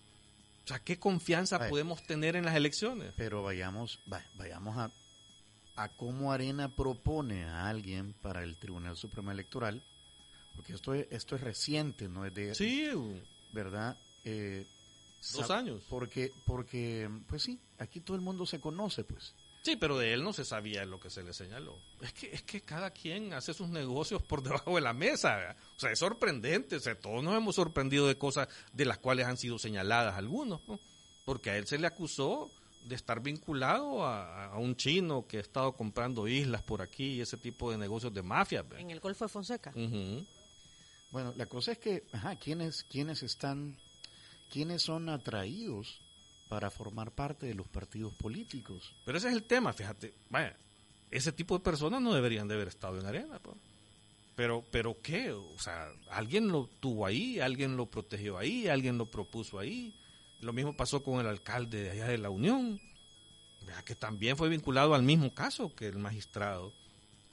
o 0.64 0.67
sea, 0.67 0.79
¿qué 0.79 0.99
confianza 0.99 1.59
Ay. 1.61 1.69
podemos 1.71 2.03
tener 2.07 2.37
en 2.37 2.45
las 2.47 2.57
elecciones? 2.57 3.12
Pero 3.17 3.43
vayamos, 3.43 4.01
va- 4.12 4.25
vayamos 4.37 4.77
a, 4.79 4.90
a 5.77 5.88
cómo 5.90 6.33
Arena 6.33 6.75
propone 6.75 7.45
a 7.45 7.69
alguien 7.69 8.14
para 8.23 8.43
el 8.43 8.57
Tribunal 8.57 8.97
Supremo 8.97 9.31
Electoral, 9.31 9.83
porque 10.57 10.73
esto 10.73 10.95
es, 10.95 11.07
esto 11.11 11.37
es 11.37 11.43
reciente, 11.43 12.09
no 12.09 12.25
es 12.25 12.33
de, 12.35 12.55
Sí, 12.55 12.88
¿verdad? 13.53 13.97
Eh, 14.25 14.67
Dos 15.32 15.50
años. 15.50 15.82
Porque, 15.88 16.30
porque, 16.44 17.08
pues 17.28 17.42
sí, 17.42 17.58
aquí 17.78 18.00
todo 18.00 18.16
el 18.16 18.22
mundo 18.22 18.46
se 18.46 18.60
conoce, 18.60 19.04
pues. 19.04 19.34
sí, 19.62 19.76
pero 19.76 19.96
de 19.98 20.12
él 20.12 20.22
no 20.22 20.32
se 20.32 20.44
sabía 20.44 20.84
lo 20.84 21.00
que 21.00 21.10
se 21.10 21.22
le 21.22 21.32
señaló. 21.32 21.78
Es 22.02 22.12
que, 22.12 22.32
es 22.32 22.42
que 22.42 22.60
cada 22.60 22.90
quien 22.90 23.32
hace 23.32 23.54
sus 23.54 23.68
negocios 23.68 24.22
por 24.22 24.42
debajo 24.44 24.74
de 24.74 24.82
la 24.82 24.92
mesa. 24.92 25.37
¿verdad? 25.37 25.56
O 25.76 25.80
sea, 25.80 25.90
es 25.90 25.98
sorprendente. 25.98 26.76
O 26.76 26.80
sea, 26.80 26.98
todos 26.98 27.24
nos 27.24 27.34
hemos 27.37 27.54
sorprendido 27.56 28.06
de 28.06 28.18
cosas 28.18 28.48
de 28.72 28.84
las 28.84 28.98
cuales 28.98 29.26
han 29.26 29.37
sido 29.37 29.58
señaladas 29.58 30.16
algunos, 30.16 30.60
¿no? 30.68 30.78
Porque 31.24 31.50
a 31.50 31.56
él 31.56 31.66
se 31.66 31.78
le 31.78 31.87
acusó 31.87 32.50
de 32.84 32.94
estar 32.94 33.22
vinculado 33.22 34.04
a, 34.04 34.52
a 34.52 34.58
un 34.58 34.76
chino 34.76 35.26
que 35.26 35.38
ha 35.38 35.40
estado 35.40 35.72
comprando 35.72 36.28
islas 36.28 36.62
por 36.62 36.82
aquí 36.82 37.14
y 37.14 37.20
ese 37.22 37.38
tipo 37.38 37.70
de 37.70 37.78
negocios 37.78 38.12
de 38.12 38.20
mafia. 38.22 38.60
¿verdad? 38.62 38.80
En 38.80 38.90
el 38.90 39.00
Golfo 39.00 39.24
de 39.24 39.30
Fonseca. 39.30 39.72
Bueno, 41.10 41.32
la 41.37 41.46
cosa 41.46 41.72
es 41.72 41.78
que, 41.78 42.04
ajá, 42.12 42.37
¿quiénes, 42.37 42.84
quiénes 42.84 43.22
están, 43.22 43.78
quiénes 44.50 44.83
son 44.83 45.09
atraídos 45.09 46.00
para 46.48 46.70
formar 46.70 47.11
parte 47.12 47.46
de 47.46 47.54
los 47.54 47.68
partidos 47.68 48.14
políticos? 48.14 48.94
Pero 49.04 49.18
ese 49.18 49.28
es 49.28 49.35
el 49.35 49.44
tema, 49.44 49.72
fíjate. 49.72 50.14
Vaya, 50.30 50.57
ese 51.11 51.33
tipo 51.33 51.57
de 51.57 51.64
personas 51.64 52.00
no 52.00 52.14
deberían 52.14 52.48
de 52.48 52.54
haber 52.54 52.68
estado 52.68 52.98
en 52.98 53.07
arena. 53.07 53.38
pues. 53.40 53.57
Pero, 54.37 54.64
pero 54.70 55.00
¿qué? 55.00 55.30
O 55.33 55.59
sea, 55.59 55.88
alguien 56.11 56.48
lo 56.48 56.68
tuvo 56.80 57.07
ahí, 57.07 57.38
alguien 57.38 57.76
lo 57.76 57.87
protegió 57.87 58.37
ahí, 58.37 58.66
alguien 58.66 58.98
lo 58.98 59.11
propuso 59.11 59.59
ahí. 59.59 59.94
Lo 60.40 60.52
mismo 60.52 60.76
pasó 60.76 61.02
con 61.02 61.20
el 61.20 61.26
alcalde 61.26 61.83
de 61.83 61.90
allá 61.90 62.09
de 62.09 62.18
la 62.18 62.30
Unión, 62.30 62.80
que 63.85 63.94
también 63.94 64.37
fue 64.37 64.48
vinculado 64.48 64.94
al 64.94 65.02
mismo 65.02 65.33
caso 65.35 65.74
que 65.74 65.87
el 65.87 65.98
magistrado, 65.98 66.72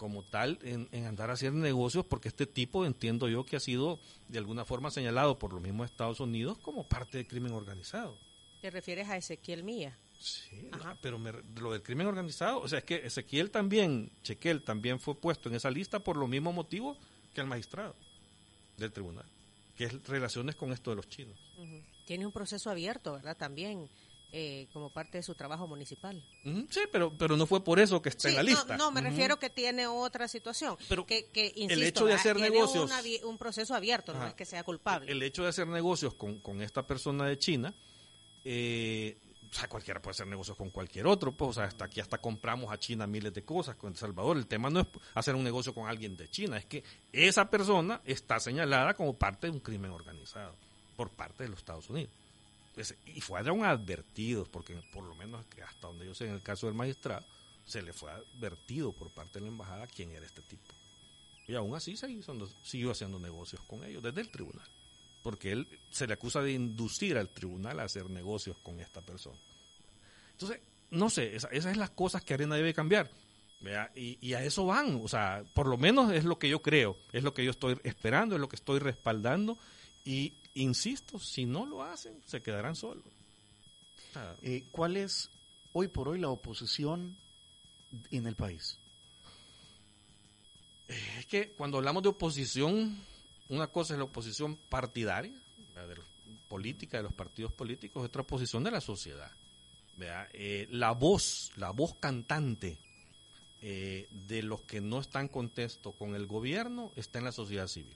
como 0.02 0.24
tal, 0.24 0.58
en, 0.64 0.90
en 0.92 1.06
andar 1.06 1.30
a 1.30 1.34
hacer 1.34 1.54
negocios, 1.54 2.04
porque 2.04 2.28
este 2.28 2.48
tipo 2.48 2.88
entiendo 2.88 3.30
yo 3.30 3.46
que 3.46 3.56
ha 3.56 3.60
sido 3.60 4.00
de 4.30 4.40
alguna 4.40 4.66
forma 4.66 4.90
señalado 4.90 5.38
por 5.38 5.54
los 5.54 5.62
mismos 5.62 5.92
Estados 5.92 6.20
Unidos 6.20 6.58
como 6.58 6.88
parte 6.88 7.20
del 7.20 7.28
crimen 7.28 7.52
organizado. 7.52 8.18
Te 8.62 8.72
refieres 8.72 9.08
a 9.10 9.18
Ezequiel 9.18 9.64
Mía. 9.64 9.96
Sí, 10.20 10.70
Ajá. 10.72 10.96
no, 10.96 11.00
pero 11.04 11.20
me- 11.20 11.32
lo 11.62 11.72
del 11.72 11.84
crimen 11.84 12.08
organizado, 12.08 12.62
o 12.62 12.68
sea, 12.68 12.80
es 12.80 12.86
que 12.86 12.96
Ezequiel 13.06 13.52
también, 13.52 14.10
Chequel 14.24 14.64
también 14.64 15.00
fue 15.00 15.14
puesto 15.14 15.50
en 15.50 15.56
esa 15.56 15.70
lista 15.70 16.00
por 16.00 16.18
los 16.18 16.28
mismos 16.28 16.56
motivos 16.56 16.98
que 17.36 17.42
el 17.42 17.46
magistrado 17.48 17.96
del 18.78 18.92
tribunal, 18.92 19.26
que 19.78 19.84
es 19.84 20.08
relaciones 20.08 20.56
con 20.56 20.74
esto 20.74 20.90
de 20.90 20.96
los 20.96 21.08
chinos. 21.10 21.38
Tiene 22.08 22.26
un 22.26 22.32
proceso 22.32 22.72
abierto, 22.72 23.14
¿verdad? 23.14 23.38
También 23.38 23.88
eh, 24.34 24.68
como 24.72 24.90
parte 24.90 25.18
de 25.18 25.24
su 25.24 25.36
trabajo 25.36 25.68
municipal. 25.68 26.24
Sí, 26.70 26.82
pero, 26.92 27.12
pero 27.18 27.36
no 27.36 27.46
fue 27.46 27.64
por 27.64 27.80
eso 27.80 28.02
que 28.02 28.10
está 28.10 28.24
Sí, 28.24 28.28
en 28.30 28.36
la 28.36 28.44
no, 28.44 28.50
lista. 28.50 28.78
No, 28.78 28.92
me 28.92 29.02
Ujú. 29.02 29.10
refiero 29.10 29.40
que 29.40 29.50
tiene 29.50 29.88
otra 29.88 30.28
situación. 30.28 30.78
Pero 30.88 31.06
que, 31.06 31.26
que, 31.28 31.48
el 31.58 31.84
hecho 31.84 32.06
de 32.06 32.12
¿verdad? 32.12 32.20
hacer 32.20 32.36
Tiene 32.38 32.50
negocios- 32.52 32.86
una 32.86 33.02
un 33.30 33.38
proceso 33.38 33.76
abierto, 33.76 34.14
no 34.14 34.26
es 34.26 34.34
que 34.34 34.46
sea 34.46 34.64
culpable. 34.64 35.12
El 35.12 35.22
hecho 35.24 35.44
de 35.44 35.50
hacer 35.50 35.68
negocios 35.68 36.14
con, 36.14 36.40
con 36.40 36.62
esta 36.62 36.86
persona 36.88 37.26
de 37.26 37.38
China, 37.38 37.74
eh, 38.44 39.18
o 39.50 39.54
sea, 39.54 39.68
cualquiera 39.68 40.02
puede 40.02 40.12
hacer 40.14 40.28
negocios 40.28 40.56
con 40.56 40.70
cualquier 40.70 41.06
otro, 41.08 41.34
pues, 41.36 41.50
o 41.50 41.54
sea, 41.54 41.66
hasta 41.66 41.86
aquí 41.86 42.00
hasta 42.00 42.20
compramos 42.20 42.72
a 42.72 42.80
China 42.80 43.06
miles 43.06 43.34
de 43.34 43.44
cosas 43.44 43.76
con 43.76 43.92
El 43.92 43.98
Salvador. 43.98 44.38
El 44.38 44.48
tema 44.48 44.70
no 44.70 44.80
es 44.80 44.88
hacer 45.14 45.36
un 45.36 45.44
negocio 45.44 45.74
con 45.74 45.88
alguien 45.90 46.16
de 46.16 46.30
China, 46.30 46.58
es 46.58 46.66
que 46.66 46.84
esa 47.12 47.50
persona 47.50 48.02
está 48.06 48.40
señalada 48.40 48.94
como 48.94 49.14
parte 49.18 49.48
de 49.48 49.52
un 49.54 49.60
crimen 49.60 49.92
organizado 49.92 50.56
por 50.96 51.10
parte 51.10 51.44
de 51.44 51.50
los 51.50 51.60
Estados 51.60 51.90
Unidos. 51.90 52.12
Entonces, 52.72 52.98
y 53.06 53.20
fueron 53.22 53.64
advertidos, 53.66 54.48
porque 54.50 54.76
por 54.94 55.04
lo 55.04 55.14
menos 55.16 55.46
hasta 55.68 55.88
donde 55.88 56.06
yo 56.06 56.14
sé, 56.16 56.26
en 56.28 56.34
el 56.34 56.42
caso 56.42 56.68
del 56.68 56.76
magistrado, 56.76 57.26
se 57.66 57.82
le 57.82 57.94
fue 57.94 58.12
advertido 58.12 58.94
por 58.94 59.12
parte 59.12 59.40
de 59.40 59.46
la 59.46 59.52
embajada 59.52 59.88
quién 59.88 60.12
era 60.12 60.26
este 60.26 60.42
tipo. 60.42 60.74
Y 61.48 61.56
aún 61.56 61.76
así 61.76 61.98
siguió 61.98 62.22
haciendo, 62.22 62.50
siguió 62.64 62.92
haciendo 62.92 63.20
negocios 63.20 63.62
con 63.64 63.84
ellos 63.84 64.02
desde 64.02 64.22
el 64.22 64.30
tribunal. 64.30 64.66
Porque 65.22 65.52
él 65.52 65.68
se 65.92 66.08
le 66.08 66.14
acusa 66.14 66.42
de 66.42 66.54
inducir 66.54 67.18
al 67.18 67.30
tribunal 67.30 67.80
a 67.80 67.84
hacer 67.84 68.10
negocios 68.10 68.58
con 68.64 68.80
esta 68.80 69.02
persona. 69.02 69.38
Entonces, 70.32 70.60
no 70.92 71.10
sé, 71.10 71.36
esa- 71.36 71.50
esas 71.50 71.72
son 71.74 71.80
las 71.80 71.90
cosas 71.92 72.24
que 72.24 72.34
Arena 72.34 72.56
debe 72.56 72.74
cambiar. 72.74 73.12
Y, 73.96 74.18
y, 74.22 74.34
a 74.34 74.44
eso 74.44 74.66
van, 74.66 75.00
o 75.04 75.08
sea, 75.08 75.44
por 75.54 75.68
lo 75.68 75.78
menos 75.78 76.12
es 76.12 76.24
lo 76.26 76.40
que 76.40 76.50
yo 76.50 76.64
creo, 76.64 76.98
es 77.12 77.22
lo 77.24 77.34
que 77.36 77.46
yo 77.46 77.52
estoy 77.52 77.78
esperando, 77.84 78.34
es 78.34 78.42
lo 78.42 78.50
que 78.50 78.56
estoy 78.56 78.80
respaldando 78.80 79.56
y 80.04 80.34
insisto, 80.54 81.20
si 81.20 81.46
no 81.46 81.66
lo 81.66 81.84
hacen, 81.84 82.22
se 82.26 82.42
quedarán 82.42 82.76
solos. 82.76 83.06
Eh, 84.42 84.68
¿Cuál 84.72 84.98
es 84.98 85.30
hoy 85.74 85.88
por 85.88 86.10
hoy 86.10 86.20
la 86.20 86.30
oposición 86.30 87.18
en 88.10 88.28
el 88.28 88.36
país? 88.36 88.78
Es 91.18 91.26
que 91.26 91.54
cuando 91.54 91.78
hablamos 91.78 92.04
de 92.04 92.10
oposición, 92.10 92.98
una 93.48 93.68
cosa 93.68 93.94
es 93.94 93.98
la 93.98 94.06
oposición 94.06 94.58
partidaria, 94.70 95.34
la 95.74 95.86
política 96.50 96.98
de 96.98 97.04
los 97.04 97.14
partidos 97.14 97.54
políticos, 97.54 98.04
otra 98.04 98.24
oposición 98.24 98.64
de 98.64 98.72
la 98.72 98.82
sociedad. 98.82 99.32
Eh, 100.34 100.68
la 100.72 100.92
voz, 100.92 101.52
la 101.56 101.72
voz 101.72 101.96
cantante 101.96 102.80
eh, 103.62 104.08
de 104.10 104.42
los 104.42 104.64
que 104.64 104.82
no 104.82 105.00
están 105.00 105.28
contesto 105.28 105.92
con 105.92 106.16
el 106.16 106.26
gobierno 106.26 106.92
está 106.96 107.20
en 107.20 107.26
la 107.26 107.32
sociedad 107.32 107.68
civil. 107.68 107.96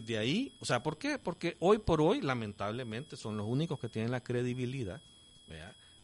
Desde 0.00 0.18
ahí, 0.18 0.52
o 0.58 0.64
sea, 0.64 0.82
¿por 0.82 0.98
qué? 0.98 1.20
Porque 1.20 1.56
hoy 1.60 1.78
por 1.78 2.00
hoy, 2.00 2.20
lamentablemente, 2.20 3.16
son 3.16 3.36
los 3.36 3.46
únicos 3.46 3.78
que 3.78 3.88
tienen 3.88 4.10
la 4.10 4.24
credibilidad 4.24 5.00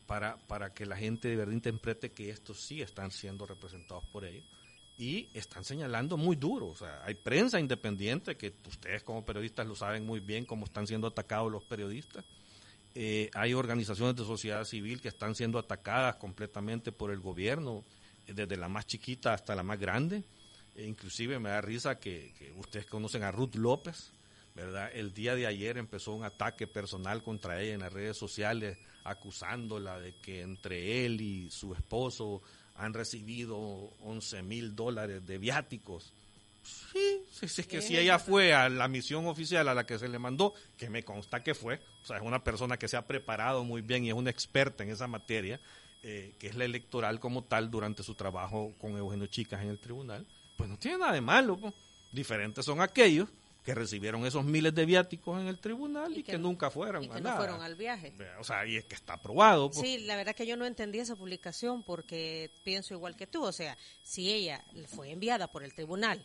Para, 0.06 0.36
para 0.46 0.72
que 0.72 0.86
la 0.86 0.96
gente 0.96 1.26
de 1.26 1.34
verdad 1.34 1.52
interprete 1.52 2.12
que 2.12 2.30
estos 2.30 2.60
sí 2.60 2.82
están 2.82 3.10
siendo 3.10 3.46
representados 3.46 4.04
por 4.12 4.24
ellos 4.24 4.44
y 4.96 5.28
están 5.34 5.64
señalando 5.64 6.16
muy 6.16 6.36
duro. 6.36 6.68
O 6.68 6.76
sea, 6.76 7.02
hay 7.04 7.14
prensa 7.14 7.58
independiente, 7.58 8.36
que 8.36 8.54
ustedes 8.68 9.02
como 9.02 9.24
periodistas 9.24 9.66
lo 9.66 9.74
saben 9.74 10.06
muy 10.06 10.20
bien 10.20 10.44
cómo 10.44 10.66
están 10.66 10.86
siendo 10.86 11.08
atacados 11.08 11.50
los 11.50 11.64
periodistas. 11.64 12.24
Eh, 12.94 13.28
hay 13.34 13.54
organizaciones 13.54 14.14
de 14.14 14.24
sociedad 14.24 14.62
civil 14.62 15.00
que 15.00 15.08
están 15.08 15.34
siendo 15.34 15.58
atacadas 15.58 16.14
completamente 16.14 16.92
por 16.92 17.10
el 17.10 17.18
gobierno, 17.18 17.82
desde 18.24 18.56
la 18.56 18.68
más 18.68 18.86
chiquita 18.86 19.34
hasta 19.34 19.56
la 19.56 19.64
más 19.64 19.80
grande. 19.80 20.22
E 20.80 20.86
inclusive 20.86 21.38
me 21.38 21.50
da 21.50 21.60
risa 21.60 22.00
que, 22.00 22.32
que, 22.38 22.52
ustedes 22.52 22.86
conocen 22.86 23.22
a 23.22 23.30
Ruth 23.30 23.54
López, 23.56 24.12
¿verdad? 24.54 24.90
El 24.94 25.12
día 25.12 25.34
de 25.34 25.46
ayer 25.46 25.76
empezó 25.76 26.14
un 26.14 26.24
ataque 26.24 26.66
personal 26.66 27.22
contra 27.22 27.60
ella 27.60 27.74
en 27.74 27.80
las 27.80 27.92
redes 27.92 28.16
sociales, 28.16 28.78
acusándola 29.04 30.00
de 30.00 30.14
que 30.22 30.40
entre 30.40 31.04
él 31.04 31.20
y 31.20 31.50
su 31.50 31.74
esposo 31.74 32.40
han 32.76 32.94
recibido 32.94 33.58
11 33.58 34.42
mil 34.42 34.74
dólares 34.74 35.26
de 35.26 35.36
viáticos. 35.36 36.14
Sí, 36.62 37.26
sí, 37.30 37.60
es 37.60 37.66
que 37.66 37.82
si 37.82 37.98
ella 37.98 38.18
fue 38.18 38.54
a 38.54 38.70
la 38.70 38.88
misión 38.88 39.26
oficial 39.26 39.68
a 39.68 39.74
la 39.74 39.84
que 39.84 39.98
se 39.98 40.08
le 40.08 40.18
mandó, 40.18 40.54
que 40.78 40.88
me 40.88 41.02
consta 41.02 41.42
que 41.42 41.54
fue, 41.54 41.78
o 42.02 42.06
sea, 42.06 42.16
es 42.16 42.22
una 42.22 42.42
persona 42.42 42.78
que 42.78 42.88
se 42.88 42.96
ha 42.96 43.06
preparado 43.06 43.64
muy 43.64 43.82
bien 43.82 44.04
y 44.04 44.08
es 44.08 44.14
una 44.14 44.30
experta 44.30 44.82
en 44.82 44.90
esa 44.90 45.06
materia, 45.06 45.60
eh, 46.02 46.34
que 46.38 46.46
es 46.46 46.54
la 46.54 46.64
electoral 46.64 47.20
como 47.20 47.44
tal 47.44 47.70
durante 47.70 48.02
su 48.02 48.14
trabajo 48.14 48.72
con 48.78 48.96
Eugenio 48.96 49.26
Chicas 49.26 49.62
en 49.62 49.68
el 49.68 49.78
tribunal, 49.78 50.26
pues 50.60 50.68
no 50.68 50.78
tiene 50.78 50.98
nada 50.98 51.12
de 51.12 51.22
malo. 51.22 51.58
Diferentes 52.12 52.66
son 52.66 52.82
aquellos 52.82 53.30
que 53.64 53.74
recibieron 53.74 54.26
esos 54.26 54.44
miles 54.44 54.74
de 54.74 54.84
viáticos 54.84 55.40
en 55.40 55.46
el 55.46 55.58
tribunal 55.58 56.14
y, 56.14 56.22
que, 56.22 56.36
nunca 56.36 56.70
fueron 56.70 57.02
y 57.02 57.08
que 57.08 57.20
no 57.20 57.34
fueron 57.34 57.62
al 57.62 57.76
viaje. 57.76 58.14
O 58.38 58.44
sea, 58.44 58.66
y 58.66 58.76
es 58.76 58.84
que 58.84 58.94
está 58.94 59.14
aprobado. 59.14 59.70
Sí, 59.72 60.00
la 60.00 60.16
verdad 60.16 60.34
que 60.34 60.46
yo 60.46 60.58
no 60.58 60.66
entendí 60.66 60.98
esa 60.98 61.16
publicación 61.16 61.82
porque 61.82 62.50
pienso 62.62 62.92
igual 62.92 63.16
que 63.16 63.26
tú. 63.26 63.42
O 63.42 63.52
sea, 63.52 63.78
si 64.02 64.30
ella 64.30 64.62
fue 64.86 65.12
enviada 65.12 65.50
por 65.50 65.64
el 65.64 65.72
tribunal 65.72 66.22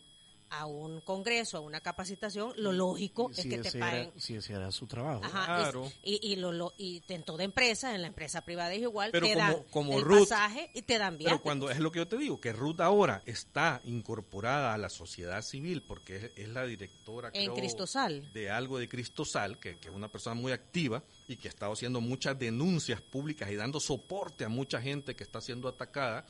a 0.60 0.66
un 0.66 1.02
congreso, 1.02 1.58
a 1.58 1.62
una 1.62 1.82
capacitación, 1.82 2.54
lo 2.58 2.72
lógico 2.72 3.30
es 3.36 3.46
que 3.46 3.58
te 3.58 3.78
paguen. 3.78 4.12
si 4.18 4.36
ese 4.36 4.54
era 4.54 4.72
su 4.72 4.88
trabajo. 4.88 5.22
claro. 5.22 5.92
y, 6.04 6.20
y, 6.32 6.36
lo, 6.38 6.74
y 6.78 7.04
en 7.08 7.24
toda 7.24 7.44
empresa, 7.44 7.94
en 7.94 8.02
la 8.02 8.08
empresa 8.08 8.42
privada 8.42 8.74
es 8.74 8.82
igual, 8.82 9.12
pero 9.12 9.28
te 9.28 9.34
como, 9.34 9.46
dan 9.46 9.64
como 9.70 9.98
el 9.98 10.06
Ruth, 10.06 10.30
pasaje 10.30 10.70
y 10.74 10.82
te 10.84 10.98
dan 10.98 11.18
Pero 11.18 11.42
cuando 11.42 11.70
es 11.70 11.80
lo 11.80 11.92
que 11.92 12.00
yo 12.00 12.08
te 12.08 12.18
digo, 12.18 12.40
que 12.40 12.54
Ruth 12.54 12.80
ahora 12.80 13.22
está 13.26 13.82
incorporada 13.84 14.74
a 14.74 14.78
la 14.78 14.90
sociedad 14.90 15.42
civil 15.42 15.84
porque 15.86 16.18
es, 16.18 16.32
es 16.36 16.50
la 16.50 16.66
directora 16.66 17.30
en 17.34 17.46
creo, 17.46 17.56
Cristosal. 17.56 18.32
de 18.34 18.50
algo 18.50 18.78
de 18.78 18.88
Cristosal, 18.88 19.60
que, 19.60 19.78
que 19.78 19.90
es 19.90 19.94
una 19.94 20.08
persona 20.08 20.36
muy 20.36 20.52
activa 20.52 21.04
y 21.28 21.36
que 21.36 21.48
ha 21.48 21.52
estado 21.52 21.74
haciendo 21.74 22.02
muchas 22.02 22.38
denuncias 22.40 23.02
públicas 23.02 23.50
y 23.52 23.56
dando 23.56 23.80
soporte 23.80 24.46
a 24.46 24.50
mucha 24.50 24.82
gente 24.82 25.16
que 25.16 25.24
está 25.24 25.42
siendo 25.42 25.68
atacada, 25.68 26.26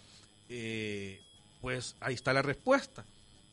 eh, 0.49 1.21
pues 1.61 1.95
ahí 1.99 2.15
está 2.15 2.33
la 2.33 2.41
respuesta 2.41 3.05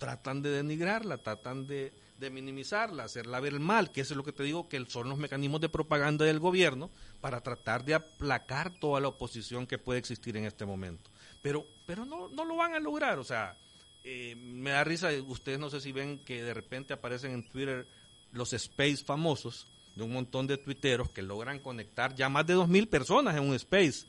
tratan 0.03 0.43
de 0.43 0.51
denigrarla, 0.51 1.19
tratan 1.19 1.69
de, 1.69 1.93
minimizarla, 2.19 3.05
hacerla 3.05 3.39
ver 3.39 3.61
mal, 3.61 3.93
que 3.93 4.01
eso 4.01 4.15
es 4.15 4.17
lo 4.17 4.25
que 4.25 4.33
te 4.33 4.43
digo, 4.43 4.69
que 4.69 4.85
son 4.89 5.09
los 5.09 5.17
mecanismos 5.17 5.61
de 5.61 5.69
propaganda 5.69 6.25
del 6.25 6.41
gobierno 6.41 6.91
para 7.21 7.41
tratar 7.41 7.85
de 7.85 7.95
aplacar 7.95 8.73
toda 8.81 9.01
la 9.01 9.07
oposición 9.07 9.65
que 9.65 9.79
puede 9.79 10.01
existir 10.01 10.37
en 10.37 10.45
este 10.45 10.67
momento. 10.67 11.09
Pero, 11.41 11.65
pero 11.87 12.05
no, 12.05 12.29
no 12.31 12.45
lo 12.45 12.57
van 12.57 12.75
a 12.75 12.81
lograr, 12.81 13.21
o 13.21 13.25
sea, 13.25 13.57
eh, 14.03 14.35
me 14.35 14.71
da 14.71 14.83
risa, 14.83 15.11
ustedes 15.29 15.61
no 15.61 15.71
sé 15.71 15.81
si 15.81 15.93
ven 15.93 16.19
que 16.25 16.43
de 16.43 16.53
repente 16.53 16.93
aparecen 16.93 17.31
en 17.31 17.49
Twitter 17.49 17.87
los 18.33 18.53
space 18.53 19.05
famosos 19.05 19.69
de 19.95 20.03
un 20.03 20.13
montón 20.13 20.49
de 20.49 20.59
tuiteros 20.59 21.11
que 21.11 21.23
logran 21.23 21.61
conectar 21.61 22.13
ya 22.17 22.29
más 22.29 22.45
de 22.45 22.55
dos 22.55 22.67
mil 22.67 22.89
personas 22.89 23.37
en 23.37 23.45
un 23.45 23.55
space 23.55 24.07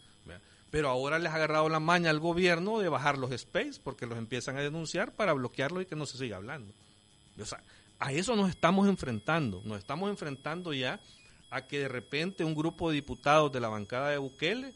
pero 0.74 0.90
ahora 0.90 1.20
les 1.20 1.32
ha 1.32 1.36
agarrado 1.36 1.70
la 1.70 1.80
maña 1.80 2.10
al 2.10 2.20
gobierno 2.20 2.80
de 2.80 2.90
bajar 2.90 3.20
los 3.20 3.32
space 3.32 3.80
porque 3.84 4.08
los 4.08 4.18
empiezan 4.18 4.58
a 4.58 4.62
denunciar 4.62 5.14
para 5.14 5.32
bloquearlos 5.34 5.84
y 5.84 5.86
que 5.86 5.96
no 5.96 6.08
se 6.08 6.18
siga 6.18 6.38
hablando. 6.38 6.74
O 7.40 7.46
sea, 7.46 7.62
a 8.00 8.12
eso 8.12 8.36
nos 8.36 8.50
estamos 8.50 8.90
enfrentando, 8.90 9.62
nos 9.66 9.78
estamos 9.78 10.10
enfrentando 10.10 10.74
ya 10.74 11.00
a 11.52 11.68
que 11.68 11.78
de 11.78 11.90
repente 11.90 12.44
un 12.44 12.56
grupo 12.56 12.90
de 12.90 12.96
diputados 12.96 13.52
de 13.52 13.60
la 13.60 13.68
bancada 13.68 14.10
de 14.10 14.18
Bukele 14.18 14.74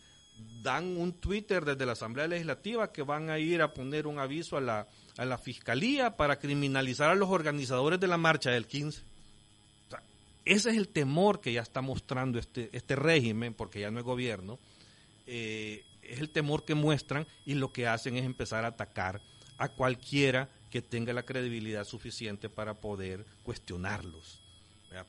dan 0.61 0.97
un 0.97 1.13
Twitter 1.13 1.65
desde 1.65 1.87
la 1.87 1.93
Asamblea 1.93 2.27
Legislativa 2.27 2.91
que 2.91 3.01
van 3.01 3.31
a 3.31 3.39
ir 3.39 3.63
a 3.63 3.73
poner 3.73 4.05
un 4.05 4.19
aviso 4.19 4.55
a 4.55 4.61
la, 4.61 4.87
a 5.17 5.25
la 5.25 5.39
Fiscalía 5.39 6.15
para 6.15 6.37
criminalizar 6.37 7.09
a 7.09 7.15
los 7.15 7.31
organizadores 7.31 7.99
de 7.99 8.05
la 8.05 8.17
marcha 8.17 8.51
del 8.51 8.67
15. 8.67 9.01
O 9.01 9.89
sea, 9.89 10.03
ese 10.45 10.69
es 10.69 10.77
el 10.77 10.89
temor 10.89 11.41
que 11.41 11.53
ya 11.53 11.63
está 11.63 11.81
mostrando 11.81 12.37
este, 12.37 12.69
este 12.71 12.95
régimen, 12.95 13.55
porque 13.55 13.79
ya 13.79 13.89
no 13.89 13.97
es 13.97 14.05
gobierno, 14.05 14.59
eh, 15.29 15.83
es 16.07 16.19
el 16.19 16.29
temor 16.29 16.65
que 16.65 16.75
muestran 16.75 17.27
y 17.45 17.55
lo 17.55 17.71
que 17.71 17.87
hacen 17.87 18.17
es 18.17 18.25
empezar 18.25 18.65
a 18.65 18.69
atacar 18.69 19.21
a 19.57 19.69
cualquiera 19.69 20.49
que 20.69 20.81
tenga 20.81 21.13
la 21.13 21.23
credibilidad 21.23 21.85
suficiente 21.85 22.49
para 22.49 22.75
poder 22.75 23.25
cuestionarlos. 23.43 24.41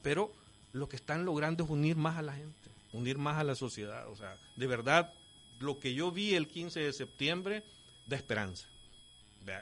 Pero 0.02 0.32
lo 0.72 0.88
que 0.88 0.96
están 0.96 1.24
logrando 1.24 1.64
es 1.64 1.70
unir 1.70 1.96
más 1.96 2.18
a 2.18 2.22
la 2.22 2.34
gente, 2.34 2.70
unir 2.92 3.18
más 3.18 3.38
a 3.38 3.44
la 3.44 3.54
sociedad. 3.54 4.08
O 4.08 4.16
sea, 4.16 4.36
de 4.56 4.66
verdad, 4.66 5.12
lo 5.60 5.78
que 5.78 5.94
yo 5.94 6.10
vi 6.10 6.34
el 6.34 6.48
15 6.48 6.80
de 6.80 6.92
septiembre 6.92 7.64
da 8.06 8.16
esperanza. 8.16 8.68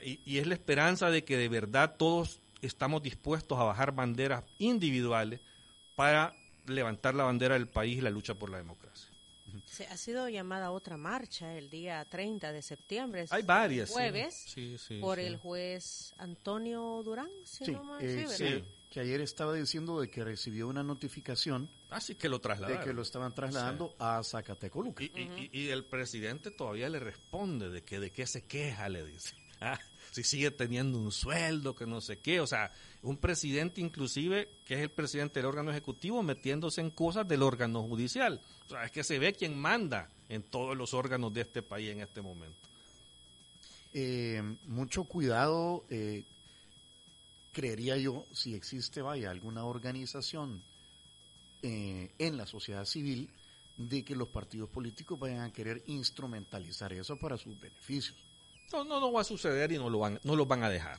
Y, 0.03 0.20
y 0.24 0.39
es 0.39 0.47
la 0.47 0.55
esperanza 0.55 1.11
de 1.11 1.24
que 1.24 1.37
de 1.37 1.49
verdad 1.49 1.95
todos 1.97 2.41
estamos 2.61 3.03
dispuestos 3.03 3.59
a 3.59 3.64
bajar 3.64 3.93
banderas 3.93 4.45
individuales 4.59 5.41
para 5.95 6.34
levantar 6.66 7.14
la 7.14 7.24
bandera 7.24 7.55
del 7.55 7.68
país 7.68 7.99
y 7.99 8.01
la 8.01 8.11
lucha 8.11 8.34
por 8.34 8.51
la 8.51 8.59
democracia. 8.59 9.15
Se 9.76 9.86
ha 9.88 9.96
sido 9.98 10.28
llamada 10.30 10.70
otra 10.70 10.96
marcha 10.96 11.54
el 11.54 11.68
día 11.68 12.02
30 12.06 12.50
de 12.52 12.62
septiembre. 12.62 13.26
Hay 13.28 13.42
varias. 13.42 13.90
Jueves. 13.90 14.34
Sí, 14.46 14.78
sí, 14.78 14.98
por 15.00 15.18
sí. 15.18 15.24
el 15.24 15.36
juez 15.36 16.14
Antonio 16.16 17.02
Durán. 17.04 17.28
Si 17.44 17.66
Sí, 17.66 17.72
no 17.72 17.98
eh, 18.00 18.64
que 18.90 19.00
ayer 19.00 19.20
estaba 19.20 19.52
diciendo 19.52 20.00
de 20.00 20.08
que 20.08 20.24
recibió 20.24 20.68
una 20.68 20.82
notificación 20.82 21.68
Así 21.90 22.14
que 22.14 22.30
lo 22.30 22.40
trasladaron. 22.40 22.80
de 22.80 22.86
que 22.86 22.94
lo 22.94 23.02
estaban 23.02 23.34
trasladando 23.34 23.94
a 23.98 24.22
Zacatecoluca. 24.24 25.04
Y, 25.04 25.08
y- 25.14 25.50
y- 25.52 25.60
y 25.64 25.68
el 25.68 25.84
presidente 25.84 26.50
todavía 26.50 26.88
le 26.88 26.98
responde 26.98 27.68
de 27.68 27.82
que 27.82 28.00
de 28.00 28.10
qué 28.10 28.26
se 28.26 28.44
queja, 28.46 28.88
le 28.88 29.04
dice. 29.04 29.34
Ah, 29.60 29.78
si 30.16 30.24
sigue 30.24 30.50
teniendo 30.50 30.98
un 30.98 31.12
sueldo, 31.12 31.74
que 31.74 31.84
no 31.84 32.00
sé 32.00 32.18
qué. 32.20 32.40
O 32.40 32.46
sea, 32.46 32.72
un 33.02 33.18
presidente 33.18 33.82
inclusive, 33.82 34.48
que 34.64 34.74
es 34.74 34.80
el 34.80 34.90
presidente 34.90 35.40
del 35.40 35.46
órgano 35.46 35.70
ejecutivo, 35.70 36.22
metiéndose 36.22 36.80
en 36.80 36.90
cosas 36.90 37.28
del 37.28 37.42
órgano 37.42 37.82
judicial. 37.82 38.40
O 38.64 38.70
sea, 38.70 38.86
es 38.86 38.92
que 38.92 39.04
se 39.04 39.18
ve 39.18 39.34
quién 39.34 39.58
manda 39.58 40.08
en 40.30 40.42
todos 40.42 40.74
los 40.74 40.94
órganos 40.94 41.34
de 41.34 41.42
este 41.42 41.60
país 41.60 41.90
en 41.90 42.00
este 42.00 42.22
momento. 42.22 42.56
Eh, 43.92 44.42
mucho 44.66 45.04
cuidado, 45.04 45.84
eh, 45.90 46.24
creería 47.52 47.98
yo, 47.98 48.24
si 48.32 48.54
existe, 48.54 49.02
vaya, 49.02 49.30
alguna 49.30 49.66
organización 49.66 50.62
eh, 51.62 52.10
en 52.18 52.38
la 52.38 52.46
sociedad 52.46 52.86
civil 52.86 53.28
de 53.76 54.02
que 54.02 54.16
los 54.16 54.28
partidos 54.28 54.70
políticos 54.70 55.18
vayan 55.20 55.40
a 55.40 55.52
querer 55.52 55.82
instrumentalizar 55.88 56.94
eso 56.94 57.18
para 57.18 57.36
sus 57.36 57.60
beneficios. 57.60 58.16
No, 58.72 58.84
no, 58.84 59.00
no 59.00 59.12
va 59.12 59.20
a 59.20 59.24
suceder 59.24 59.72
y 59.72 59.78
no 59.78 59.88
lo 59.90 59.98
van, 60.00 60.20
no 60.24 60.36
lo 60.36 60.46
van 60.46 60.62
a 60.64 60.70
dejar. 60.70 60.98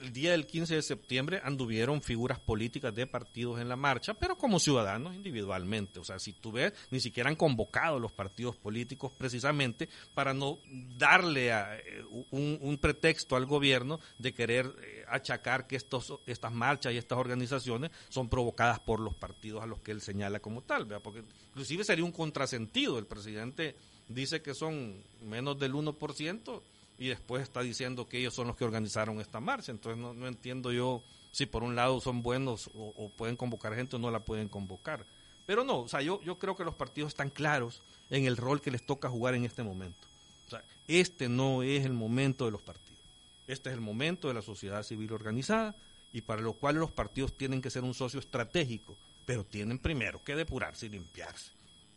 El 0.00 0.14
día 0.14 0.30
del 0.30 0.46
15 0.46 0.76
de 0.76 0.82
septiembre 0.82 1.40
anduvieron 1.44 2.00
figuras 2.00 2.40
políticas 2.40 2.94
de 2.94 3.06
partidos 3.06 3.60
en 3.60 3.68
la 3.68 3.76
marcha, 3.76 4.14
pero 4.14 4.38
como 4.38 4.58
ciudadanos 4.58 5.14
individualmente. 5.14 6.00
O 6.00 6.04
sea, 6.04 6.18
si 6.18 6.32
tú 6.32 6.52
ves, 6.52 6.72
ni 6.90 7.00
siquiera 7.00 7.28
han 7.28 7.36
convocado 7.36 7.98
los 7.98 8.12
partidos 8.12 8.56
políticos 8.56 9.12
precisamente 9.18 9.88
para 10.14 10.32
no 10.32 10.58
darle 10.96 11.52
a, 11.52 11.76
eh, 11.76 12.02
un, 12.30 12.58
un 12.62 12.78
pretexto 12.78 13.36
al 13.36 13.44
gobierno 13.44 14.00
de 14.18 14.32
querer 14.32 14.74
eh, 14.82 15.04
achacar 15.06 15.66
que 15.66 15.76
estos, 15.76 16.14
estas 16.26 16.52
marchas 16.52 16.94
y 16.94 16.96
estas 16.96 17.18
organizaciones 17.18 17.90
son 18.08 18.30
provocadas 18.30 18.80
por 18.80 19.00
los 19.00 19.14
partidos 19.16 19.62
a 19.62 19.66
los 19.66 19.80
que 19.80 19.90
él 19.90 20.00
señala 20.00 20.40
como 20.40 20.62
tal. 20.62 20.86
¿verdad? 20.86 21.02
Porque 21.02 21.24
inclusive 21.50 21.84
sería 21.84 22.06
un 22.06 22.12
contrasentido. 22.12 22.98
El 22.98 23.06
presidente 23.06 23.76
dice 24.08 24.42
que 24.42 24.54
son 24.54 25.02
menos 25.22 25.58
del 25.58 25.74
1%, 25.74 26.62
y 26.98 27.08
después 27.08 27.42
está 27.42 27.62
diciendo 27.62 28.08
que 28.08 28.18
ellos 28.18 28.34
son 28.34 28.48
los 28.48 28.56
que 28.56 28.64
organizaron 28.64 29.20
esta 29.20 29.40
marcha. 29.40 29.70
Entonces 29.70 30.02
no, 30.02 30.26
entiendo 30.26 30.72
yo 30.72 31.02
si 31.30 31.46
por 31.46 31.62
un 31.62 31.76
lado 31.76 32.00
son 32.00 32.22
buenos 32.22 32.68
o, 32.74 33.10
pueden 33.16 33.36
convocar 33.36 33.74
gente 33.74 33.96
o 33.96 33.98
no 33.98 34.10
la 34.10 34.20
pueden 34.20 34.48
convocar. 34.48 35.06
Pero 35.46 35.64
no, 35.64 35.80
o 35.80 35.88
sea, 35.88 36.02
yo, 36.02 36.20
yo 36.22 36.38
creo 36.38 36.56
que 36.56 36.64
los 36.64 36.74
partidos 36.74 37.12
están 37.12 37.30
claros 37.30 37.82
en 38.10 38.26
el 38.26 38.36
rol 38.36 38.60
que 38.60 38.70
les 38.70 38.84
toca 38.84 39.08
jugar 39.08 39.34
en 39.34 39.44
este 39.44 39.62
momento. 39.62 40.06
O 40.46 40.50
sea, 40.50 40.64
este 40.88 41.28
no 41.28 41.62
es 41.62 41.84
el 41.84 41.92
momento 41.92 42.44
de 42.44 42.50
los 42.50 42.62
partidos. 42.62 42.98
Este 43.46 43.70
es 43.70 43.74
el 43.74 43.80
momento 43.80 44.28
de 44.28 44.34
la 44.34 44.42
sociedad 44.42 44.82
civil 44.82 45.12
organizada 45.12 45.76
y 46.12 46.22
para 46.22 46.42
lo 46.42 46.54
cual 46.54 46.76
los 46.76 46.90
partidos 46.90 47.36
tienen 47.36 47.62
que 47.62 47.70
ser 47.70 47.84
un 47.84 47.94
socio 47.94 48.18
estratégico, 48.18 48.96
pero 49.24 49.44
tienen 49.44 49.78
primero 49.78 50.22
que 50.24 50.34
depurarse 50.34 50.86
y 50.86 50.90
limpiarse. 50.90 51.52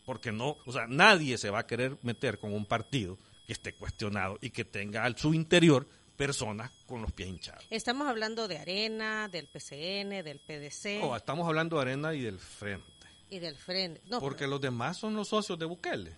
Porque 0.06 0.32
no, 0.32 0.58
o 0.66 0.72
sea, 0.72 0.88
nadie 0.88 1.38
se 1.38 1.49
va 1.49 1.60
a 1.60 1.68
querer 1.68 1.97
meter 2.02 2.39
con 2.39 2.54
un 2.54 2.66
partido 2.66 3.18
que 3.45 3.54
esté 3.54 3.74
cuestionado 3.74 4.38
y 4.41 4.49
que 4.49 4.66
tenga 4.66 5.04
al 5.04 5.18
su 5.18 5.34
interior 5.34 5.88
personas 6.18 6.72
con 6.86 7.02
los 7.02 7.12
pies 7.12 7.30
hinchados. 7.30 7.66
Estamos 7.70 8.08
hablando 8.08 8.47
de 8.47 8.58
Arena, 8.58 9.28
del 9.28 9.47
PCN, 9.47 10.24
del 10.24 10.39
PDC. 10.39 11.02
No, 11.02 11.16
estamos 11.16 11.47
hablando 11.47 11.78
de 11.78 11.82
Arena 11.82 12.14
y 12.14 12.22
del 12.22 12.39
Frente. 12.39 12.86
Y 13.30 13.39
del 13.39 13.56
Frente. 13.56 14.02
Porque 14.20 14.45
los 14.45 14.62
demás 14.62 14.97
son 14.97 15.16
los 15.16 15.30
socios 15.30 15.58
de 15.58 15.66
Bukele. 15.66 16.16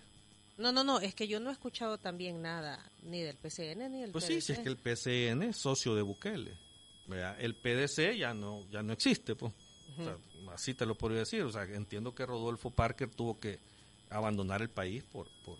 No, 0.56 0.72
no, 0.72 0.84
no, 0.84 1.00
es 1.00 1.14
que 1.14 1.26
yo 1.26 1.40
no 1.40 1.50
he 1.50 1.52
escuchado 1.52 1.98
también 1.98 2.40
nada 2.40 2.90
ni 3.02 3.22
del 3.22 3.36
PCN 3.36 3.90
ni 3.90 4.02
del 4.02 4.12
pues 4.12 4.24
sí, 4.24 4.40
sí, 4.40 4.52
es 4.52 4.60
que 4.60 4.68
el 4.68 4.76
PCN 4.76 5.42
es 5.42 5.56
socio 5.56 5.94
de 5.94 6.02
Bukele. 6.02 6.56
El 7.38 7.56
PDC 7.56 8.16
ya 8.16 8.32
no 8.34 8.68
ya 8.70 8.82
no 8.82 8.92
existe, 8.92 9.34
pues. 9.34 9.52
así 10.52 10.74
te 10.74 10.86
lo 10.86 10.96
podría 10.96 11.20
decir. 11.20 11.42
O 11.42 11.50
sea, 11.50 11.64
entiendo 11.64 12.14
que 12.14 12.24
Rodolfo 12.24 12.70
Parker 12.70 13.10
tuvo 13.10 13.40
que 13.40 13.58
abandonar 14.14 14.62
el 14.62 14.70
país 14.70 15.02
por, 15.04 15.28
por, 15.44 15.58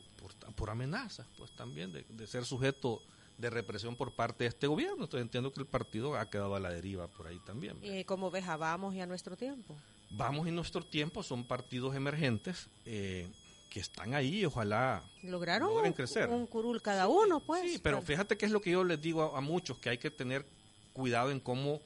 por, 0.54 0.70
amenazas, 0.70 1.26
pues 1.36 1.50
también 1.56 1.92
de, 1.92 2.26
ser 2.26 2.44
sujeto 2.44 3.02
de 3.36 3.50
represión 3.50 3.96
por 3.96 4.14
parte 4.14 4.44
de 4.44 4.48
este 4.48 4.66
gobierno. 4.66 5.04
Entonces 5.04 5.22
entiendo 5.22 5.52
que 5.52 5.60
el 5.60 5.66
partido 5.66 6.16
ha 6.16 6.30
quedado 6.30 6.54
a 6.54 6.60
la 6.60 6.70
deriva 6.70 7.08
por 7.08 7.26
ahí 7.26 7.38
también. 7.44 7.76
¿Y 7.82 8.04
cómo 8.04 8.30
ves 8.30 8.46
a 8.46 8.56
Vamos 8.56 8.94
y 8.94 9.00
a 9.00 9.06
Nuestro 9.06 9.36
Tiempo? 9.36 9.76
Vamos 10.10 10.46
y 10.46 10.52
Nuestro 10.52 10.84
Tiempo 10.84 11.22
son 11.22 11.44
partidos 11.44 11.96
emergentes 11.96 12.68
eh, 12.84 13.28
que 13.70 13.80
están 13.80 14.14
ahí 14.14 14.44
ojalá 14.44 15.02
lograron 15.24 15.68
logren 15.68 15.92
crecer. 15.92 16.28
Un, 16.28 16.46
curul 16.46 16.80
cada 16.80 17.08
uno, 17.08 17.40
pues. 17.40 17.72
Sí, 17.72 17.78
pero 17.82 18.00
fíjate 18.02 18.36
que 18.36 18.46
es 18.46 18.52
lo 18.52 18.60
que 18.60 18.70
yo 18.70 18.84
les 18.84 19.00
digo 19.00 19.36
a, 19.36 19.40
muchos, 19.40 19.78
que 19.78 19.90
hay 19.90 19.98
que 19.98 20.12
tener 20.12 20.46
cuidado 20.92 21.32
en 21.32 21.40
cómo 21.40 21.80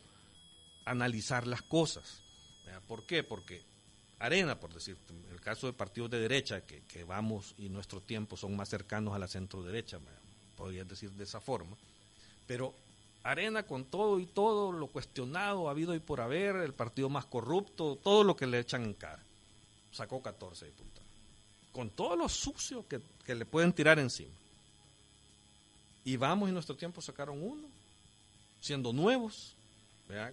analizar 0.85 1.47
las 1.47 1.63
cosas. 1.63 2.23
¿Por 2.87 3.07
qué? 3.07 3.23
Porque 3.23 3.63
Arena, 4.19 4.59
por 4.59 4.75
decir, 4.75 4.97
el 5.31 5.41
caso 5.41 5.67
de 5.67 5.73
partidos 5.73 6.11
de 6.11 6.19
derecha, 6.19 6.63
que, 6.63 7.05
vamos 7.05 7.55
y 7.57 7.69
nuestro 7.69 8.01
tiempo 8.01 8.37
son 8.37 8.57
más 8.57 8.69
cercanos 8.69 9.15
a 9.15 9.19
la 9.19 9.29
centro 9.29 9.63
derecha, 9.63 9.99
podría 10.57 10.85
decir 10.85 11.11
de 11.13 11.25
esa 11.25 11.41
forma, 11.41 11.77
pero 12.47 12.75
Arena 13.23 13.63
con 13.63 13.85
todo 13.85 14.19
y 14.19 14.27
todo 14.27 14.73
lo 14.73 14.89
cuestionado, 14.89 15.69
ha 15.69 15.71
habido 15.71 15.95
y 15.95 16.01
por 16.01 16.21
haber, 16.21 16.57
el 16.57 16.73
partido 16.73 17.09
más 17.09 17.27
corrupto, 17.27 17.97
todo 18.03 18.25
lo 18.25 18.35
que 18.35 18.47
le 18.47 18.59
echan 18.59 18.85
en 18.85 18.95
cara, 18.95 19.23
sacó 19.93 20.21
14 20.21 20.67
diputados, 20.67 21.09
con 21.73 21.91
todo 21.91 22.17
lo 22.17 22.29
sucio 22.29 22.87
que, 22.89 23.01
que 23.25 23.35
le 23.37 23.47
pueden 23.47 23.73
tirar 23.73 23.99
encima. 23.99 24.35
Y 26.05 26.17
vamos 26.17 26.49
y 26.49 26.53
nuestro 26.53 26.75
tiempo 26.75 27.01
sacaron 27.03 27.41
uno, 27.41 27.69
siendo 28.61 28.93
nuevos, 28.93 29.55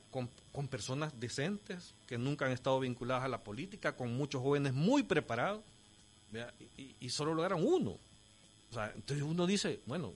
con, 0.10 0.30
con, 0.52 0.68
personas 0.68 1.20
decentes 1.20 1.94
que 2.08 2.18
nunca 2.18 2.46
han 2.46 2.52
estado 2.52 2.80
vinculadas 2.80 3.24
a 3.26 3.28
la 3.28 3.44
política, 3.44 3.96
con 3.96 4.16
muchos 4.16 4.42
jóvenes 4.42 4.74
muy 4.74 5.04
preparados, 5.04 5.62
y, 7.00 7.10
solo 7.10 7.34
lograron 7.34 7.66
uno. 7.66 7.98
Entonces 8.96 9.24
uno 9.24 9.46
dice, 9.46 9.80
bueno, 9.86 10.14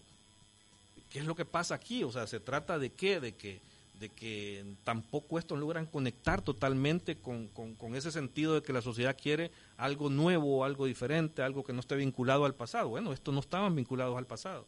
¿qué 1.09 1.19
es 1.19 1.25
lo 1.25 1.35
que 1.35 1.45
pasa 1.45 1.75
aquí? 1.75 2.03
O 2.03 2.11
sea, 2.11 2.27
¿se 2.27 2.39
trata 2.39 2.77
de 2.79 2.91
qué? 2.91 3.19
De 3.19 3.33
que, 3.33 3.59
de 3.99 4.09
que 4.09 4.65
tampoco 4.83 5.39
estos 5.39 5.59
logran 5.59 5.85
conectar 5.85 6.41
totalmente 6.41 7.17
con, 7.17 7.47
con, 7.49 7.75
con 7.75 7.95
ese 7.95 8.11
sentido 8.11 8.55
de 8.55 8.61
que 8.61 8.73
la 8.73 8.81
sociedad 8.81 9.17
quiere 9.21 9.51
algo 9.77 10.09
nuevo, 10.09 10.65
algo 10.65 10.85
diferente, 10.85 11.41
algo 11.41 11.63
que 11.63 11.73
no 11.73 11.81
esté 11.81 11.95
vinculado 11.95 12.45
al 12.45 12.55
pasado. 12.55 12.89
Bueno, 12.89 13.13
estos 13.13 13.33
no 13.33 13.39
estaban 13.39 13.75
vinculados 13.75 14.17
al 14.17 14.25
pasado 14.25 14.65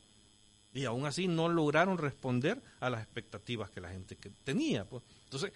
y 0.74 0.86
aún 0.86 1.06
así 1.06 1.28
no 1.28 1.50
lograron 1.50 1.98
responder 1.98 2.62
a 2.80 2.90
las 2.90 3.02
expectativas 3.02 3.70
que 3.70 3.82
la 3.82 3.90
gente 3.90 4.16
que 4.16 4.30
tenía. 4.44 4.86
Pues. 4.86 5.04
Entonces, 5.26 5.52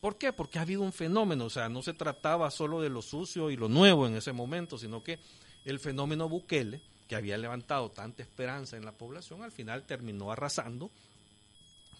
¿por 0.00 0.18
qué? 0.18 0.32
Porque 0.32 0.58
ha 0.58 0.62
habido 0.62 0.82
un 0.82 0.92
fenómeno, 0.92 1.46
o 1.46 1.50
sea, 1.50 1.68
no 1.68 1.82
se 1.82 1.94
trataba 1.94 2.50
solo 2.50 2.80
de 2.80 2.90
lo 2.90 3.02
sucio 3.02 3.50
y 3.50 3.56
lo 3.56 3.68
nuevo 3.68 4.06
en 4.06 4.16
ese 4.16 4.32
momento, 4.32 4.78
sino 4.78 5.02
que 5.02 5.18
el 5.64 5.78
fenómeno 5.78 6.28
Bukele, 6.28 6.82
que 7.06 7.16
había 7.16 7.38
levantado 7.38 7.90
tanta 7.90 8.22
esperanza 8.22 8.76
en 8.76 8.84
la 8.84 8.96
población, 8.96 9.42
al 9.42 9.52
final 9.52 9.84
terminó 9.86 10.32
arrasando. 10.32 10.90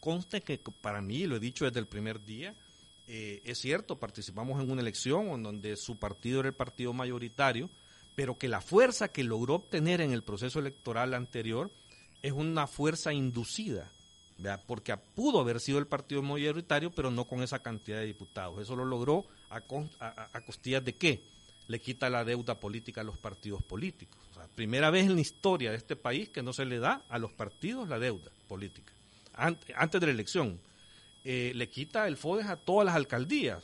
Conste 0.01 0.43
que 0.43 0.59
para 0.81 1.03
mí, 1.03 1.27
lo 1.27 1.37
he 1.37 1.41
dicho 1.41 1.65
desde 1.65 1.81
el 1.81 1.87
primer 1.87 2.25
día, 2.25 2.55
eh, 3.07 3.43
es 3.45 3.59
cierto, 3.59 3.99
participamos 3.99 4.63
en 4.63 4.71
una 4.71 4.81
elección 4.81 5.29
en 5.29 5.43
donde 5.43 5.77
su 5.77 5.99
partido 5.99 6.41
era 6.41 6.49
el 6.49 6.55
partido 6.55 6.93
mayoritario, 6.93 7.69
pero 8.15 8.39
que 8.39 8.49
la 8.49 8.61
fuerza 8.61 9.09
que 9.09 9.25
logró 9.25 9.57
obtener 9.57 10.01
en 10.01 10.13
el 10.13 10.23
proceso 10.23 10.59
electoral 10.59 11.15
anterior 11.15 11.71
es 12.23 12.33
una 12.33 12.67
fuerza 12.67 13.13
inducida, 13.13 13.91
porque 14.67 14.97
pudo 14.97 15.41
haber 15.41 15.61
sido 15.61 15.79
el 15.79 15.87
partido 15.87 16.23
mayoritario, 16.23 16.91
pero 16.91 17.11
no 17.11 17.27
con 17.27 17.43
esa 17.43 17.61
cantidad 17.61 17.99
de 17.99 18.07
diputados. 18.07 18.61
Eso 18.61 18.77
lo 18.77 18.85
logró 18.85 19.27
a, 19.51 19.57
a, 20.33 20.41
costillas 20.45 20.85
de 20.85 20.95
qué? 20.95 21.23
Le 21.69 21.81
quita 21.81 22.11
la 22.11 22.25
deuda 22.25 22.59
política 22.59 23.03
a 23.03 23.05
los 23.05 23.19
partidos 23.19 23.63
políticos. 23.63 24.19
primera 24.55 24.91
vez 24.91 25.07
en 25.07 25.15
la 25.15 25.21
historia 25.21 25.71
de 25.71 25.77
este 25.77 25.97
país 25.97 26.29
que 26.31 26.43
no 26.43 26.53
se 26.53 26.65
le 26.65 26.79
da 26.79 27.05
a 27.09 27.19
los 27.19 27.33
partidos 27.33 27.89
la 27.89 27.99
deuda 27.99 28.31
política. 28.49 28.93
Antes, 29.35 30.01
de 30.01 30.07
la 30.07 30.13
elección, 30.13 30.61
eh, 31.25 31.53
le 31.55 31.69
quita 31.69 32.09
el 32.09 32.17
FODES 32.17 32.47
a 32.47 32.57
todas 32.57 32.87
las 32.87 32.95
alcaldías 32.95 33.63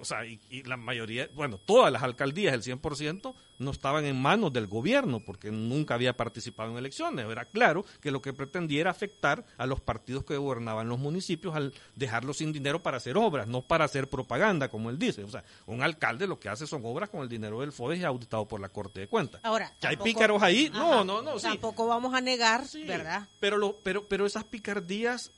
o 0.00 0.04
sea, 0.04 0.24
y, 0.24 0.62
la 0.64 0.76
mayoría, 0.76 1.28
bueno, 1.34 1.58
todas 1.58 1.92
las 1.92 2.02
alcaldías, 2.02 2.54
el 2.54 2.62
100%, 2.62 3.34
no 3.58 3.70
estaban 3.70 4.04
en 4.04 4.20
manos 4.20 4.52
del 4.52 4.66
gobierno 4.66 5.20
porque 5.20 5.50
nunca 5.50 5.94
había 5.94 6.16
participado 6.16 6.70
en 6.72 6.78
elecciones. 6.78 7.26
Era 7.28 7.44
claro 7.44 7.84
que 8.00 8.10
lo 8.10 8.20
que 8.20 8.32
pretendía 8.32 8.82
era 8.82 8.90
afectar 8.90 9.44
a 9.56 9.66
los 9.66 9.80
partidos 9.80 10.24
que 10.24 10.36
gobernaban 10.36 10.88
los 10.88 10.98
municipios 10.98 11.54
al 11.54 11.72
dejarlos 11.94 12.38
sin 12.38 12.52
dinero 12.52 12.82
para 12.82 12.96
hacer 12.96 13.16
obras, 13.16 13.46
no 13.46 13.62
para 13.62 13.84
hacer 13.84 14.08
propaganda, 14.08 14.68
como 14.68 14.90
él 14.90 14.98
dice. 14.98 15.22
O 15.24 15.30
sea, 15.30 15.44
un 15.66 15.82
alcalde 15.82 16.26
lo 16.26 16.40
que 16.40 16.48
hace 16.48 16.66
son 16.66 16.82
obras 16.84 17.10
con 17.10 17.22
el 17.22 17.28
dinero 17.28 17.60
del 17.60 17.72
FODES 17.72 18.00
y 18.00 18.04
auditado 18.04 18.46
por 18.46 18.60
la 18.60 18.68
Corte 18.68 19.00
de 19.00 19.08
Cuentas. 19.08 19.40
Ahora, 19.44 19.72
que 19.80 19.86
hay 19.86 19.96
pícaros 19.96 20.42
ahí, 20.42 20.70
no, 20.72 21.04
no, 21.04 21.22
no. 21.22 21.38
Tampoco 21.38 21.86
vamos 21.86 22.14
a 22.14 22.20
negar, 22.20 22.64
¿verdad? 22.86 23.28
Pero, 23.40 23.56
lo, 23.58 23.76
pero, 23.82 24.06
pero 24.08 24.26
esas 24.26 24.44
picardías 24.44 25.30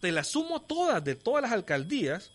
te 0.00 0.12
las 0.12 0.28
sumo 0.28 0.62
todas, 0.62 1.02
de 1.02 1.14
todas 1.14 1.42
las 1.42 1.52
alcaldías, 1.52 2.32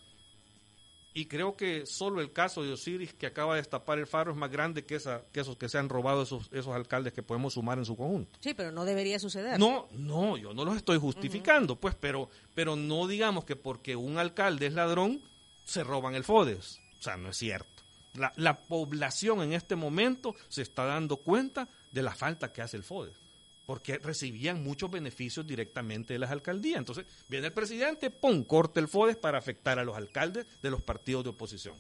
y 1.13 1.25
creo 1.25 1.55
que 1.55 1.85
solo 1.85 2.21
el 2.21 2.31
caso 2.31 2.63
de 2.63 2.73
Osiris 2.73 3.13
que 3.13 3.27
acaba 3.27 3.53
de 3.53 3.61
destapar 3.61 3.99
el 3.99 4.07
faro 4.07 4.31
es 4.31 4.37
más 4.37 4.51
grande 4.51 4.85
que, 4.85 4.95
esa, 4.95 5.23
que 5.31 5.41
esos 5.41 5.57
que 5.57 5.69
se 5.69 5.77
han 5.77 5.89
robado 5.89 6.23
esos, 6.23 6.49
esos 6.51 6.73
alcaldes 6.73 7.13
que 7.13 7.21
podemos 7.21 7.53
sumar 7.53 7.77
en 7.77 7.85
su 7.85 7.95
conjunto. 7.95 8.39
Sí, 8.41 8.53
pero 8.53 8.71
no 8.71 8.83
debería 8.83 9.19
suceder. 9.19 9.59
No, 9.59 9.87
no, 9.91 10.37
yo 10.37 10.53
no 10.53 10.65
los 10.65 10.75
estoy 10.75 10.97
justificando, 10.97 11.75
pues, 11.75 11.95
pero, 11.95 12.29
pero 12.55 12.75
no 12.75 13.07
digamos 13.07 13.45
que 13.45 13.55
porque 13.55 13.95
un 13.95 14.17
alcalde 14.17 14.67
es 14.67 14.73
ladrón 14.73 15.21
se 15.65 15.83
roban 15.83 16.15
el 16.15 16.23
FODES. 16.23 16.79
O 16.99 17.03
sea, 17.03 17.17
no 17.17 17.29
es 17.29 17.37
cierto. 17.37 17.67
La, 18.15 18.33
la 18.35 18.57
población 18.57 19.41
en 19.41 19.53
este 19.53 19.75
momento 19.75 20.35
se 20.47 20.61
está 20.61 20.85
dando 20.85 21.17
cuenta 21.17 21.67
de 21.91 22.01
la 22.01 22.13
falta 22.15 22.51
que 22.51 22.61
hace 22.61 22.77
el 22.77 22.83
FODES 22.83 23.22
porque 23.65 23.97
recibían 23.97 24.63
muchos 24.63 24.91
beneficios 24.91 25.47
directamente 25.47 26.13
de 26.13 26.19
las 26.19 26.31
alcaldías. 26.31 26.79
Entonces, 26.79 27.05
viene 27.27 27.47
el 27.47 27.53
presidente, 27.53 28.09
pum, 28.09 28.43
corta 28.43 28.79
el 28.79 28.87
FODES 28.87 29.17
para 29.17 29.37
afectar 29.37 29.79
a 29.79 29.83
los 29.83 29.95
alcaldes 29.95 30.45
de 30.61 30.69
los 30.69 30.81
partidos 30.81 31.23
de 31.23 31.29
oposición. 31.29 31.75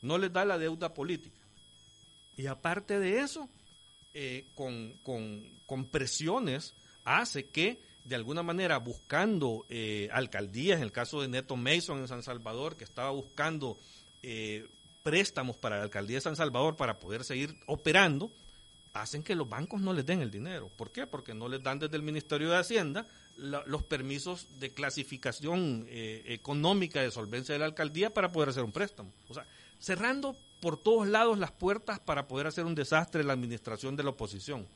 No 0.00 0.16
les 0.16 0.32
da 0.32 0.44
la 0.44 0.58
deuda 0.58 0.94
política. 0.94 1.36
Y 2.36 2.46
aparte 2.46 2.98
de 3.00 3.20
eso, 3.20 3.48
eh, 4.14 4.46
con, 4.54 4.94
con, 5.02 5.84
presiones, 5.90 6.74
hace 7.04 7.46
que, 7.46 7.82
de 8.04 8.14
alguna 8.14 8.42
manera, 8.42 8.78
buscando 8.78 9.66
eh, 9.68 10.08
alcaldías, 10.12 10.78
en 10.78 10.84
el 10.84 10.92
caso 10.92 11.20
de 11.20 11.28
Neto 11.28 11.56
Mason 11.56 11.98
en 11.98 12.08
San 12.08 12.22
Salvador, 12.22 12.76
que 12.76 12.84
estaba 12.84 13.10
buscando 13.10 13.78
eh, 14.22 14.66
préstamos 15.02 15.56
para 15.56 15.78
la 15.78 15.84
alcaldía 15.84 16.18
de 16.18 16.22
San 16.22 16.36
Salvador 16.36 16.76
para 16.76 16.98
poder 16.98 17.24
seguir 17.24 17.54
operando, 17.66 18.30
hacen 19.00 19.22
que 19.22 19.34
los 19.34 19.48
bancos 19.48 19.80
no 19.80 19.92
les 19.92 20.04
den 20.04 20.20
el 20.20 20.30
dinero. 20.30 20.70
¿Por 20.76 20.90
qué? 20.90 21.06
Porque 21.06 21.34
no 21.34 21.48
les 21.48 21.62
dan 21.62 21.78
desde 21.78 21.96
el 21.96 22.02
Ministerio 22.02 22.50
de 22.50 22.56
Hacienda 22.56 23.06
los 23.36 23.84
permisos 23.84 24.48
de 24.58 24.70
clasificación 24.70 25.86
eh, 25.88 26.24
económica 26.26 27.00
de 27.00 27.10
solvencia 27.10 27.52
de 27.52 27.60
la 27.60 27.66
alcaldía 27.66 28.12
para 28.12 28.32
poder 28.32 28.48
hacer 28.48 28.64
un 28.64 28.72
préstamo. 28.72 29.12
O 29.28 29.34
sea, 29.34 29.46
cerrando 29.78 30.36
por 30.60 30.76
todos 30.76 31.06
lados 31.06 31.38
las 31.38 31.52
puertas 31.52 32.00
para 32.00 32.26
poder 32.26 32.48
hacer 32.48 32.64
un 32.64 32.74
desastre 32.74 33.22
la 33.22 33.34
administración 33.34 33.94
de 33.94 34.02
la 34.02 34.10
oposición. 34.10 34.66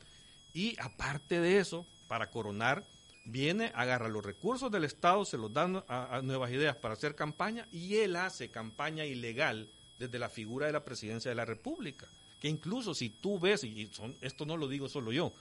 Y 0.53 0.79
aparte 0.79 1.41
de 1.41 1.57
eso, 1.57 1.85
para 2.07 2.31
coronar, 2.31 2.85
viene, 3.25 3.73
agarra 3.75 4.07
los 4.07 4.23
recursos 4.23 4.71
del 4.71 4.85
Estado, 4.85 5.25
se 5.25 5.37
los 5.37 5.51
dan 5.51 5.83
a 5.89 6.21
Nuevas 6.23 6.51
Ideas 6.51 6.77
para 6.77 6.93
hacer 6.93 7.15
campaña 7.15 7.67
y 7.71 7.97
él 7.97 8.15
hace 8.15 8.49
campaña 8.49 9.05
ilegal 9.05 9.69
desde 9.99 10.19
la 10.19 10.29
figura 10.29 10.67
de 10.67 10.73
la 10.73 10.85
presidencia 10.85 11.29
de 11.29 11.35
la 11.35 11.45
República 11.45 12.07
que 12.43 12.49
incluso 12.49 12.93
si 12.93 13.09
tú 13.09 13.39
ves, 13.39 13.63
y 13.63 13.87
son, 13.93 14.13
esto 14.19 14.45
no 14.45 14.57
lo 14.57 14.67
digo 14.67 14.89
solo 14.89 15.13
yo, 15.13 15.31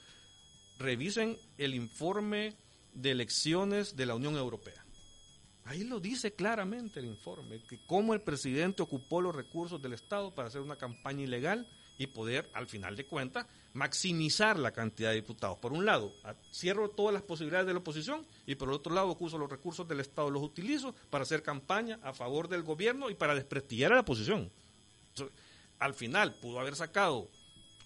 revisen 0.79 1.37
el 1.59 1.75
informe 1.75 2.55
de 2.95 3.11
elecciones 3.11 3.97
de 3.97 4.07
la 4.07 4.15
Unión 4.15 4.37
Europea. 4.37 4.87
Ahí 5.65 5.83
lo 5.83 5.99
dice 5.99 6.35
claramente 6.35 7.01
el 7.01 7.07
informe, 7.07 7.61
que 7.69 7.81
cómo 7.89 8.15
el 8.15 8.21
presidente 8.21 8.85
ocupó 8.85 9.21
los 9.21 9.35
recursos 9.35 9.83
del 9.83 9.95
Estado 9.95 10.33
para 10.33 10.47
hacer 10.47 10.61
una 10.61 10.77
campaña 10.77 11.25
ilegal 11.25 11.67
y 11.99 12.07
poder, 12.07 12.49
al 12.55 12.69
final 12.69 12.95
de 12.95 13.05
cuentas, 13.05 13.49
maximizar 13.73 14.57
la 14.57 14.71
cantidad 14.71 15.11
de 15.11 15.17
diputados. 15.17 15.59
Por 15.59 15.73
un 15.73 15.85
lado, 15.85 16.13
cierro 16.53 16.89
todas 16.91 17.13
las 17.13 17.25
posibilidades 17.25 17.67
de 17.67 17.73
la 17.73 17.81
oposición 17.81 18.25
y 18.47 18.55
por 18.55 18.69
el 18.69 18.75
otro 18.75 18.95
lado, 18.95 19.17
uso 19.19 19.39
los 19.39 19.51
recursos 19.51 19.89
del 19.89 19.99
Estado, 19.99 20.31
los 20.31 20.45
utilizo 20.45 20.95
para 21.11 21.23
hacer 21.23 21.43
campaña 21.43 21.99
a 22.05 22.13
favor 22.13 22.47
del 22.47 22.63
gobierno 22.63 23.11
y 23.11 23.17
para 23.17 23.35
desprestigiar 23.35 23.91
a 23.91 23.97
la 23.97 24.03
oposición. 24.03 24.53
Al 25.83 25.95
final, 25.95 26.35
pudo 26.35 26.61
haber 26.61 26.77
sacado 26.77 27.29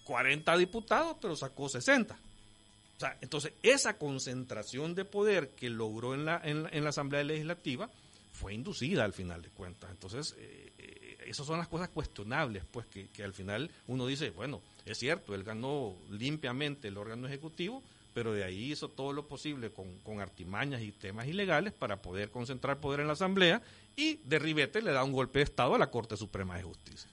40 0.03 0.55
diputados, 0.57 1.17
pero 1.19 1.35
sacó 1.35 1.67
60. 1.67 2.13
O 2.13 2.99
sea, 2.99 3.17
entonces, 3.21 3.53
esa 3.61 3.97
concentración 3.97 4.95
de 4.95 5.05
poder 5.05 5.49
que 5.49 5.69
logró 5.69 6.13
en 6.13 6.25
la, 6.25 6.41
en, 6.43 6.83
la 6.83 6.89
Asamblea 6.89 7.23
Legislativa 7.23 7.89
fue 8.31 8.53
inducida 8.53 9.03
al 9.03 9.13
final 9.13 9.41
de 9.41 9.49
cuentas. 9.49 9.91
Entonces, 9.91 10.35
eh, 10.39 10.71
eh, 10.77 11.17
esas 11.27 11.45
son 11.45 11.59
las 11.59 11.67
cosas 11.67 11.89
cuestionables, 11.89 12.63
pues 12.71 12.85
que, 12.87 13.23
al 13.23 13.33
final 13.33 13.69
uno 13.87 14.07
dice, 14.07 14.29
bueno, 14.29 14.61
es 14.85 14.97
cierto, 14.97 15.35
él 15.35 15.43
ganó 15.43 15.95
limpiamente 16.09 16.87
el 16.87 16.97
órgano 16.97 17.27
ejecutivo, 17.27 17.83
pero 18.13 18.33
de 18.33 18.43
ahí 18.43 18.71
hizo 18.71 18.89
todo 18.89 19.13
lo 19.13 19.27
posible 19.27 19.71
con, 19.71 19.99
con 19.99 20.21
artimañas 20.21 20.81
y 20.81 20.91
temas 20.91 21.27
ilegales 21.27 21.73
para 21.73 22.01
poder 22.01 22.31
concentrar 22.31 22.79
poder 22.79 23.01
en 23.01 23.07
la 23.07 23.13
Asamblea 23.13 23.61
y 23.95 24.15
de 24.23 24.39
ribete 24.39 24.81
le 24.81 24.91
da 24.91 25.03
un 25.03 25.11
golpe 25.11 25.39
de 25.39 25.43
Estado 25.43 25.75
a 25.75 25.79
la 25.79 25.91
Corte 25.91 26.17
Suprema 26.17 26.57
de 26.57 26.63
Justicia. 26.63 27.09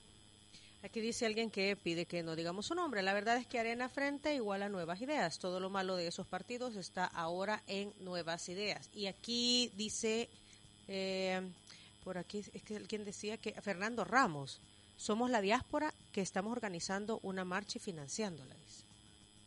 Aquí 0.85 1.01
dice 1.01 1.25
alguien 1.25 1.49
que 1.49 1.75
pide 1.75 2.05
que 2.05 2.21
no 2.21 2.35
digamos 2.35 2.67
su 2.67 2.75
nombre. 2.75 3.01
La 3.01 3.15
verdad 3.15 3.37
es 3.37 3.47
que 3.47 3.57
Arena 3.57 3.89
Frente 3.89 4.35
igual 4.35 4.61
a 4.61 4.69
Nuevas 4.69 5.01
Ideas. 5.01 5.39
Todo 5.39 5.59
lo 5.59 5.71
malo 5.71 5.95
de 5.95 6.05
esos 6.05 6.27
partidos 6.27 6.75
está 6.75 7.05
ahora 7.05 7.63
en 7.65 7.91
Nuevas 8.01 8.47
Ideas. 8.49 8.91
Y 8.93 9.07
aquí 9.07 9.71
dice, 9.75 10.29
eh, 10.87 11.41
por 12.03 12.19
aquí 12.19 12.43
es 12.53 12.61
que 12.61 12.75
alguien 12.75 13.03
decía 13.03 13.37
que 13.37 13.59
Fernando 13.63 14.05
Ramos, 14.05 14.59
somos 14.95 15.31
la 15.31 15.41
diáspora 15.41 15.91
que 16.11 16.21
estamos 16.21 16.51
organizando 16.51 17.19
una 17.23 17.43
marcha 17.43 17.79
y 17.79 17.81
financiándola, 17.81 18.53
dice. 18.53 18.84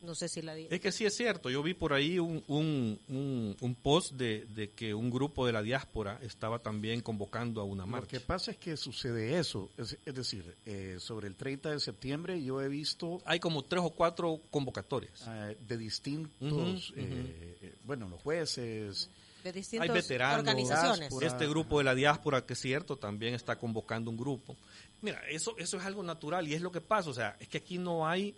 No 0.00 0.14
sé 0.14 0.28
si 0.28 0.42
la 0.42 0.56
Es 0.56 0.80
que 0.80 0.92
sí 0.92 1.04
es 1.04 1.16
cierto. 1.16 1.50
Yo 1.50 1.62
vi 1.62 1.74
por 1.74 1.92
ahí 1.92 2.20
un, 2.20 2.44
un, 2.46 3.56
un, 3.60 3.74
post 3.74 4.12
de, 4.12 4.46
de, 4.46 4.70
que 4.70 4.94
un 4.94 5.10
grupo 5.10 5.44
de 5.44 5.52
la 5.52 5.60
diáspora 5.60 6.20
estaba 6.22 6.60
también 6.60 7.00
convocando 7.00 7.60
a 7.60 7.64
una 7.64 7.84
marcha. 7.84 8.06
Lo 8.06 8.20
que 8.20 8.20
pasa 8.20 8.52
es 8.52 8.58
que 8.58 8.76
sucede 8.76 9.38
eso. 9.38 9.70
Es, 9.76 9.96
decir, 10.04 10.56
eh, 10.66 10.98
sobre 11.00 11.26
el 11.26 11.34
30 11.34 11.70
de 11.70 11.80
septiembre 11.80 12.42
yo 12.42 12.60
he 12.62 12.68
visto... 12.68 13.20
Hay 13.24 13.40
como 13.40 13.64
tres 13.64 13.82
o 13.84 13.90
cuatro 13.90 14.40
convocatorias. 14.50 15.26
Ah, 15.26 15.50
de 15.66 15.76
distintos, 15.76 16.92
eh, 16.96 17.56
eh, 17.60 17.74
bueno, 17.84 18.08
los 18.08 18.20
jueces... 18.20 19.10
De 19.42 19.52
distintas 19.52 20.10
organizaciones. 20.38 21.12
Este 21.22 21.48
grupo 21.48 21.78
de 21.78 21.84
la 21.84 21.94
diáspora, 21.94 22.44
que 22.44 22.52
es 22.52 22.60
cierto, 22.60 22.96
también 22.96 23.34
está 23.34 23.56
convocando 23.56 24.10
un 24.10 24.16
grupo. 24.16 24.56
Mira, 25.00 25.20
eso, 25.28 25.56
eso 25.58 25.76
es 25.76 25.84
algo 25.84 26.02
natural 26.02 26.46
y 26.46 26.54
es 26.54 26.60
lo 26.60 26.72
que 26.72 26.80
pasa. 26.80 27.10
O 27.10 27.14
sea, 27.14 27.36
es 27.40 27.48
que 27.48 27.58
aquí 27.58 27.78
no 27.78 28.06
hay 28.06 28.34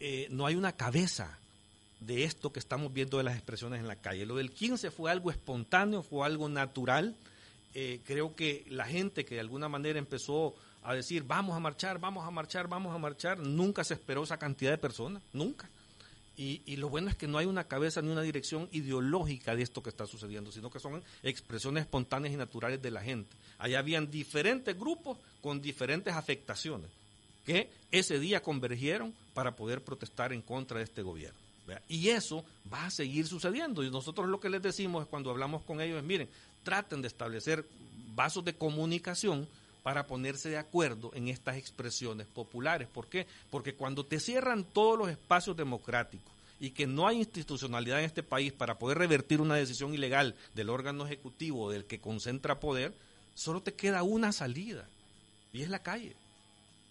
eh, 0.00 0.26
no 0.30 0.46
hay 0.46 0.56
una 0.56 0.72
cabeza 0.72 1.38
de 2.00 2.24
esto 2.24 2.52
que 2.52 2.58
estamos 2.58 2.92
viendo 2.92 3.18
de 3.18 3.24
las 3.24 3.34
expresiones 3.34 3.80
en 3.80 3.86
la 3.86 3.96
calle. 3.96 4.24
Lo 4.24 4.36
del 4.36 4.50
15 4.50 4.90
fue 4.90 5.10
algo 5.10 5.30
espontáneo, 5.30 6.02
fue 6.02 6.26
algo 6.26 6.48
natural. 6.48 7.14
Eh, 7.74 8.00
creo 8.04 8.34
que 8.34 8.64
la 8.68 8.86
gente 8.86 9.26
que 9.26 9.34
de 9.34 9.42
alguna 9.42 9.68
manera 9.68 9.98
empezó 9.98 10.54
a 10.82 10.94
decir 10.94 11.24
vamos 11.24 11.54
a 11.54 11.60
marchar, 11.60 12.00
vamos 12.00 12.26
a 12.26 12.30
marchar, 12.30 12.66
vamos 12.66 12.94
a 12.94 12.98
marchar, 12.98 13.38
nunca 13.38 13.84
se 13.84 13.94
esperó 13.94 14.24
esa 14.24 14.38
cantidad 14.38 14.70
de 14.70 14.78
personas, 14.78 15.22
nunca. 15.34 15.68
Y, 16.36 16.62
y, 16.64 16.76
lo 16.76 16.88
bueno 16.88 17.10
es 17.10 17.16
que 17.16 17.28
no 17.28 17.36
hay 17.36 17.44
una 17.44 17.64
cabeza 17.64 18.00
ni 18.00 18.08
una 18.08 18.22
dirección 18.22 18.66
ideológica 18.72 19.54
de 19.54 19.62
esto 19.62 19.82
que 19.82 19.90
está 19.90 20.06
sucediendo, 20.06 20.50
sino 20.50 20.70
que 20.70 20.80
son 20.80 21.02
expresiones 21.22 21.82
espontáneas 21.82 22.32
y 22.32 22.38
naturales 22.38 22.80
de 22.80 22.90
la 22.90 23.02
gente. 23.02 23.36
Allá 23.58 23.78
habían 23.78 24.10
diferentes 24.10 24.78
grupos 24.78 25.18
con 25.42 25.60
diferentes 25.60 26.14
afectaciones 26.14 26.88
que 27.44 27.70
ese 27.90 28.18
día 28.18 28.42
convergieron 28.42 29.14
para 29.34 29.56
poder 29.56 29.82
protestar 29.82 30.32
en 30.32 30.42
contra 30.42 30.78
de 30.78 30.84
este 30.84 31.02
gobierno. 31.02 31.38
Y 31.88 32.08
eso 32.08 32.44
va 32.72 32.86
a 32.86 32.90
seguir 32.90 33.26
sucediendo. 33.26 33.84
Y 33.84 33.90
nosotros 33.90 34.28
lo 34.28 34.40
que 34.40 34.50
les 34.50 34.62
decimos 34.62 35.04
es 35.04 35.08
cuando 35.08 35.30
hablamos 35.30 35.62
con 35.62 35.80
ellos 35.80 35.98
es, 35.98 36.04
miren, 36.04 36.28
traten 36.64 37.02
de 37.02 37.08
establecer 37.08 37.64
vasos 38.14 38.44
de 38.44 38.54
comunicación 38.54 39.46
para 39.82 40.06
ponerse 40.06 40.50
de 40.50 40.58
acuerdo 40.58 41.10
en 41.14 41.28
estas 41.28 41.56
expresiones 41.56 42.26
populares. 42.26 42.88
¿Por 42.88 43.06
qué? 43.06 43.26
Porque 43.50 43.74
cuando 43.74 44.04
te 44.04 44.20
cierran 44.20 44.64
todos 44.64 44.98
los 44.98 45.10
espacios 45.10 45.56
democráticos 45.56 46.30
y 46.58 46.70
que 46.70 46.86
no 46.86 47.08
hay 47.08 47.18
institucionalidad 47.18 48.00
en 48.00 48.04
este 48.04 48.22
país 48.22 48.52
para 48.52 48.78
poder 48.78 48.98
revertir 48.98 49.40
una 49.40 49.54
decisión 49.54 49.94
ilegal 49.94 50.34
del 50.54 50.68
órgano 50.68 51.06
ejecutivo 51.06 51.70
del 51.70 51.86
que 51.86 52.00
concentra 52.00 52.60
poder, 52.60 52.92
solo 53.34 53.62
te 53.62 53.72
queda 53.72 54.02
una 54.02 54.32
salida 54.32 54.86
y 55.52 55.62
es 55.62 55.70
la 55.70 55.78
calle. 55.78 56.14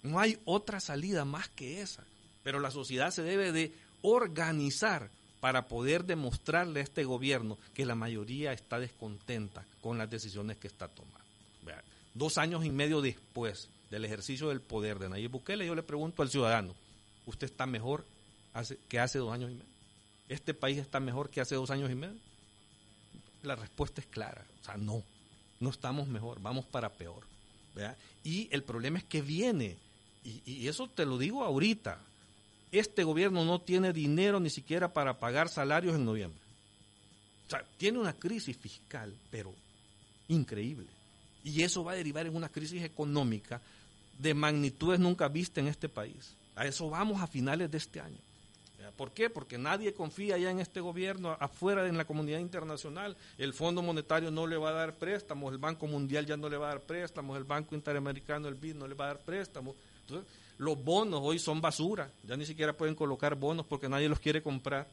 No 0.03 0.19
hay 0.19 0.39
otra 0.45 0.79
salida 0.79 1.25
más 1.25 1.49
que 1.49 1.81
esa. 1.81 2.03
Pero 2.43 2.59
la 2.59 2.71
sociedad 2.71 3.11
se 3.11 3.21
debe 3.21 3.51
de 3.51 3.73
organizar 4.01 5.09
para 5.39 5.67
poder 5.67 6.05
demostrarle 6.05 6.79
a 6.79 6.83
este 6.83 7.03
gobierno 7.03 7.57
que 7.73 7.85
la 7.85 7.95
mayoría 7.95 8.51
está 8.53 8.79
descontenta 8.79 9.65
con 9.81 9.97
las 9.97 10.09
decisiones 10.09 10.57
que 10.57 10.67
está 10.67 10.87
tomando. 10.87 11.19
dos 12.13 12.37
años 12.37 12.65
y 12.65 12.71
medio 12.71 13.01
después 13.01 13.69
del 13.89 14.03
ejercicio 14.03 14.49
del 14.49 14.61
poder 14.61 14.99
de 14.99 15.09
Nayib 15.09 15.31
Bukele, 15.31 15.65
yo 15.65 15.75
le 15.75 15.83
pregunto 15.83 16.21
al 16.21 16.29
ciudadano, 16.29 16.73
¿usted 17.25 17.45
está 17.45 17.65
mejor 17.65 18.05
que 18.89 18.99
hace 18.99 19.19
dos 19.19 19.31
años 19.31 19.51
y 19.51 19.53
medio? 19.53 19.69
¿Este 20.27 20.53
país 20.53 20.77
está 20.77 20.99
mejor 20.99 21.29
que 21.29 21.39
hace 21.39 21.55
dos 21.55 21.69
años 21.69 21.89
y 21.89 21.95
medio? 21.95 22.19
La 23.43 23.55
respuesta 23.55 24.01
es 24.01 24.07
clara, 24.07 24.43
o 24.61 24.65
sea, 24.65 24.75
no, 24.75 25.03
no 25.59 25.69
estamos 25.69 26.07
mejor, 26.07 26.41
vamos 26.41 26.65
para 26.65 26.89
peor. 26.89 27.23
Y 28.23 28.49
el 28.51 28.63
problema 28.63 28.97
es 28.97 29.05
que 29.05 29.21
viene 29.21 29.77
y, 30.23 30.67
eso 30.67 30.87
te 30.87 31.05
lo 31.05 31.17
digo 31.17 31.43
ahorita, 31.43 31.99
este 32.71 33.03
gobierno 33.03 33.45
no 33.45 33.59
tiene 33.59 33.93
dinero 33.93 34.39
ni 34.39 34.49
siquiera 34.49 34.93
para 34.93 35.19
pagar 35.19 35.49
salarios 35.49 35.95
en 35.95 36.05
noviembre. 36.05 36.39
O 37.47 37.49
sea, 37.49 37.65
tiene 37.77 37.97
una 37.97 38.13
crisis 38.13 38.55
fiscal, 38.57 39.13
pero 39.31 39.53
increíble. 40.27 40.87
Y 41.43 41.63
eso 41.63 41.83
va 41.83 41.93
a 41.93 41.95
derivar 41.95 42.27
en 42.27 42.35
una 42.35 42.49
crisis 42.49 42.83
económica 42.83 43.61
de 44.19 44.33
magnitudes 44.33 44.99
nunca 44.99 45.27
vistas 45.29 45.63
en 45.63 45.67
este 45.67 45.89
país. 45.89 46.35
A 46.55 46.65
eso 46.67 46.89
vamos 46.89 47.21
a 47.21 47.27
finales 47.27 47.71
de 47.71 47.77
este 47.77 48.01
año. 48.01 48.17
¿Por 48.95 49.11
qué? 49.11 49.29
Porque 49.29 49.57
nadie 49.57 49.93
confía 49.93 50.37
ya 50.37 50.51
en 50.51 50.59
este 50.59 50.81
gobierno 50.81 51.37
afuera 51.39 51.83
de 51.83 51.91
la 51.93 52.05
comunidad 52.05 52.39
internacional. 52.39 53.15
El 53.37 53.53
Fondo 53.53 53.81
Monetario 53.81 54.29
no 54.29 54.45
le 54.45 54.57
va 54.57 54.69
a 54.69 54.73
dar 54.73 54.95
préstamos, 54.95 55.53
el 55.53 55.57
Banco 55.57 55.87
Mundial 55.87 56.25
ya 56.25 56.35
no 56.35 56.49
le 56.49 56.57
va 56.57 56.67
a 56.67 56.69
dar 56.71 56.81
préstamos, 56.81 57.37
el 57.37 57.45
Banco 57.45 57.75
Interamericano, 57.75 58.47
el 58.47 58.55
BID, 58.55 58.75
no 58.75 58.87
le 58.87 58.95
va 58.95 59.05
a 59.05 59.07
dar 59.13 59.19
préstamos 59.19 59.75
los 60.57 60.83
bonos 60.83 61.21
hoy 61.23 61.39
son 61.39 61.61
basura, 61.61 62.11
ya 62.27 62.35
ni 62.35 62.45
siquiera 62.45 62.73
pueden 62.73 62.95
colocar 62.95 63.35
bonos 63.35 63.65
porque 63.65 63.89
nadie 63.89 64.09
los 64.09 64.19
quiere 64.19 64.41
comprar. 64.41 64.87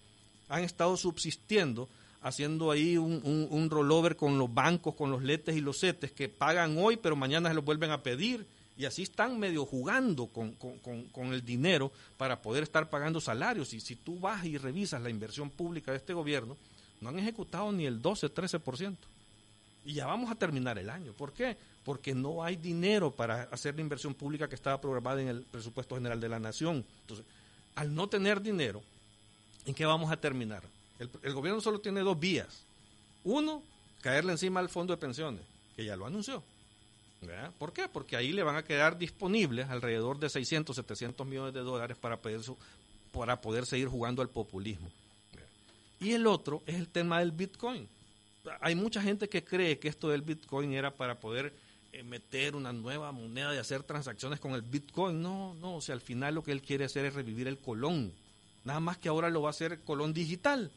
Han 0.49 0.63
estado 0.63 0.97
subsistiendo 0.97 1.89
haciendo 2.27 2.73
ahí 2.73 2.97
un, 2.97 3.69
rollover 3.71 4.17
con 4.17 4.37
los 4.37 4.53
bancos, 4.53 4.97
con 4.97 5.13
los 5.13 5.23
letes 5.23 5.57
y 5.57 5.61
los 5.61 5.79
setes 5.79 6.11
que 6.11 6.29
pagan 6.29 6.77
hoy, 6.77 6.97
pero 6.97 7.15
mañana 7.15 7.51
se 7.51 7.55
los 7.55 7.65
vuelven 7.65 7.93
a 7.93 8.03
pedir. 8.03 8.45
Y 8.77 8.85
así 8.85 9.05
están 9.05 9.39
medio 9.39 9.65
jugando 9.65 10.27
con, 10.27 10.53
con, 10.53 11.33
el 11.33 11.45
dinero 11.45 11.93
para 12.19 12.43
poder 12.43 12.65
estar 12.65 12.91
pagando 12.91 13.21
salarios. 13.21 13.73
Y 13.73 13.81
si 13.81 13.95
tú 13.95 14.19
vas 14.19 14.45
y 14.45 14.59
revisas 14.59 15.01
la 15.01 15.09
inversión 15.09 15.51
pública 15.51 15.93
de 15.93 15.99
este 15.99 16.13
gobierno, 16.13 16.57
no 17.01 17.11
han 17.11 17.19
ejecutado 17.19 17.71
ni 17.71 17.87
el 17.87 18.03
12, 18.03 18.35
13%. 18.35 18.97
Y 19.85 19.95
ya 19.95 20.07
vamos 20.07 20.31
a 20.31 20.35
terminar 20.35 20.79
el 20.79 20.91
año. 20.91 21.13
¿Por 21.13 21.33
qué? 21.33 21.57
Porque 21.87 22.15
no 22.15 22.43
hay 22.43 22.57
dinero 22.57 23.11
para 23.11 23.45
hacer 23.45 23.77
la 23.77 23.81
inversión 23.81 24.13
pública 24.13 24.49
que 24.49 24.57
estaba 24.57 24.79
programada 24.79 25.23
en 25.23 25.29
el 25.29 25.43
presupuesto 25.45 25.95
general 25.95 26.21
de 26.21 26.29
la 26.29 26.39
nación. 26.39 26.85
Entonces, 27.03 27.25
al 27.77 27.95
no 27.95 28.09
tener 28.09 28.43
dinero, 28.43 28.83
¿en 29.65 29.73
qué 29.73 29.87
vamos 29.87 30.11
a 30.11 30.19
terminar? 30.19 30.63
El, 30.99 31.33
gobierno 31.33 31.61
solo 31.61 31.79
tiene 31.79 32.01
dos 32.01 32.19
vías. 32.19 32.65
Uno, 33.25 33.63
caerle 34.03 34.33
encima 34.33 34.61
al 34.61 34.69
fondo 34.69 34.93
de 34.93 34.99
pensiones, 34.99 35.43
que 35.75 35.85
ya 35.85 35.97
lo 35.97 36.05
anunció. 36.05 36.43
¿Por 37.59 37.73
qué? 37.73 37.89
Porque 37.89 38.17
ahí 38.17 38.33
le 38.33 38.43
van 38.43 38.57
a 38.57 38.65
quedar 38.65 38.99
disponibles 38.99 39.71
alrededor 39.71 40.19
de 40.19 40.29
600, 40.29 40.77
700 40.77 41.27
millones 41.27 41.55
de 41.55 41.61
dólares 41.61 41.97
para 41.97 42.19
poder, 42.19 42.41
para 43.11 43.41
poder 43.41 43.65
seguir 43.65 43.89
jugando 43.89 44.21
al 44.23 44.29
populismo. 44.29 44.91
Y 45.99 46.13
el 46.13 46.27
otro 46.27 46.63
es 46.67 46.75
el 46.75 46.89
tema 46.89 47.21
del 47.21 47.33
Bitcoin 47.33 47.89
hay 48.61 48.75
mucha 48.75 49.03
gente 49.03 49.29
que 49.29 49.45
cree 49.45 49.79
que 49.79 49.89
esto 49.89 50.09
del 50.09 50.23
Bitcoin 50.23 50.73
era 50.73 50.91
para 50.91 51.19
poder 51.19 51.53
meter 52.05 52.57
una 52.57 52.73
nueva 52.73 53.13
moneda 53.13 53.55
y 53.55 53.59
hacer 53.59 53.83
transacciones 53.83 54.41
con 54.41 54.53
el 54.53 54.63
Bitcoin. 54.63 55.23
No, 55.23 55.55
no, 55.55 55.77
o 55.77 55.81
sea, 55.81 55.95
al 55.95 56.01
final 56.01 56.35
lo 56.35 56.43
que 56.43 56.53
él 56.53 56.63
quiere 56.63 56.85
hacer 56.85 57.05
es 57.05 57.15
revivir 57.15 57.49
el 57.49 57.59
colón. 57.59 58.13
Nada 58.65 58.81
más 58.81 58.99
que 58.99 59.09
ahora 59.09 59.31
lo 59.31 59.43
va 59.43 59.49
a 59.49 59.51
hacer 59.51 59.81
colón 59.81 60.13
digital. 60.13 60.71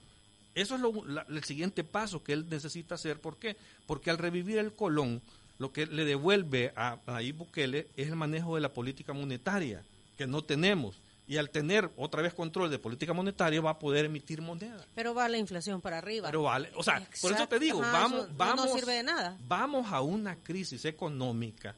Eso 0.56 0.76
es 0.76 0.82
el 1.30 1.44
siguiente 1.44 1.84
paso 1.84 2.24
que 2.24 2.34
él 2.34 2.48
necesita 2.50 2.96
hacer. 2.96 3.20
¿Por 3.20 3.38
qué? 3.38 3.56
Porque 3.86 4.10
al 4.10 4.18
revivir 4.18 4.58
el 4.58 4.74
colón, 4.74 5.22
lo 5.58 5.72
que 5.72 5.86
le 5.86 6.06
devuelve 6.06 6.74
a 6.76 7.00
Nayib 7.08 7.38
Bukele 7.38 7.88
es 7.96 8.08
el 8.08 8.16
manejo 8.16 8.56
de 8.56 8.62
la 8.62 8.74
política 8.74 9.14
monetaria, 9.14 9.84
que 10.18 10.28
no 10.28 10.42
tenemos. 10.44 10.96
Y 11.30 11.38
al 11.38 11.52
tener 11.52 11.92
otra 11.96 12.24
vez 12.24 12.34
control 12.34 12.72
de 12.72 12.80
política 12.80 13.14
monetaria 13.14 13.62
va 13.62 13.70
a 13.70 13.80
poder 13.80 14.06
emitir 14.06 14.42
moneda. 14.42 14.84
Pero 14.96 15.14
va 15.14 15.30
la 15.30 15.38
inflación 15.38 15.80
para 15.80 16.00
arriba. 16.00 16.28
Pero 16.28 16.42
vale, 16.42 16.72
o 16.76 16.82
sea, 16.82 17.08
por 17.22 17.32
eso 17.32 17.48
te 17.48 17.60
digo, 17.60 17.84
Ajá, 17.84 17.92
vamos, 17.92 18.30
no 18.30 18.36
vamos, 18.36 18.74
sirve 18.74 18.94
de 18.94 19.04
nada. 19.04 19.38
vamos 19.48 19.94
a 19.94 20.02
una 20.02 20.36
crisis 20.36 20.86
económica 20.86 21.76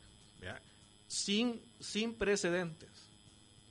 sin, 1.06 1.62
sin 1.82 2.14
precedentes. 2.14 2.88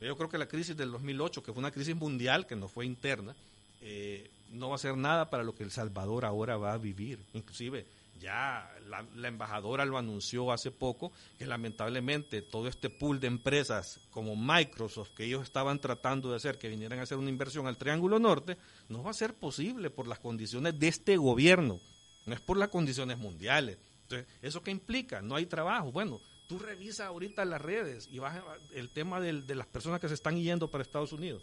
Yo 0.03 0.15
creo 0.17 0.29
que 0.29 0.37
la 0.37 0.47
crisis 0.47 0.77
del 0.77 0.93
2008, 0.93 1.43
que 1.43 1.53
fue 1.53 1.61
una 1.61 1.71
crisis 1.71 1.97
mundial, 1.97 2.47
que 2.47 2.57
no 2.57 2.69
fue 2.69 2.85
interna, 2.85 3.35
eh, 3.81 4.31
no 4.53 4.69
va 4.69 4.75
a 4.75 4.79
ser 4.79 4.99
nada 4.99 5.31
para 5.31 5.43
lo 5.43 5.55
que 5.55 5.63
El 5.63 5.71
Salvador 5.71 6.27
ahora 6.27 6.59
va 6.59 6.75
a 6.75 6.79
vivir. 6.79 7.19
Inclusive 7.33 7.87
ya 8.21 8.71
la, 8.87 9.29
embajadora 9.29 9.85
lo 9.85 9.99
anunció 9.99 10.53
hace 10.53 10.71
poco, 10.71 11.11
que 11.39 11.47
lamentablemente 11.47 12.43
todo 12.43 12.69
este 12.69 12.91
pool 12.91 13.19
de 13.19 13.27
empresas 13.27 14.01
como 14.11 14.37
Microsoft, 14.37 15.11
que 15.17 15.25
ellos 15.25 15.43
estaban 15.43 15.81
tratando 15.81 16.31
de 16.31 16.37
hacer, 16.37 16.59
que 16.59 16.69
vinieran 16.69 16.99
a 16.99 17.03
hacer 17.03 17.19
una 17.19 17.31
inversión 17.31 17.67
al 17.67 17.79
Triángulo 17.79 18.19
Norte, 18.19 18.59
no 18.89 19.03
va 19.03 19.11
a 19.11 19.15
ser 19.15 19.35
posible 19.35 19.91
por 19.91 20.07
las 20.07 20.19
condiciones 20.19 20.79
de 20.79 20.89
este 20.89 21.17
gobierno, 21.17 21.81
no 22.27 22.35
es 22.35 22.41
por 22.41 22.59
las 22.59 22.69
condiciones 22.69 23.19
mundiales. 23.19 23.79
Entonces, 24.03 24.29
¿eso 24.43 24.63
qué 24.63 24.71
implica? 24.71 25.23
No 25.23 25.37
hay 25.37 25.47
trabajo. 25.47 25.91
Bueno, 25.93 26.21
tú 26.49 26.59
revisas 26.59 27.07
ahorita 27.07 27.45
las 27.45 27.63
redes 27.63 28.09
y 28.11 28.19
vas 28.19 28.39
el 28.75 28.91
tema 28.91 29.21
de 29.21 29.55
las 29.55 29.67
personas 29.67 30.01
que 30.01 30.09
se 30.09 30.15
están 30.15 30.37
yendo 30.37 30.69
para 30.69 30.83
Estados 30.83 31.13
Unidos. 31.13 31.43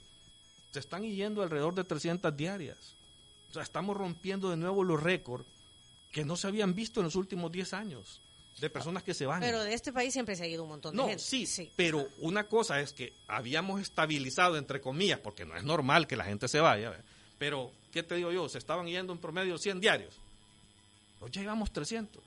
Se 0.72 0.80
están 0.80 1.04
yendo 1.04 1.42
alrededor 1.42 1.74
de 1.74 1.86
300 1.86 2.36
diarias. 2.36 2.96
O 3.50 3.54
sea, 3.54 3.64
estamos 3.64 3.96
rompiendo 3.96 4.50
de 4.50 4.58
nuevo 4.58 4.84
los 4.84 5.02
récords 5.02 5.46
que 6.12 6.26
no 6.26 6.36
se 6.36 6.48
habían 6.48 6.74
visto 6.74 7.00
en 7.00 7.06
los 7.06 7.16
últimos 7.16 7.52
10 7.52 7.74
años 7.74 8.22
de 8.60 8.70
personas 8.70 9.04
que 9.04 9.14
se 9.14 9.26
van. 9.26 9.40
Pero 9.40 9.64
de 9.64 9.74
este 9.74 9.94
país 9.94 10.14
siempre 10.14 10.36
se 10.36 10.44
ha 10.44 10.48
ido 10.48 10.64
un 10.64 10.70
montón 10.70 10.94
de 10.94 10.98
no, 10.98 11.08
gente. 11.08 11.22
Sí, 11.22 11.46
sí, 11.46 11.72
pero 11.76 12.08
una 12.20 12.48
cosa 12.48 12.80
es 12.80 12.94
que 12.94 13.14
habíamos 13.28 13.82
estabilizado, 13.82 14.58
entre 14.58 14.82
comillas, 14.82 15.20
porque 15.20 15.46
no 15.46 15.56
es 15.56 15.64
normal 15.64 16.08
que 16.08 16.16
la 16.16 16.26
gente 16.26 16.48
se 16.48 16.60
vaya, 16.60 16.90
¿verdad? 16.90 17.06
pero, 17.38 17.72
¿qué 17.92 18.02
te 18.04 18.16
digo 18.16 18.32
yo? 18.32 18.50
Se 18.50 18.58
estaban 18.58 18.88
yendo 18.88 19.14
en 19.14 19.20
promedio 19.20 19.58
100 19.58 19.80
diarios. 19.80 20.16
Hoy 21.20 21.30
ya 21.32 21.42
llevamos 21.42 21.72
300. 21.72 22.24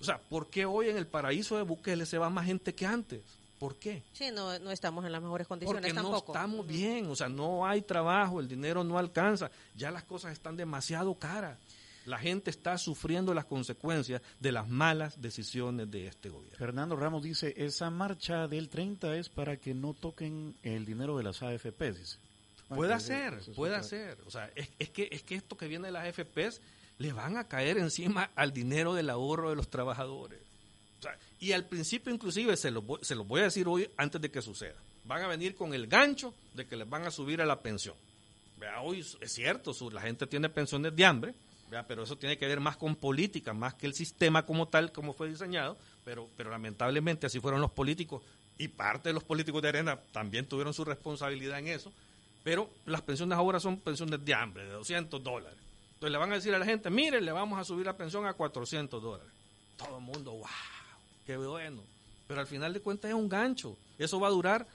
O 0.00 0.04
sea, 0.04 0.18
¿por 0.18 0.48
qué 0.48 0.64
hoy 0.64 0.88
en 0.88 0.96
el 0.96 1.06
paraíso 1.06 1.56
de 1.56 1.62
Bukele 1.62 2.06
se 2.06 2.18
va 2.18 2.30
más 2.30 2.46
gente 2.46 2.74
que 2.74 2.86
antes? 2.86 3.22
¿Por 3.58 3.76
qué? 3.76 4.02
Sí, 4.12 4.30
no, 4.32 4.58
no 4.58 4.70
estamos 4.70 5.04
en 5.06 5.12
las 5.12 5.22
mejores 5.22 5.46
condiciones 5.46 5.80
Porque 5.80 5.94
tampoco. 5.94 6.32
no 6.32 6.38
estamos 6.38 6.66
bien, 6.66 7.08
o 7.08 7.16
sea, 7.16 7.28
no 7.28 7.64
hay 7.64 7.82
trabajo, 7.82 8.40
el 8.40 8.48
dinero 8.48 8.84
no 8.84 8.98
alcanza, 8.98 9.50
ya 9.76 9.90
las 9.90 10.04
cosas 10.04 10.32
están 10.32 10.56
demasiado 10.56 11.14
caras. 11.14 11.58
La 12.04 12.18
gente 12.18 12.50
está 12.50 12.76
sufriendo 12.76 13.32
las 13.32 13.46
consecuencias 13.46 14.20
de 14.38 14.52
las 14.52 14.68
malas 14.68 15.20
decisiones 15.20 15.90
de 15.90 16.06
este 16.06 16.28
gobierno. 16.28 16.58
Fernando 16.58 16.96
Ramos 16.96 17.22
dice, 17.22 17.54
esa 17.56 17.90
marcha 17.90 18.46
del 18.46 18.68
30 18.68 19.16
es 19.16 19.28
para 19.28 19.56
que 19.56 19.74
no 19.74 19.94
toquen 19.94 20.54
el 20.62 20.84
dinero 20.84 21.16
de 21.16 21.24
las 21.24 21.42
AFP, 21.42 21.92
dice. 21.92 22.18
Puede 22.68 22.98
ser, 23.00 23.40
puede 23.54 23.82
ser. 23.82 24.18
O 24.26 24.30
sea, 24.30 24.50
es, 24.54 24.68
es, 24.78 24.90
que, 24.90 25.08
es 25.10 25.22
que 25.22 25.34
esto 25.34 25.56
que 25.56 25.68
viene 25.68 25.88
de 25.88 25.92
las 25.92 26.06
AFPs 26.06 26.60
le 26.98 27.12
van 27.12 27.36
a 27.36 27.44
caer 27.44 27.78
encima 27.78 28.30
al 28.34 28.52
dinero 28.52 28.94
del 28.94 29.10
ahorro 29.10 29.50
de 29.50 29.56
los 29.56 29.68
trabajadores. 29.68 30.40
O 30.98 31.02
sea, 31.02 31.18
y 31.40 31.52
al 31.52 31.66
principio 31.66 32.12
inclusive, 32.12 32.56
se 32.56 32.70
los, 32.70 32.84
voy, 32.84 32.98
se 33.02 33.14
voy 33.14 33.40
a 33.40 33.44
decir 33.44 33.68
hoy 33.68 33.88
antes 33.96 34.20
de 34.20 34.30
que 34.30 34.40
suceda, 34.40 34.76
van 35.04 35.22
a 35.22 35.28
venir 35.28 35.54
con 35.54 35.74
el 35.74 35.86
gancho 35.86 36.34
de 36.54 36.66
que 36.66 36.76
les 36.76 36.88
van 36.88 37.06
a 37.06 37.10
subir 37.10 37.42
a 37.42 37.46
la 37.46 37.60
pensión. 37.60 37.96
Hoy 38.82 39.00
es 39.20 39.32
cierto, 39.32 39.74
la 39.90 40.00
gente 40.00 40.26
tiene 40.26 40.48
pensiones 40.48 40.96
de 40.96 41.04
hambre, 41.04 41.34
pero 41.88 42.04
eso 42.04 42.16
tiene 42.16 42.38
que 42.38 42.46
ver 42.46 42.60
más 42.60 42.76
con 42.76 42.94
política, 42.94 43.52
más 43.52 43.74
que 43.74 43.86
el 43.86 43.94
sistema 43.94 44.46
como 44.46 44.68
tal, 44.68 44.92
como 44.92 45.12
fue 45.12 45.28
diseñado, 45.28 45.76
pero, 46.04 46.28
pero 46.36 46.50
lamentablemente 46.50 47.26
así 47.26 47.40
fueron 47.40 47.60
los 47.60 47.72
políticos 47.72 48.22
y 48.58 48.68
parte 48.68 49.08
de 49.08 49.12
los 49.12 49.24
políticos 49.24 49.60
de 49.62 49.68
Arena 49.68 49.98
también 50.12 50.46
tuvieron 50.46 50.72
su 50.72 50.84
responsabilidad 50.84 51.58
en 51.58 51.68
eso, 51.68 51.92
pero 52.42 52.70
las 52.86 53.02
pensiones 53.02 53.36
ahora 53.36 53.58
son 53.58 53.78
pensiones 53.78 54.24
de 54.24 54.34
hambre, 54.34 54.64
de 54.64 54.72
200 54.72 55.22
dólares. 55.22 55.58
Entonces 55.94 56.12
le 56.12 56.18
van 56.18 56.32
a 56.32 56.34
decir 56.36 56.54
a 56.54 56.58
la 56.58 56.64
gente, 56.64 56.90
mire, 56.90 57.20
le 57.20 57.32
vamos 57.32 57.58
a 57.58 57.64
subir 57.64 57.86
la 57.86 57.96
pensión 57.96 58.26
a 58.26 58.34
400 58.34 59.02
dólares. 59.02 59.32
Todo 59.76 59.98
el 59.98 60.04
mundo, 60.04 60.32
wow, 60.32 60.46
qué 61.26 61.36
bueno. 61.36 61.82
Pero 62.28 62.40
al 62.40 62.46
final 62.46 62.72
de 62.72 62.80
cuentas 62.80 63.10
es 63.10 63.14
un 63.14 63.28
gancho. 63.28 63.76
Eso 63.98 64.20
va 64.20 64.28
a 64.28 64.30
durar 64.30 64.66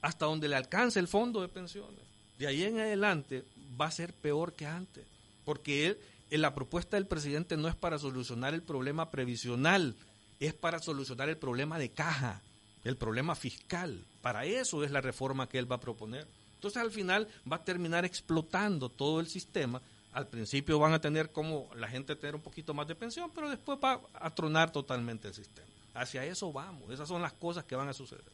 hasta 0.00 0.26
donde 0.26 0.48
le 0.48 0.56
alcance 0.56 0.98
el 0.98 1.08
fondo 1.08 1.42
de 1.42 1.48
pensiones. 1.48 2.00
De 2.38 2.46
ahí 2.46 2.62
en 2.62 2.78
adelante 2.78 3.44
va 3.78 3.86
a 3.86 3.90
ser 3.90 4.12
peor 4.12 4.52
que 4.52 4.66
antes. 4.66 5.04
Porque 5.44 5.98
la 6.30 6.54
propuesta 6.54 6.96
del 6.96 7.06
presidente 7.06 7.56
no 7.56 7.68
es 7.68 7.74
para 7.74 7.98
solucionar 7.98 8.54
el 8.54 8.62
problema 8.62 9.10
previsional, 9.10 9.96
es 10.40 10.54
para 10.54 10.78
solucionar 10.78 11.28
el 11.28 11.38
problema 11.38 11.78
de 11.78 11.90
caja, 11.90 12.42
el 12.84 12.96
problema 12.96 13.34
fiscal. 13.34 14.04
Para 14.22 14.44
eso 14.44 14.84
es 14.84 14.90
la 14.90 15.00
reforma 15.00 15.48
que 15.48 15.58
él 15.58 15.70
va 15.70 15.76
a 15.76 15.80
proponer. 15.80 16.26
Entonces 16.54 16.82
al 16.82 16.90
final 16.90 17.28
va 17.50 17.56
a 17.56 17.64
terminar 17.64 18.04
explotando 18.04 18.88
todo 18.88 19.20
el 19.20 19.28
sistema 19.28 19.80
al 20.16 20.28
principio 20.28 20.78
van 20.78 20.94
a 20.94 20.98
tener 20.98 21.30
como 21.30 21.68
la 21.74 21.88
gente 21.88 22.16
tener 22.16 22.34
un 22.34 22.40
poquito 22.40 22.72
más 22.72 22.88
de 22.88 22.94
pensión, 22.94 23.30
pero 23.34 23.50
después 23.50 23.78
va 23.84 24.00
a 24.14 24.30
tronar 24.30 24.72
totalmente 24.72 25.28
el 25.28 25.34
sistema. 25.34 25.68
Hacia 25.92 26.24
eso 26.24 26.50
vamos, 26.50 26.90
esas 26.90 27.06
son 27.06 27.20
las 27.20 27.34
cosas 27.34 27.64
que 27.64 27.76
van 27.76 27.88
a 27.88 27.92
suceder. 27.92 28.24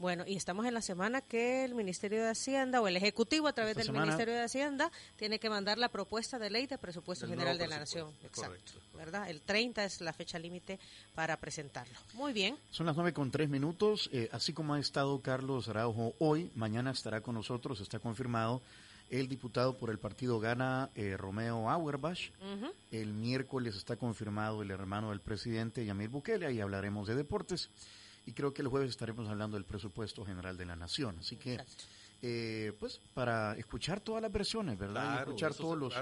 Bueno, 0.00 0.24
y 0.26 0.34
estamos 0.34 0.64
en 0.64 0.72
la 0.72 0.80
semana 0.80 1.20
que 1.20 1.62
el 1.62 1.74
Ministerio 1.74 2.22
de 2.22 2.30
Hacienda 2.30 2.80
o 2.80 2.88
el 2.88 2.96
Ejecutivo 2.96 3.48
a 3.48 3.52
través 3.52 3.72
Esta 3.72 3.80
del 3.80 3.86
semana, 3.88 4.06
Ministerio 4.06 4.32
de 4.32 4.40
Hacienda 4.40 4.90
tiene 5.16 5.38
que 5.38 5.50
mandar 5.50 5.76
la 5.76 5.90
propuesta 5.90 6.38
de 6.38 6.48
ley 6.48 6.66
de 6.66 6.78
presupuesto 6.78 7.26
general 7.28 7.58
de 7.58 7.68
la 7.68 7.80
Nación. 7.80 8.08
Exacto. 8.24 8.40
Correcto. 8.40 8.72
¿Verdad? 8.96 9.28
El 9.28 9.42
30 9.42 9.84
es 9.84 10.00
la 10.00 10.14
fecha 10.14 10.38
límite 10.38 10.80
para 11.14 11.36
presentarlo. 11.36 11.98
Muy 12.14 12.32
bien. 12.32 12.56
Son 12.70 12.86
las 12.86 12.96
9 12.96 13.12
con 13.12 13.30
3 13.30 13.50
minutos. 13.50 14.08
Eh, 14.10 14.30
así 14.32 14.54
como 14.54 14.72
ha 14.72 14.80
estado 14.80 15.20
Carlos 15.20 15.68
Araujo 15.68 16.14
hoy, 16.18 16.50
mañana 16.54 16.92
estará 16.92 17.20
con 17.20 17.34
nosotros, 17.34 17.78
está 17.82 17.98
confirmado 17.98 18.62
el 19.10 19.28
diputado 19.28 19.76
por 19.76 19.90
el 19.90 19.98
partido 19.98 20.40
Gana, 20.40 20.88
eh, 20.94 21.18
Romeo 21.18 21.68
Auerbach. 21.68 22.30
Uh 22.40 22.64
-huh. 22.64 22.72
El 22.90 23.12
miércoles 23.12 23.76
está 23.76 23.96
confirmado 23.96 24.62
el 24.62 24.70
hermano 24.70 25.10
del 25.10 25.20
presidente, 25.20 25.84
Yamil 25.84 26.08
Bukele, 26.08 26.46
ahí 26.46 26.58
hablaremos 26.58 27.06
de 27.06 27.16
deportes. 27.16 27.68
Y 28.30 28.32
creo 28.32 28.54
que 28.54 28.62
el 28.62 28.68
jueves 28.68 28.90
estaremos 28.90 29.28
hablando 29.28 29.56
del 29.56 29.64
presupuesto 29.64 30.24
general 30.24 30.56
de 30.56 30.64
la 30.64 30.76
nación. 30.76 31.16
Así 31.18 31.34
que, 31.34 31.58
eh, 32.22 32.72
pues, 32.78 33.00
para 33.12 33.56
escuchar 33.56 33.98
todas 33.98 34.22
las 34.22 34.30
versiones, 34.30 34.78
¿verdad? 34.78 35.02
Claro, 35.02 35.18
y 35.18 35.22
escuchar 35.22 35.52
todos 35.52 35.76
los, 35.76 35.92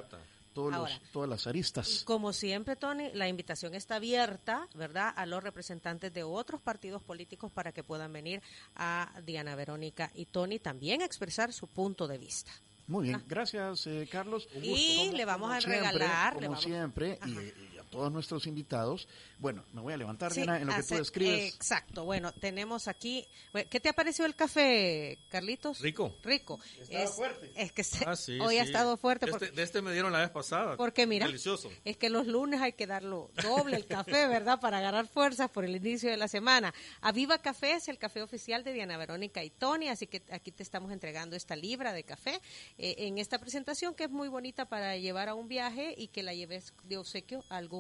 todos 0.53 0.75
Ahora, 0.75 0.93
los, 0.93 1.11
todas 1.11 1.31
las 1.31 1.47
aristas. 1.47 2.03
Como 2.05 2.35
siempre, 2.35 2.77
Tony, 2.77 3.11
la 3.15 3.29
invitación 3.29 3.75
está 3.75 3.97
abierta, 3.97 4.69
¿verdad?, 4.75 5.15
a 5.17 5.25
los 5.25 5.43
representantes 5.43 6.13
de 6.13 6.23
otros 6.23 6.61
partidos 6.61 7.03
políticos 7.03 7.51
para 7.51 7.73
que 7.73 7.83
puedan 7.83 8.13
venir 8.13 8.43
a 8.77 9.11
Diana 9.25 9.55
Verónica 9.57 10.11
y 10.15 10.27
Tony 10.27 10.59
también 10.59 11.01
a 11.01 11.07
expresar 11.07 11.55
su 11.55 11.67
punto 11.67 12.07
de 12.07 12.19
vista. 12.19 12.53
Muy 12.89 13.09
bien, 13.09 13.23
gracias 13.27 13.87
eh, 13.87 14.09
Carlos. 14.11 14.49
Un 14.55 14.65
y 14.65 14.99
como, 14.99 15.17
le 15.17 15.25
vamos 15.27 15.51
a 15.51 15.61
siempre, 15.61 15.81
regalar. 15.81 16.35
Como 16.35 16.41
le 16.41 16.49
vamos... 16.49 16.63
siempre, 16.63 17.19
y, 17.25 17.31
y, 17.31 17.37
a 17.37 17.68
todos 17.89 18.13
nuestros 18.13 18.47
invitados. 18.47 19.09
Bueno, 19.39 19.65
me 19.73 19.81
voy 19.81 19.93
a 19.93 19.97
levantar, 19.97 20.33
sí, 20.33 20.43
Diana, 20.43 20.61
en 20.61 20.67
lo 20.67 20.73
hace, 20.73 20.83
que 20.83 20.89
tú 20.89 20.99
describes. 20.99 21.55
Exacto, 21.55 22.05
bueno, 22.05 22.33
tenemos 22.33 22.89
aquí. 22.89 23.27
¿Qué 23.71 23.81
te 23.81 23.89
ha 23.89 23.93
parecido 23.93 24.27
el 24.27 24.35
café, 24.35 25.19
Carlitos? 25.31 25.81
Rico. 25.81 26.15
Rico. 26.23 26.59
Estaba 26.81 27.05
es, 27.05 27.11
fuerte. 27.15 27.53
Es 27.57 27.73
que 27.73 27.85
se, 27.85 28.05
Ah, 28.07 28.17
sí, 28.17 28.39
hoy 28.41 28.55
sí. 28.55 28.61
ha 28.61 28.63
estado 28.65 28.97
fuerte. 28.97 29.27
Porque, 29.27 29.47
este, 29.47 29.57
de 29.57 29.63
este 29.63 29.83
me 29.83 29.93
dieron 29.93 30.13
la 30.13 30.21
vez 30.21 30.31
pasada. 30.31 30.77
porque 30.77 31.07
mira, 31.07 31.27
Delicioso. 31.27 31.71
es 31.85 31.97
que 31.97 32.11
los 32.11 32.27
lunes 32.27 32.61
hay 32.61 32.73
que 32.73 32.87
darlo 32.87 33.31
doble 33.43 33.77
el 33.77 33.87
café, 33.87 34.27
¿verdad? 34.29 34.61
Para 34.61 34.79
agarrar 34.79 35.07
fuerzas 35.07 35.51
por 35.51 35.65
el 35.65 35.77
inicio 35.77 36.11
de 36.11 36.17
la 36.17 36.29
semana. 36.29 36.75
Aviva 37.01 37.39
Café 37.39 37.73
es 37.75 37.89
el 37.89 37.99
café 37.99 38.23
oficial 38.23 38.65
de 38.65 38.73
Diana 38.73 38.97
Verónica 38.97 39.45
y 39.45 39.51
Tony, 39.51 39.89
así 39.89 40.07
que 40.07 40.23
aquí 40.31 40.53
te 40.53 40.63
estamos 40.63 40.93
entregando 40.93 41.37
esta 41.37 41.55
libra 41.57 41.93
de 41.93 42.03
café 42.05 42.41
eh, 42.79 42.95
en 42.99 43.19
esta 43.19 43.39
presentación 43.39 43.95
que 43.95 44.05
es 44.05 44.11
muy 44.11 44.29
bonita 44.29 44.65
para 44.67 44.97
llevar 44.97 45.29
a 45.29 45.35
un 45.35 45.49
viaje 45.49 45.95
y 45.97 46.09
que 46.09 46.23
la 46.23 46.35
lleves 46.35 46.73
de 46.85 46.97
obsequio 46.99 47.45
a 47.49 47.57
algún 47.57 47.78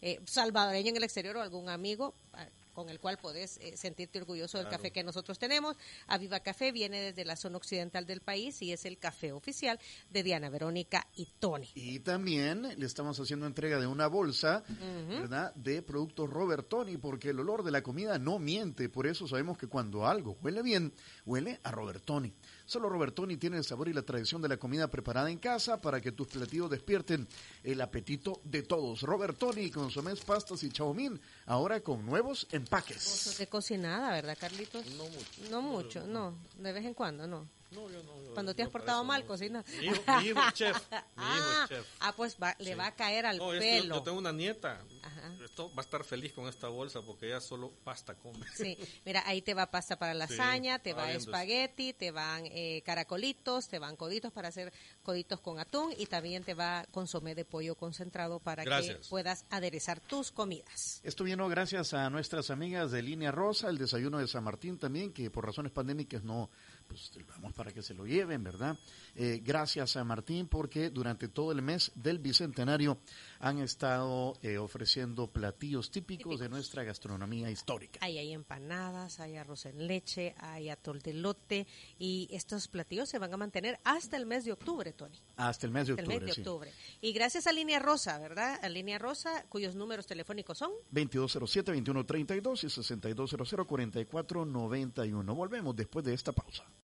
eh, 0.00 0.20
salvadoreño 0.24 0.90
en 0.90 0.96
el 0.96 1.04
exterior 1.04 1.36
o 1.36 1.42
algún 1.42 1.68
amigo 1.68 2.14
ah, 2.34 2.46
con 2.74 2.88
el 2.88 2.98
cual 3.00 3.18
podés 3.18 3.58
eh, 3.58 3.76
sentirte 3.76 4.18
orgulloso 4.18 4.56
del 4.56 4.66
Claro. 4.66 4.78
café 4.78 4.90
que 4.92 5.02
nosotros 5.02 5.38
tenemos. 5.38 5.76
Aviva 6.06 6.40
Café 6.40 6.72
viene 6.72 7.02
desde 7.02 7.26
la 7.26 7.36
zona 7.36 7.58
occidental 7.58 8.06
del 8.06 8.22
país 8.22 8.62
y 8.62 8.72
es 8.72 8.86
el 8.86 8.96
café 8.96 9.32
oficial 9.32 9.78
de 10.08 10.22
Diana 10.22 10.48
Verónica 10.48 11.06
y 11.14 11.26
Tony. 11.38 11.68
Y 11.74 11.98
también 12.00 12.62
le 12.78 12.86
estamos 12.86 13.20
haciendo 13.20 13.46
entrega 13.46 13.78
de 13.78 13.86
una 13.86 14.06
bolsa, 14.06 14.64
¿verdad? 15.10 15.54
De 15.54 15.82
productos 15.82 16.30
Robertoni, 16.30 16.96
porque 16.96 17.28
el 17.30 17.40
olor 17.40 17.62
de 17.62 17.72
la 17.72 17.82
comida 17.82 18.18
no 18.18 18.38
miente. 18.38 18.88
Por 18.88 19.06
eso 19.06 19.28
sabemos 19.28 19.58
que 19.58 19.66
cuando 19.66 20.06
algo 20.06 20.38
huele 20.42 20.62
bien, 20.62 20.94
huele 21.26 21.60
a 21.64 21.72
Robertoni. 21.72 22.32
Solo 22.66 22.88
Robertoni 22.88 23.36
tiene 23.36 23.58
el 23.58 23.64
sabor 23.64 23.88
y 23.88 23.92
la 23.92 24.02
tradición 24.02 24.42
de 24.42 24.48
la 24.48 24.56
comida 24.56 24.88
preparada 24.88 25.30
en 25.30 25.38
casa 25.38 25.80
para 25.80 26.00
que 26.00 26.12
tus 26.12 26.28
platillos 26.28 26.70
despierten 26.70 27.26
el 27.62 27.80
apetito 27.80 28.40
de 28.44 28.62
todos. 28.62 29.02
Robertoni, 29.02 29.70
consomés, 29.70 30.20
pastas 30.20 30.62
y 30.62 30.70
chaumín, 30.70 31.20
ahora 31.46 31.80
con 31.80 32.04
nuevos 32.04 32.46
empaques. 32.52 33.36
De 33.38 33.46
cocinada, 33.46 34.12
¿verdad, 34.12 34.36
Carlitos? 34.38 34.86
No 34.96 35.04
mucho. 35.04 35.50
No 35.50 35.62
mucho, 35.62 36.06
no. 36.06 36.34
De 36.58 36.72
vez 36.72 36.84
en 36.84 36.94
cuando, 36.94 37.26
no. 37.26 37.48
No, 37.72 37.90
yo 37.90 38.02
no. 38.02 38.22
yo- 38.22 38.34
Cuando 38.34 38.54
te 38.54 38.62
has 38.62 38.68
portado 38.70 39.02
mal, 39.04 39.22
no. 39.22 39.26
cocina. 39.26 39.64
Mi 39.80 39.86
hijo, 39.86 40.02
mi 40.20 40.26
hijo 40.28 40.40
es 40.48 40.54
chef. 40.54 40.76
Mi 40.90 40.96
hijo 40.96 41.04
Ah, 41.16 41.60
es 41.64 41.68
chef. 41.68 41.86
ah, 42.00 42.12
pues 42.16 42.36
va- 42.42 42.56
le 42.58 42.72
Sí. 42.72 42.74
va 42.74 42.86
a 42.86 42.94
caer 42.94 43.26
al 43.26 43.38
No, 43.38 43.52
es 43.52 43.60
que 43.60 43.76
yo- 43.76 43.82
pelo. 43.82 43.94
Yo, 43.96 44.02
tengo 44.02 44.18
una 44.18 44.32
nieta. 44.32 44.80
Ajá. 45.02 45.32
Esto 45.44 45.68
va 45.74 45.82
a 45.82 45.84
estar 45.84 46.04
feliz 46.04 46.32
con 46.32 46.46
esta 46.48 46.68
bolsa 46.68 47.02
porque 47.02 47.26
ella 47.26 47.40
solo 47.40 47.72
pasta 47.84 48.14
come. 48.14 48.46
Sí, 48.54 48.78
mira, 49.04 49.22
ahí 49.26 49.42
te 49.42 49.54
va 49.54 49.70
pasta 49.70 49.98
para 49.98 50.14
lasaña, 50.14 50.78
te 50.78 50.90
estaba 50.90 51.08
va 51.08 51.12
eso. 51.14 51.30
espagueti, 51.30 51.92
te 51.92 52.10
van 52.12 52.44
eh, 52.46 52.82
caracolitos, 52.86 53.68
te 53.68 53.78
van 53.78 53.96
coditos 53.96 54.32
para 54.32 54.48
hacer 54.48 54.72
coditos 55.02 55.40
con 55.40 55.58
atún 55.58 55.92
y 55.98 56.06
también 56.06 56.44
te 56.44 56.54
va 56.54 56.86
consomé 56.92 57.34
de 57.34 57.44
pollo 57.44 57.74
concentrado 57.74 58.38
para 58.38 58.62
que 58.62 58.70
Gracias. 58.70 59.08
puedas 59.08 59.44
aderezar 59.50 60.00
tus 60.00 60.30
comidas. 60.30 61.00
Esto 61.02 61.24
vino 61.24 61.48
gracias 61.48 61.92
a 61.92 62.08
nuestras 62.10 62.50
amigas 62.50 62.90
de 62.92 63.02
Línea 63.02 63.32
Rosa, 63.32 63.68
el 63.68 63.78
desayuno 63.78 64.18
de 64.18 64.28
San 64.28 64.44
Martín 64.44 64.78
también, 64.78 65.12
que 65.12 65.30
por 65.30 65.44
razones 65.44 65.72
pandémicas 65.72 66.22
no, 66.22 66.50
pues 66.92 67.26
vamos 67.26 67.52
para 67.54 67.72
que 67.72 67.82
se 67.82 67.94
lo 67.94 68.06
lleven, 68.06 68.44
¿verdad? 68.44 68.76
Eh, 69.14 69.40
gracias 69.44 69.96
a 69.96 70.04
Martín 70.04 70.46
porque 70.46 70.90
durante 70.90 71.28
todo 71.28 71.52
el 71.52 71.62
mes 71.62 71.92
del 71.94 72.18
Bicentenario 72.18 72.98
han 73.40 73.58
estado 73.58 74.34
eh, 74.42 74.58
ofreciendo 74.58 75.26
platillos 75.26 75.90
típicos, 75.90 76.40
de 76.40 76.48
nuestra 76.48 76.84
gastronomía 76.84 77.50
histórica. 77.50 77.98
Ahí 78.02 78.18
hay 78.18 78.32
empanadas, 78.32 79.20
hay 79.20 79.36
arroz 79.36 79.66
en 79.66 79.86
leche, 79.86 80.34
hay 80.38 80.68
atol 80.68 81.00
de 81.00 81.14
lote 81.14 81.66
y 81.98 82.28
estos 82.30 82.68
platillos 82.68 83.08
se 83.08 83.18
van 83.18 83.34
a 83.34 83.36
mantener 83.36 83.80
hasta 83.84 84.16
el 84.16 84.26
mes 84.26 84.44
de 84.44 84.52
octubre, 84.52 84.92
Tony. 84.92 85.18
Hasta 85.36 85.66
el 85.66 85.72
mes 85.72 85.88
de 85.88 85.94
Hasta 85.94 86.02
el 86.02 86.08
octubre, 86.08 86.26
mes 86.26 86.28
de 86.28 86.34
sí. 86.34 86.40
octubre. 86.48 86.72
Y 87.00 87.12
gracias 87.12 87.46
a 87.46 87.52
Línea 87.52 87.78
Rosa, 87.78 88.18
¿verdad? 88.18 88.58
A 88.62 88.68
Línea 88.68 88.98
Rosa, 88.98 89.44
cuyos 89.48 89.74
números 89.74 90.06
telefónicos 90.06 90.58
son 90.58 90.70
2207-2132 90.92 92.64
y 92.64 92.66
6200-4491. 92.68 95.34
Volvemos 95.34 95.74
después 95.76 96.04
de 96.04 96.14
esta 96.14 96.32
pausa. 96.32 96.64